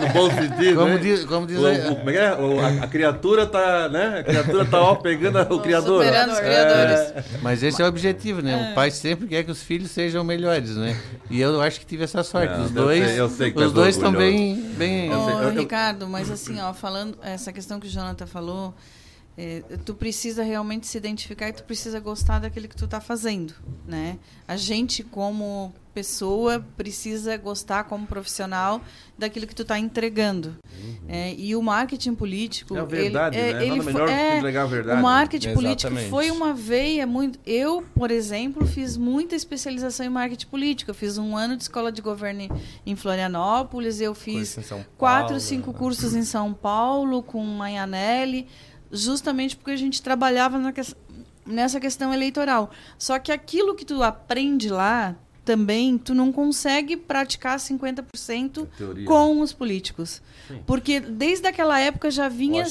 [0.00, 0.98] No bom sentido, Como né?
[0.98, 2.34] diz- como diz o, a- o- como é que é?
[2.34, 4.18] O- a, a criatura tá, né?
[4.18, 6.04] A criatura tá ó, pegando o criador.
[6.04, 6.42] superando os É.
[6.42, 7.24] criadores.
[7.42, 8.68] Mas esse é o objetivo, né?
[8.68, 8.72] É.
[8.72, 10.96] O pai sempre quer que os filhos sejam melhores, né?
[11.30, 12.52] E eu acho que tive essa sorte.
[12.54, 15.14] Não, os eu dois, sei- eu sei que os dois estão bem, bem.
[15.14, 18.74] Ô, Ricardo, mas assim, ó, falando essa questão que o Jonathan falou,
[19.36, 23.54] é, tu precisa realmente se identificar e tu precisa gostar daquilo que tu está fazendo,
[23.86, 24.18] né?
[24.46, 28.80] A gente como pessoa precisa gostar como profissional
[29.18, 30.56] daquilo que tu está entregando.
[31.08, 33.60] É, e o marketing político, É a verdade, ele, é, né?
[33.66, 34.98] ele Nada foi- melhor do que é, entregar a verdade.
[35.00, 35.82] O marketing Exatamente.
[35.86, 37.38] político foi uma veia muito.
[37.46, 40.90] Eu, por exemplo, fiz muita especialização em marketing político.
[40.90, 42.48] Eu fiz um ano de escola de governo
[42.86, 44.00] em- Florianópolis.
[44.00, 45.78] Eu fiz São quatro, Paulo, cinco né?
[45.78, 48.46] cursos em São Paulo com Maianelli,
[48.90, 50.94] justamente porque a gente trabalhava na ques-
[51.46, 52.70] nessa questão eleitoral.
[52.98, 59.40] Só que aquilo que tu aprende lá também tu não consegue praticar 50% teoria, com
[59.40, 60.22] os políticos.
[60.66, 62.64] Porque desde aquela época já vinha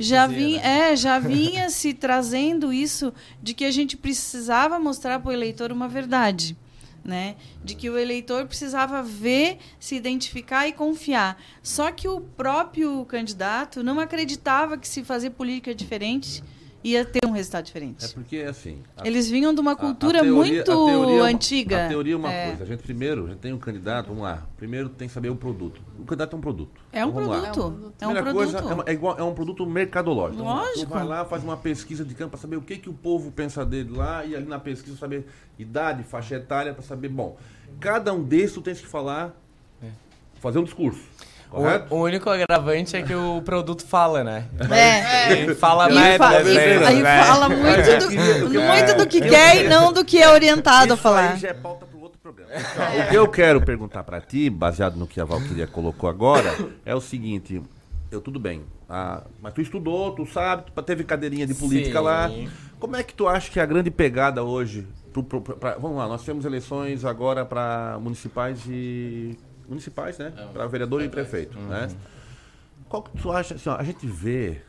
[0.00, 0.92] já vinha, né?
[0.92, 5.70] é, já vinha se trazendo isso de que a gente precisava mostrar para o eleitor
[5.70, 6.56] uma verdade.
[7.04, 7.36] Né?
[7.62, 11.38] De que o eleitor precisava ver, se identificar e confiar.
[11.62, 16.42] Só que o próprio candidato não acreditava que se fazer política diferente
[16.84, 18.04] ia ter um resultado diferente.
[18.04, 18.82] É porque, assim...
[18.96, 21.86] a- Eles vinham de uma a- a cultura teoria- muito a teoria é antiga.
[21.86, 22.46] A teoria é uma É.
[22.48, 22.62] coisa.
[22.64, 24.46] A gente primeiro, a gente tem um candidato, vamos lá.
[24.58, 25.80] Primeiro tem que saber o produto.
[25.98, 26.80] O candidato é um produto.
[26.92, 27.50] É um Então, vamos lá.
[27.50, 27.92] produto.
[28.00, 28.34] É um produto.
[28.34, 30.42] coisa, é, uma- é igual, é um produto mercadológico.
[30.42, 30.86] Então, Lógico.
[30.86, 33.32] Tu vai lá, faz uma pesquisa de campo para saber o que, que o povo
[33.32, 35.26] pensa dele lá, e ali na pesquisa saber
[35.58, 37.36] idade, faixa etária, para saber, bom,
[37.80, 39.34] cada um desses tu tens que falar,
[40.40, 41.00] fazer um discurso.
[41.54, 41.94] Correto?
[41.94, 44.46] O, o único agravante é que o produto fala, né?
[44.70, 45.32] É.
[45.32, 47.24] Ele fala E fa- e- vezes, aí né?
[47.24, 51.36] fala muito do, muito do que quer e não do que é orientado a falar.
[51.36, 52.50] já é pauta para outro programa.
[52.52, 56.54] o que eu quero perguntar para ti, baseado no que a Valquíria colocou agora,
[56.84, 57.62] é o seguinte.
[58.10, 62.04] Eu, tudo bem, ah, mas tu estudou, tu sabe, tu teve cadeirinha de política Sim.
[62.04, 62.30] lá.
[62.78, 64.86] Como é que tu acha que é a grande pegada hoje?
[65.12, 69.36] pro- pro- pra- vamos lá, nós temos eleições agora para municipais e.
[69.68, 70.32] Municipais, né?
[70.52, 71.88] Para vereador e prefeito, né?
[72.88, 74.60] Qual que tu acha, assim, ó, a gente vê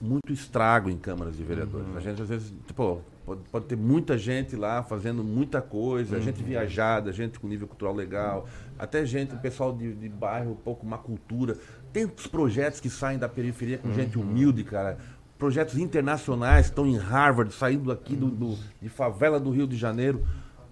[0.00, 1.96] muito estrago em câmaras de vereadores.
[1.96, 6.42] A gente, às vezes, tipo, pode, pode ter muita gente lá fazendo muita coisa, gente
[6.44, 8.46] viajada, gente com nível cultural legal,
[8.78, 11.56] até gente, pessoal de, de bairro, um pouco uma cultura.
[11.92, 14.98] Tantos projetos que saem da periferia com gente humilde, cara.
[15.38, 19.76] Projetos internacionais que estão em Harvard, saindo aqui do, do- de favela do Rio de
[19.76, 20.24] Janeiro.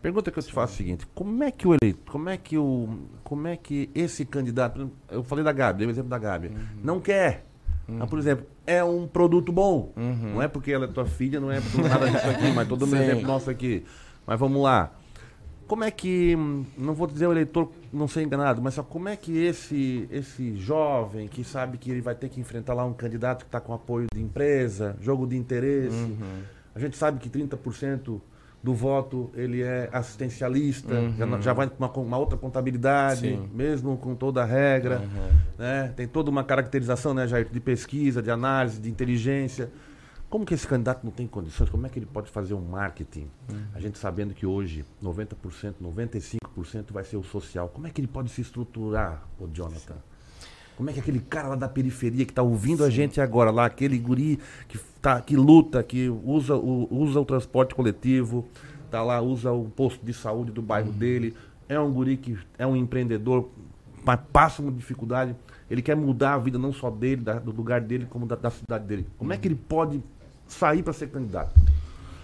[0.03, 2.37] Pergunta que eu te faço é a seguinte: como é que o eleito, como é
[2.37, 2.89] que o,
[3.23, 6.51] como é que esse candidato, eu falei da Gabi, dei o exemplo da Gabi,
[6.83, 7.45] não quer.
[7.87, 9.93] Mas, por exemplo, é um produto bom.
[9.97, 12.87] Não é porque ela é tua filha, não é por nada disso aqui, mas todo
[12.87, 13.05] mundo Sim.
[13.05, 13.85] exemplo nosso aqui.
[14.25, 14.93] Mas vamos lá.
[15.67, 16.37] Como é que,
[16.77, 20.57] não vou dizer o eleitor não ser enganado, mas só como é que esse, esse
[20.57, 23.73] jovem que sabe que ele vai ter que enfrentar lá um candidato que está com
[23.73, 26.17] apoio de empresa, jogo de interesse,
[26.75, 28.21] a gente sabe que 30%
[28.63, 33.49] do voto ele é assistencialista, já, não- já vai com uma, uma outra contabilidade, Sim.
[33.55, 35.03] mesmo com toda a regra,
[35.59, 35.93] né?
[35.97, 39.71] tem toda uma caracterização né, Jair, de pesquisa, de análise, de inteligência.
[40.29, 41.69] Como que esse candidato não tem condições?
[41.71, 43.29] Como é que ele pode fazer um marketing?
[43.75, 47.69] A gente sabendo que hoje 90%, 95% vai ser o social.
[47.69, 49.97] Como é que ele pode se estruturar, o Jonathan?
[50.81, 53.67] Como é que aquele cara lá da periferia que tá ouvindo a gente agora lá,
[53.67, 58.49] aquele guri que, tá, que luta, que usa o, usa o transporte coletivo,
[58.91, 61.35] tá lá, usa o posto de saúde do bairro dele,
[61.69, 63.51] é um guri que é um empreendedor,
[64.03, 65.37] mas passa uma dificuldade,
[65.71, 68.49] ele quer mudar a vida não só dele, da- do lugar dele, como da, da
[68.49, 69.07] cidade dele.
[69.19, 70.03] Como é que ele pode
[70.49, 71.61] sair para ser candidato?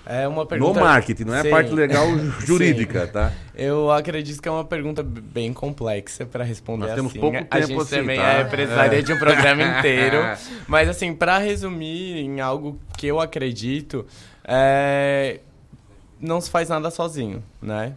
[0.09, 0.79] É uma pergunta...
[0.79, 1.49] No marketing, não é Sim.
[1.49, 2.07] a parte legal
[2.39, 3.33] jurídica, tá?
[3.55, 7.21] Eu acredito que é uma pergunta bem complexa para responder Nós temos assim.
[7.21, 8.29] pouco a tempo gente assim, também tá?
[8.33, 9.03] é, precisaria É.
[9.03, 10.19] de um programa inteiro.
[10.69, 14.07] Mas assim, para resumir em algo que eu acredito,
[14.45, 15.41] é,
[16.21, 17.95] não se faz nada sozinho, né?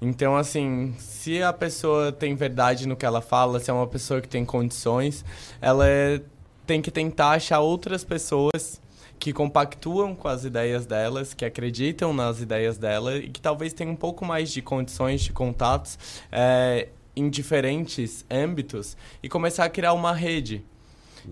[0.00, 4.20] Então, assim, se a pessoa tem verdade no que ela fala, se é uma pessoa
[4.20, 5.24] que tem condições,
[5.60, 6.20] ela é-
[6.66, 8.80] tem que tentar achar outras pessoas
[9.22, 13.92] que compactuam com as ideias delas, que acreditam nas ideias dela e que talvez tenham
[13.92, 15.96] um pouco mais de condições, de contatos
[16.32, 20.64] é, em diferentes âmbitos e começar a criar uma rede.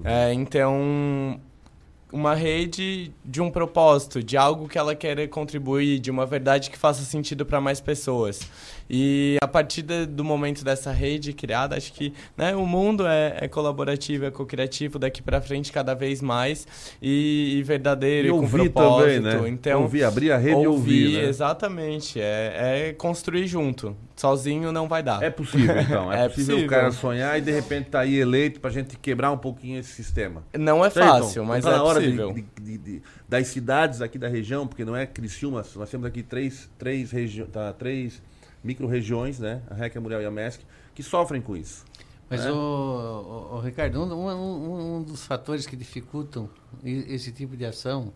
[0.04, 1.40] É, então,
[2.12, 6.78] uma rede de um propósito, de algo que ela quer contribuir, de uma verdade que
[6.78, 8.40] faça sentido para mais pessoas.
[8.92, 13.36] E a partir de- do momento dessa rede criada, acho que né, o mundo é,
[13.42, 16.66] é colaborativo, é co-criativo daqui para frente cada vez mais
[17.00, 19.22] e, e verdadeiro E e, com ouvir propósito.
[19.22, 19.48] também, né?
[19.48, 21.28] Então, Ouvir, abrir a rede e ouvir, né?
[21.28, 23.96] Exatamente, é, é construir junto.
[24.16, 25.22] Sozinho não vai dar.
[25.22, 26.12] É possível, então.
[26.12, 29.38] É, possível, o cara sonhar e de repente tá aí eleito pra gente quebrar um
[29.38, 30.42] pouquinho esse sistema.
[30.58, 31.06] Não é Certo?
[31.08, 32.32] fácil, mas tá é na hora possível.
[32.32, 36.22] de- de- de- das cidades aqui da região, porque não é Criciúma, nós temos aqui
[36.22, 38.20] três, três, regi tá, três
[38.62, 39.62] micro-regiões, né?
[39.70, 40.62] A REC, a Muriel e a MESC,
[40.94, 41.84] que sofrem com isso.
[42.28, 42.50] Mas, né?
[42.52, 46.48] o, o, o Ricardo, um, um- um dos fatores que dificultam
[46.84, 48.12] esse tipo de ação,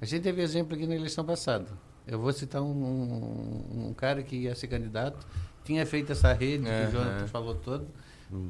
[0.00, 1.66] a gente teve exemplo aqui na eleição passada.
[2.06, 5.26] Eu vou citar um, um- um cara que ia ser candidato,
[5.64, 6.88] tinha feito essa rede que Aham.
[6.88, 7.86] o Jonathan falou todo,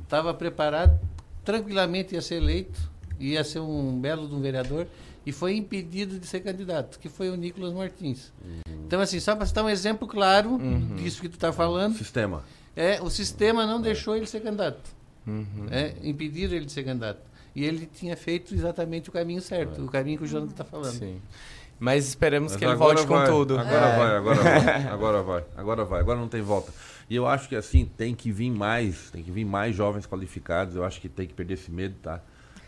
[0.02, 0.98] estava preparado,
[1.44, 2.90] tranquilamente ia ser eleito,
[3.20, 4.88] ia ser um belo de um vereador,
[5.26, 8.32] e foi impedido de ser candidato, que foi o Nicolas Martins.
[8.86, 10.96] Então, assim, só para citar um exemplo claro Uhum.
[10.96, 11.96] disso que tu está falando.
[11.96, 12.42] Sistema.
[12.76, 14.90] É, o sistema não deixou ele ser candidato.
[15.26, 15.66] Uhum.
[15.70, 17.20] É, impediram ele de ser candidato.
[17.56, 20.92] E ele tinha feito exatamente o caminho certo, o caminho que o Jonathan está falando.
[20.98, 21.20] Sim.
[21.78, 23.58] Mas esperamos Mas que ele volte vai, com tudo.
[23.58, 23.96] Agora É.
[23.96, 26.72] vai, agora vai, agora vai, agora vai, agora não tem volta.
[27.08, 30.74] E eu acho que assim, tem que vir mais, tem que vir mais jovens qualificados,
[30.76, 32.20] eu acho que tem que perder esse medo, tá,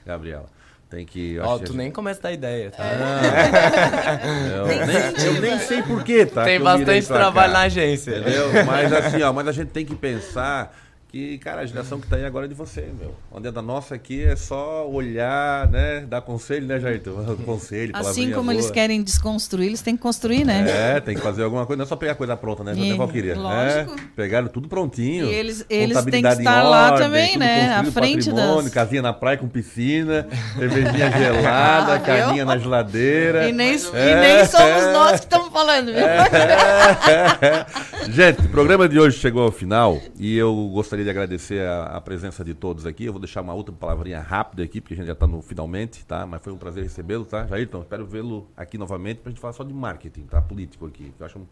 [0.05, 0.47] Gabriela?
[0.89, 1.39] Tem que.
[1.41, 2.85] Ó, que tu nem começa a dar ideia, tá?
[4.55, 6.45] Eu, nem, eu nem sei porquê, tá?
[6.45, 8.19] Tem bastante trabalho cá, na agência.
[8.19, 8.65] Entendeu?
[8.65, 10.75] Mas assim, ó, mas a gente tem que pensar
[11.17, 13.15] que, cara, a geração que tá aí agora é de você, meu.
[13.33, 16.05] Onde é da nossa aqui é só olhar, né?
[16.07, 17.25] Dar conselho, né, Jairton?
[17.47, 18.75] Conselho, Assim como eles boa.
[18.75, 20.67] querem desconstruir, eles têm que construir, né?
[20.97, 22.97] É, tem que fazer alguma coisa, não é só pegar coisa pronta, né, E, né
[22.97, 23.35] Valquíria?
[23.39, 23.95] lógico.
[23.95, 25.27] É, pegaram tudo prontinho.
[25.27, 29.01] E eles- eles têm que estar lá ordem, também, tudo né, à frente das- Casinha
[29.01, 30.27] na praia com piscina,
[30.59, 33.49] cervejinha gelada, Ah, carninha na geladeira.
[33.49, 34.93] E nem, e É, nem somos é.
[34.93, 35.97] nós que estamos falando, viu?
[38.13, 42.01] Gente, o programa de hoje chegou ao final e eu gostaria de agradecer a, a
[42.01, 43.05] presença de todos aqui.
[43.05, 46.05] Eu vou deixar uma outra palavrinha rápida aqui, porque a gente já está no finalmente,
[46.05, 46.27] tá?
[46.27, 47.47] Mas foi um prazer recebê-lo, tá?
[47.47, 50.43] Jairton, espero vê-lo aqui novamente para a gente falar só de marketing, tá?
[50.43, 51.47] Político aqui, que eu acho um,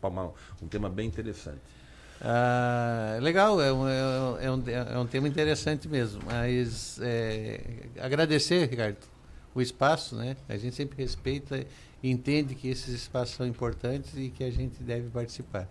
[0.60, 1.60] um tema bem interessante.
[2.20, 6.20] Ah, legal, é um, é, um, é um tema interessante mesmo.
[6.26, 7.60] Mas é,
[8.00, 8.98] agradecer, Ricardo,
[9.54, 10.36] o espaço, né?
[10.48, 11.64] A gente sempre respeita
[12.02, 15.68] e entende que esses espaços são importantes e que a gente deve participar.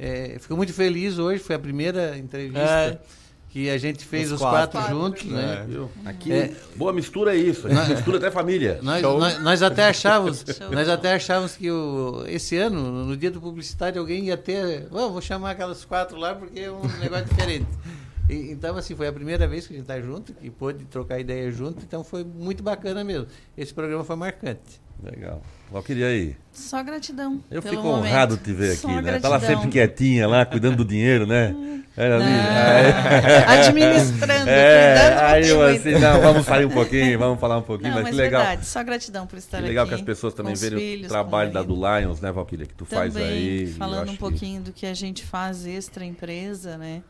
[0.00, 2.98] É, fico muito feliz hoje, foi a primeira entrevista É.
[3.50, 4.78] que a gente fez Os os, quatro.
[4.80, 5.66] quatro, juntos, É, né?
[5.68, 5.90] viu?
[6.06, 8.78] Aqui, boa mistura é isso, a gente mistura até família.
[8.80, 13.40] Nós, nós, nós até achávamos, nós até achávamos que o, esse ano, no dia do
[13.40, 14.86] publicitário, alguém ia ter.
[14.90, 17.66] "Ó, vou chamar aquelas quatro lá porque é um negócio diferente.
[18.30, 21.18] E- então, assim, foi a primeira vez que a gente está junto, que pôde trocar
[21.18, 23.26] ideia junto, então foi muito bacana mesmo.
[23.56, 24.80] Esse programa foi marcante.
[25.02, 25.42] Legal.
[25.72, 26.36] Valquíria aí.
[26.52, 27.42] Só gratidão.
[27.50, 28.06] Eu pelo fico momento.
[28.12, 29.18] honrado de te ver aqui, Só né?
[29.18, 29.62] Tá lá gratidão.
[29.62, 31.54] sempre quietinha lá, cuidando do dinheiro, né?
[31.96, 32.24] Era ali.
[33.48, 37.96] Administrando, é, Aí eu assim, não, vamos sair um pouquinho, vamos falar um pouquinho, Não,
[37.96, 38.42] mas, mas que legal.
[38.42, 39.94] verdade, só gratidão por estar Que legal aqui.
[39.94, 43.12] que as pessoas também filhos, o trabalho da do Lions, né, Valquíria, que tu faz
[43.14, 43.62] Também, aí.
[43.70, 47.02] eu falando um que- pouquinho do que a gente faz extra empresa, né?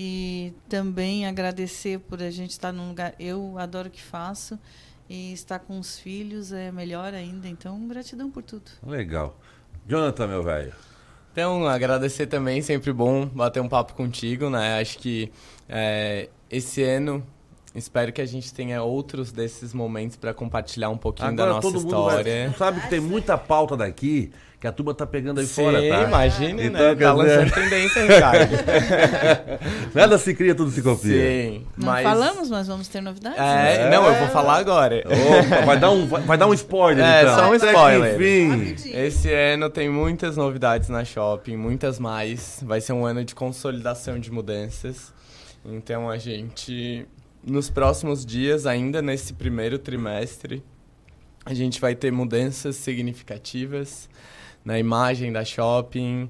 [0.00, 3.16] E também agradecer por a gente estar num lugar.
[3.18, 4.56] Eu adoro o que faço
[5.10, 7.48] e estar com os filhos é melhor ainda.
[7.48, 8.70] Então, gratidão por tudo.
[8.86, 9.36] Legal.
[9.88, 10.72] Jonathan, meu velho.
[11.32, 14.80] Então, agradecer também, sempre bom bater um papo contigo, né?
[14.80, 15.32] Acho que
[15.68, 17.26] é, esse ano
[17.74, 21.72] espero que a gente tenha outros desses momentos para compartilhar um pouquinho Agora da nossa
[21.72, 22.48] todo mundo história.
[22.48, 24.30] vai, sabe que tem muita pauta daqui
[24.60, 26.02] que a turma tá pegando aí Sim, fora, tá?
[26.02, 26.96] imagine, né?
[26.96, 28.50] quer Tá lançando tendência, Ricardo.
[29.94, 31.12] Nada se cria, tudo se copia.
[31.12, 32.02] Sim, Não mas...
[32.02, 33.38] falamos, mas vamos ter novidades.
[33.38, 35.04] É, não, eu vou falar agora.
[35.06, 37.36] Opa, vai dar um, vai, vai dar um spoiler, É, então.
[37.36, 38.14] só um spoiler.
[38.20, 38.90] enfim.
[38.96, 42.60] Esse ano tem muitas novidades na shopping, muitas mais.
[42.66, 45.12] Vai ser um ano de consolidação de mudanças.
[45.64, 47.06] Então a gente,
[47.44, 50.64] nos próximos dias, ainda nesse primeiro trimestre,
[51.44, 54.08] a gente vai ter mudanças significativas
[54.68, 56.28] na imagem da shopping,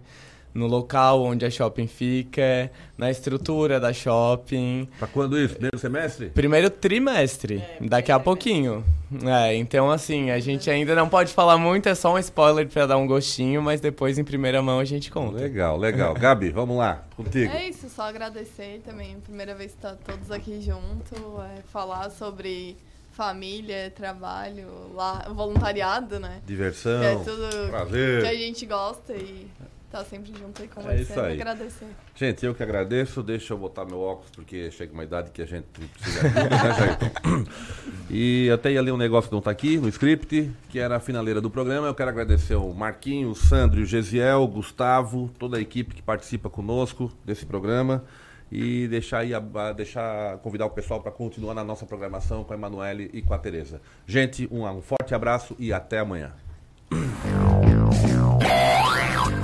[0.55, 4.89] no local onde a shopping fica, na estrutura da shopping.
[4.97, 5.55] Pra quando isso?
[5.55, 6.27] Primeiro semestre?
[6.31, 8.85] Primeiro trimestre, daqui a pouquinho.
[9.25, 12.87] É, então assim, a gente ainda não pode falar muito, é só um spoiler pra
[12.87, 15.37] dar um gostinho, mas depois em primeira mão a gente conta.
[15.37, 16.15] Legal, legal.
[16.19, 17.53] Gabi, vamos lá, contigo.
[17.53, 19.19] É isso, só agradecer também.
[19.19, 22.77] Primeira vez que tá todos aqui junto, é, falar sobre
[23.19, 26.41] família, trabalho, lá, voluntariado, né?
[26.47, 28.23] Diversão, é tudo prazer.
[28.23, 29.49] que a gente gosta e
[29.91, 31.01] tá sempre junto aí É conversando.
[31.03, 31.33] isso aí.
[31.41, 31.87] Agradecer.
[32.15, 33.21] Gente, eu que agradeço.
[33.21, 37.45] Deixa eu botar meu óculos, porque chega uma idade que a gente precisa ajuda, né?
[38.09, 41.01] E até ia ler um negócio que não tá aqui, no script, que era a
[41.01, 41.89] finaleira do programa.
[41.89, 46.03] Eu quero agradecer o Marquinho, o Sandro, o Gesiel, o Gustavo, toda a equipe que
[46.03, 48.05] participa conosco desse programa.
[48.51, 49.33] E deixar aí,
[49.77, 53.39] deixar, convidar o pessoal para continuar na nossa programação com a Emanuele e com a
[53.39, 53.81] Tereza.
[54.07, 56.33] Gente, um, um forte abraço e até amanhã.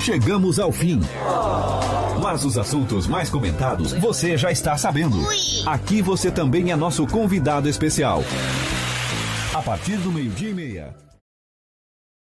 [0.01, 1.01] Chegamos ao fim.
[2.22, 5.18] Mas os assuntos mais comentados você já está sabendo.
[5.66, 8.22] Aqui você também é nosso convidado especial.
[9.55, 11.03] A partir do meio-dia e meia,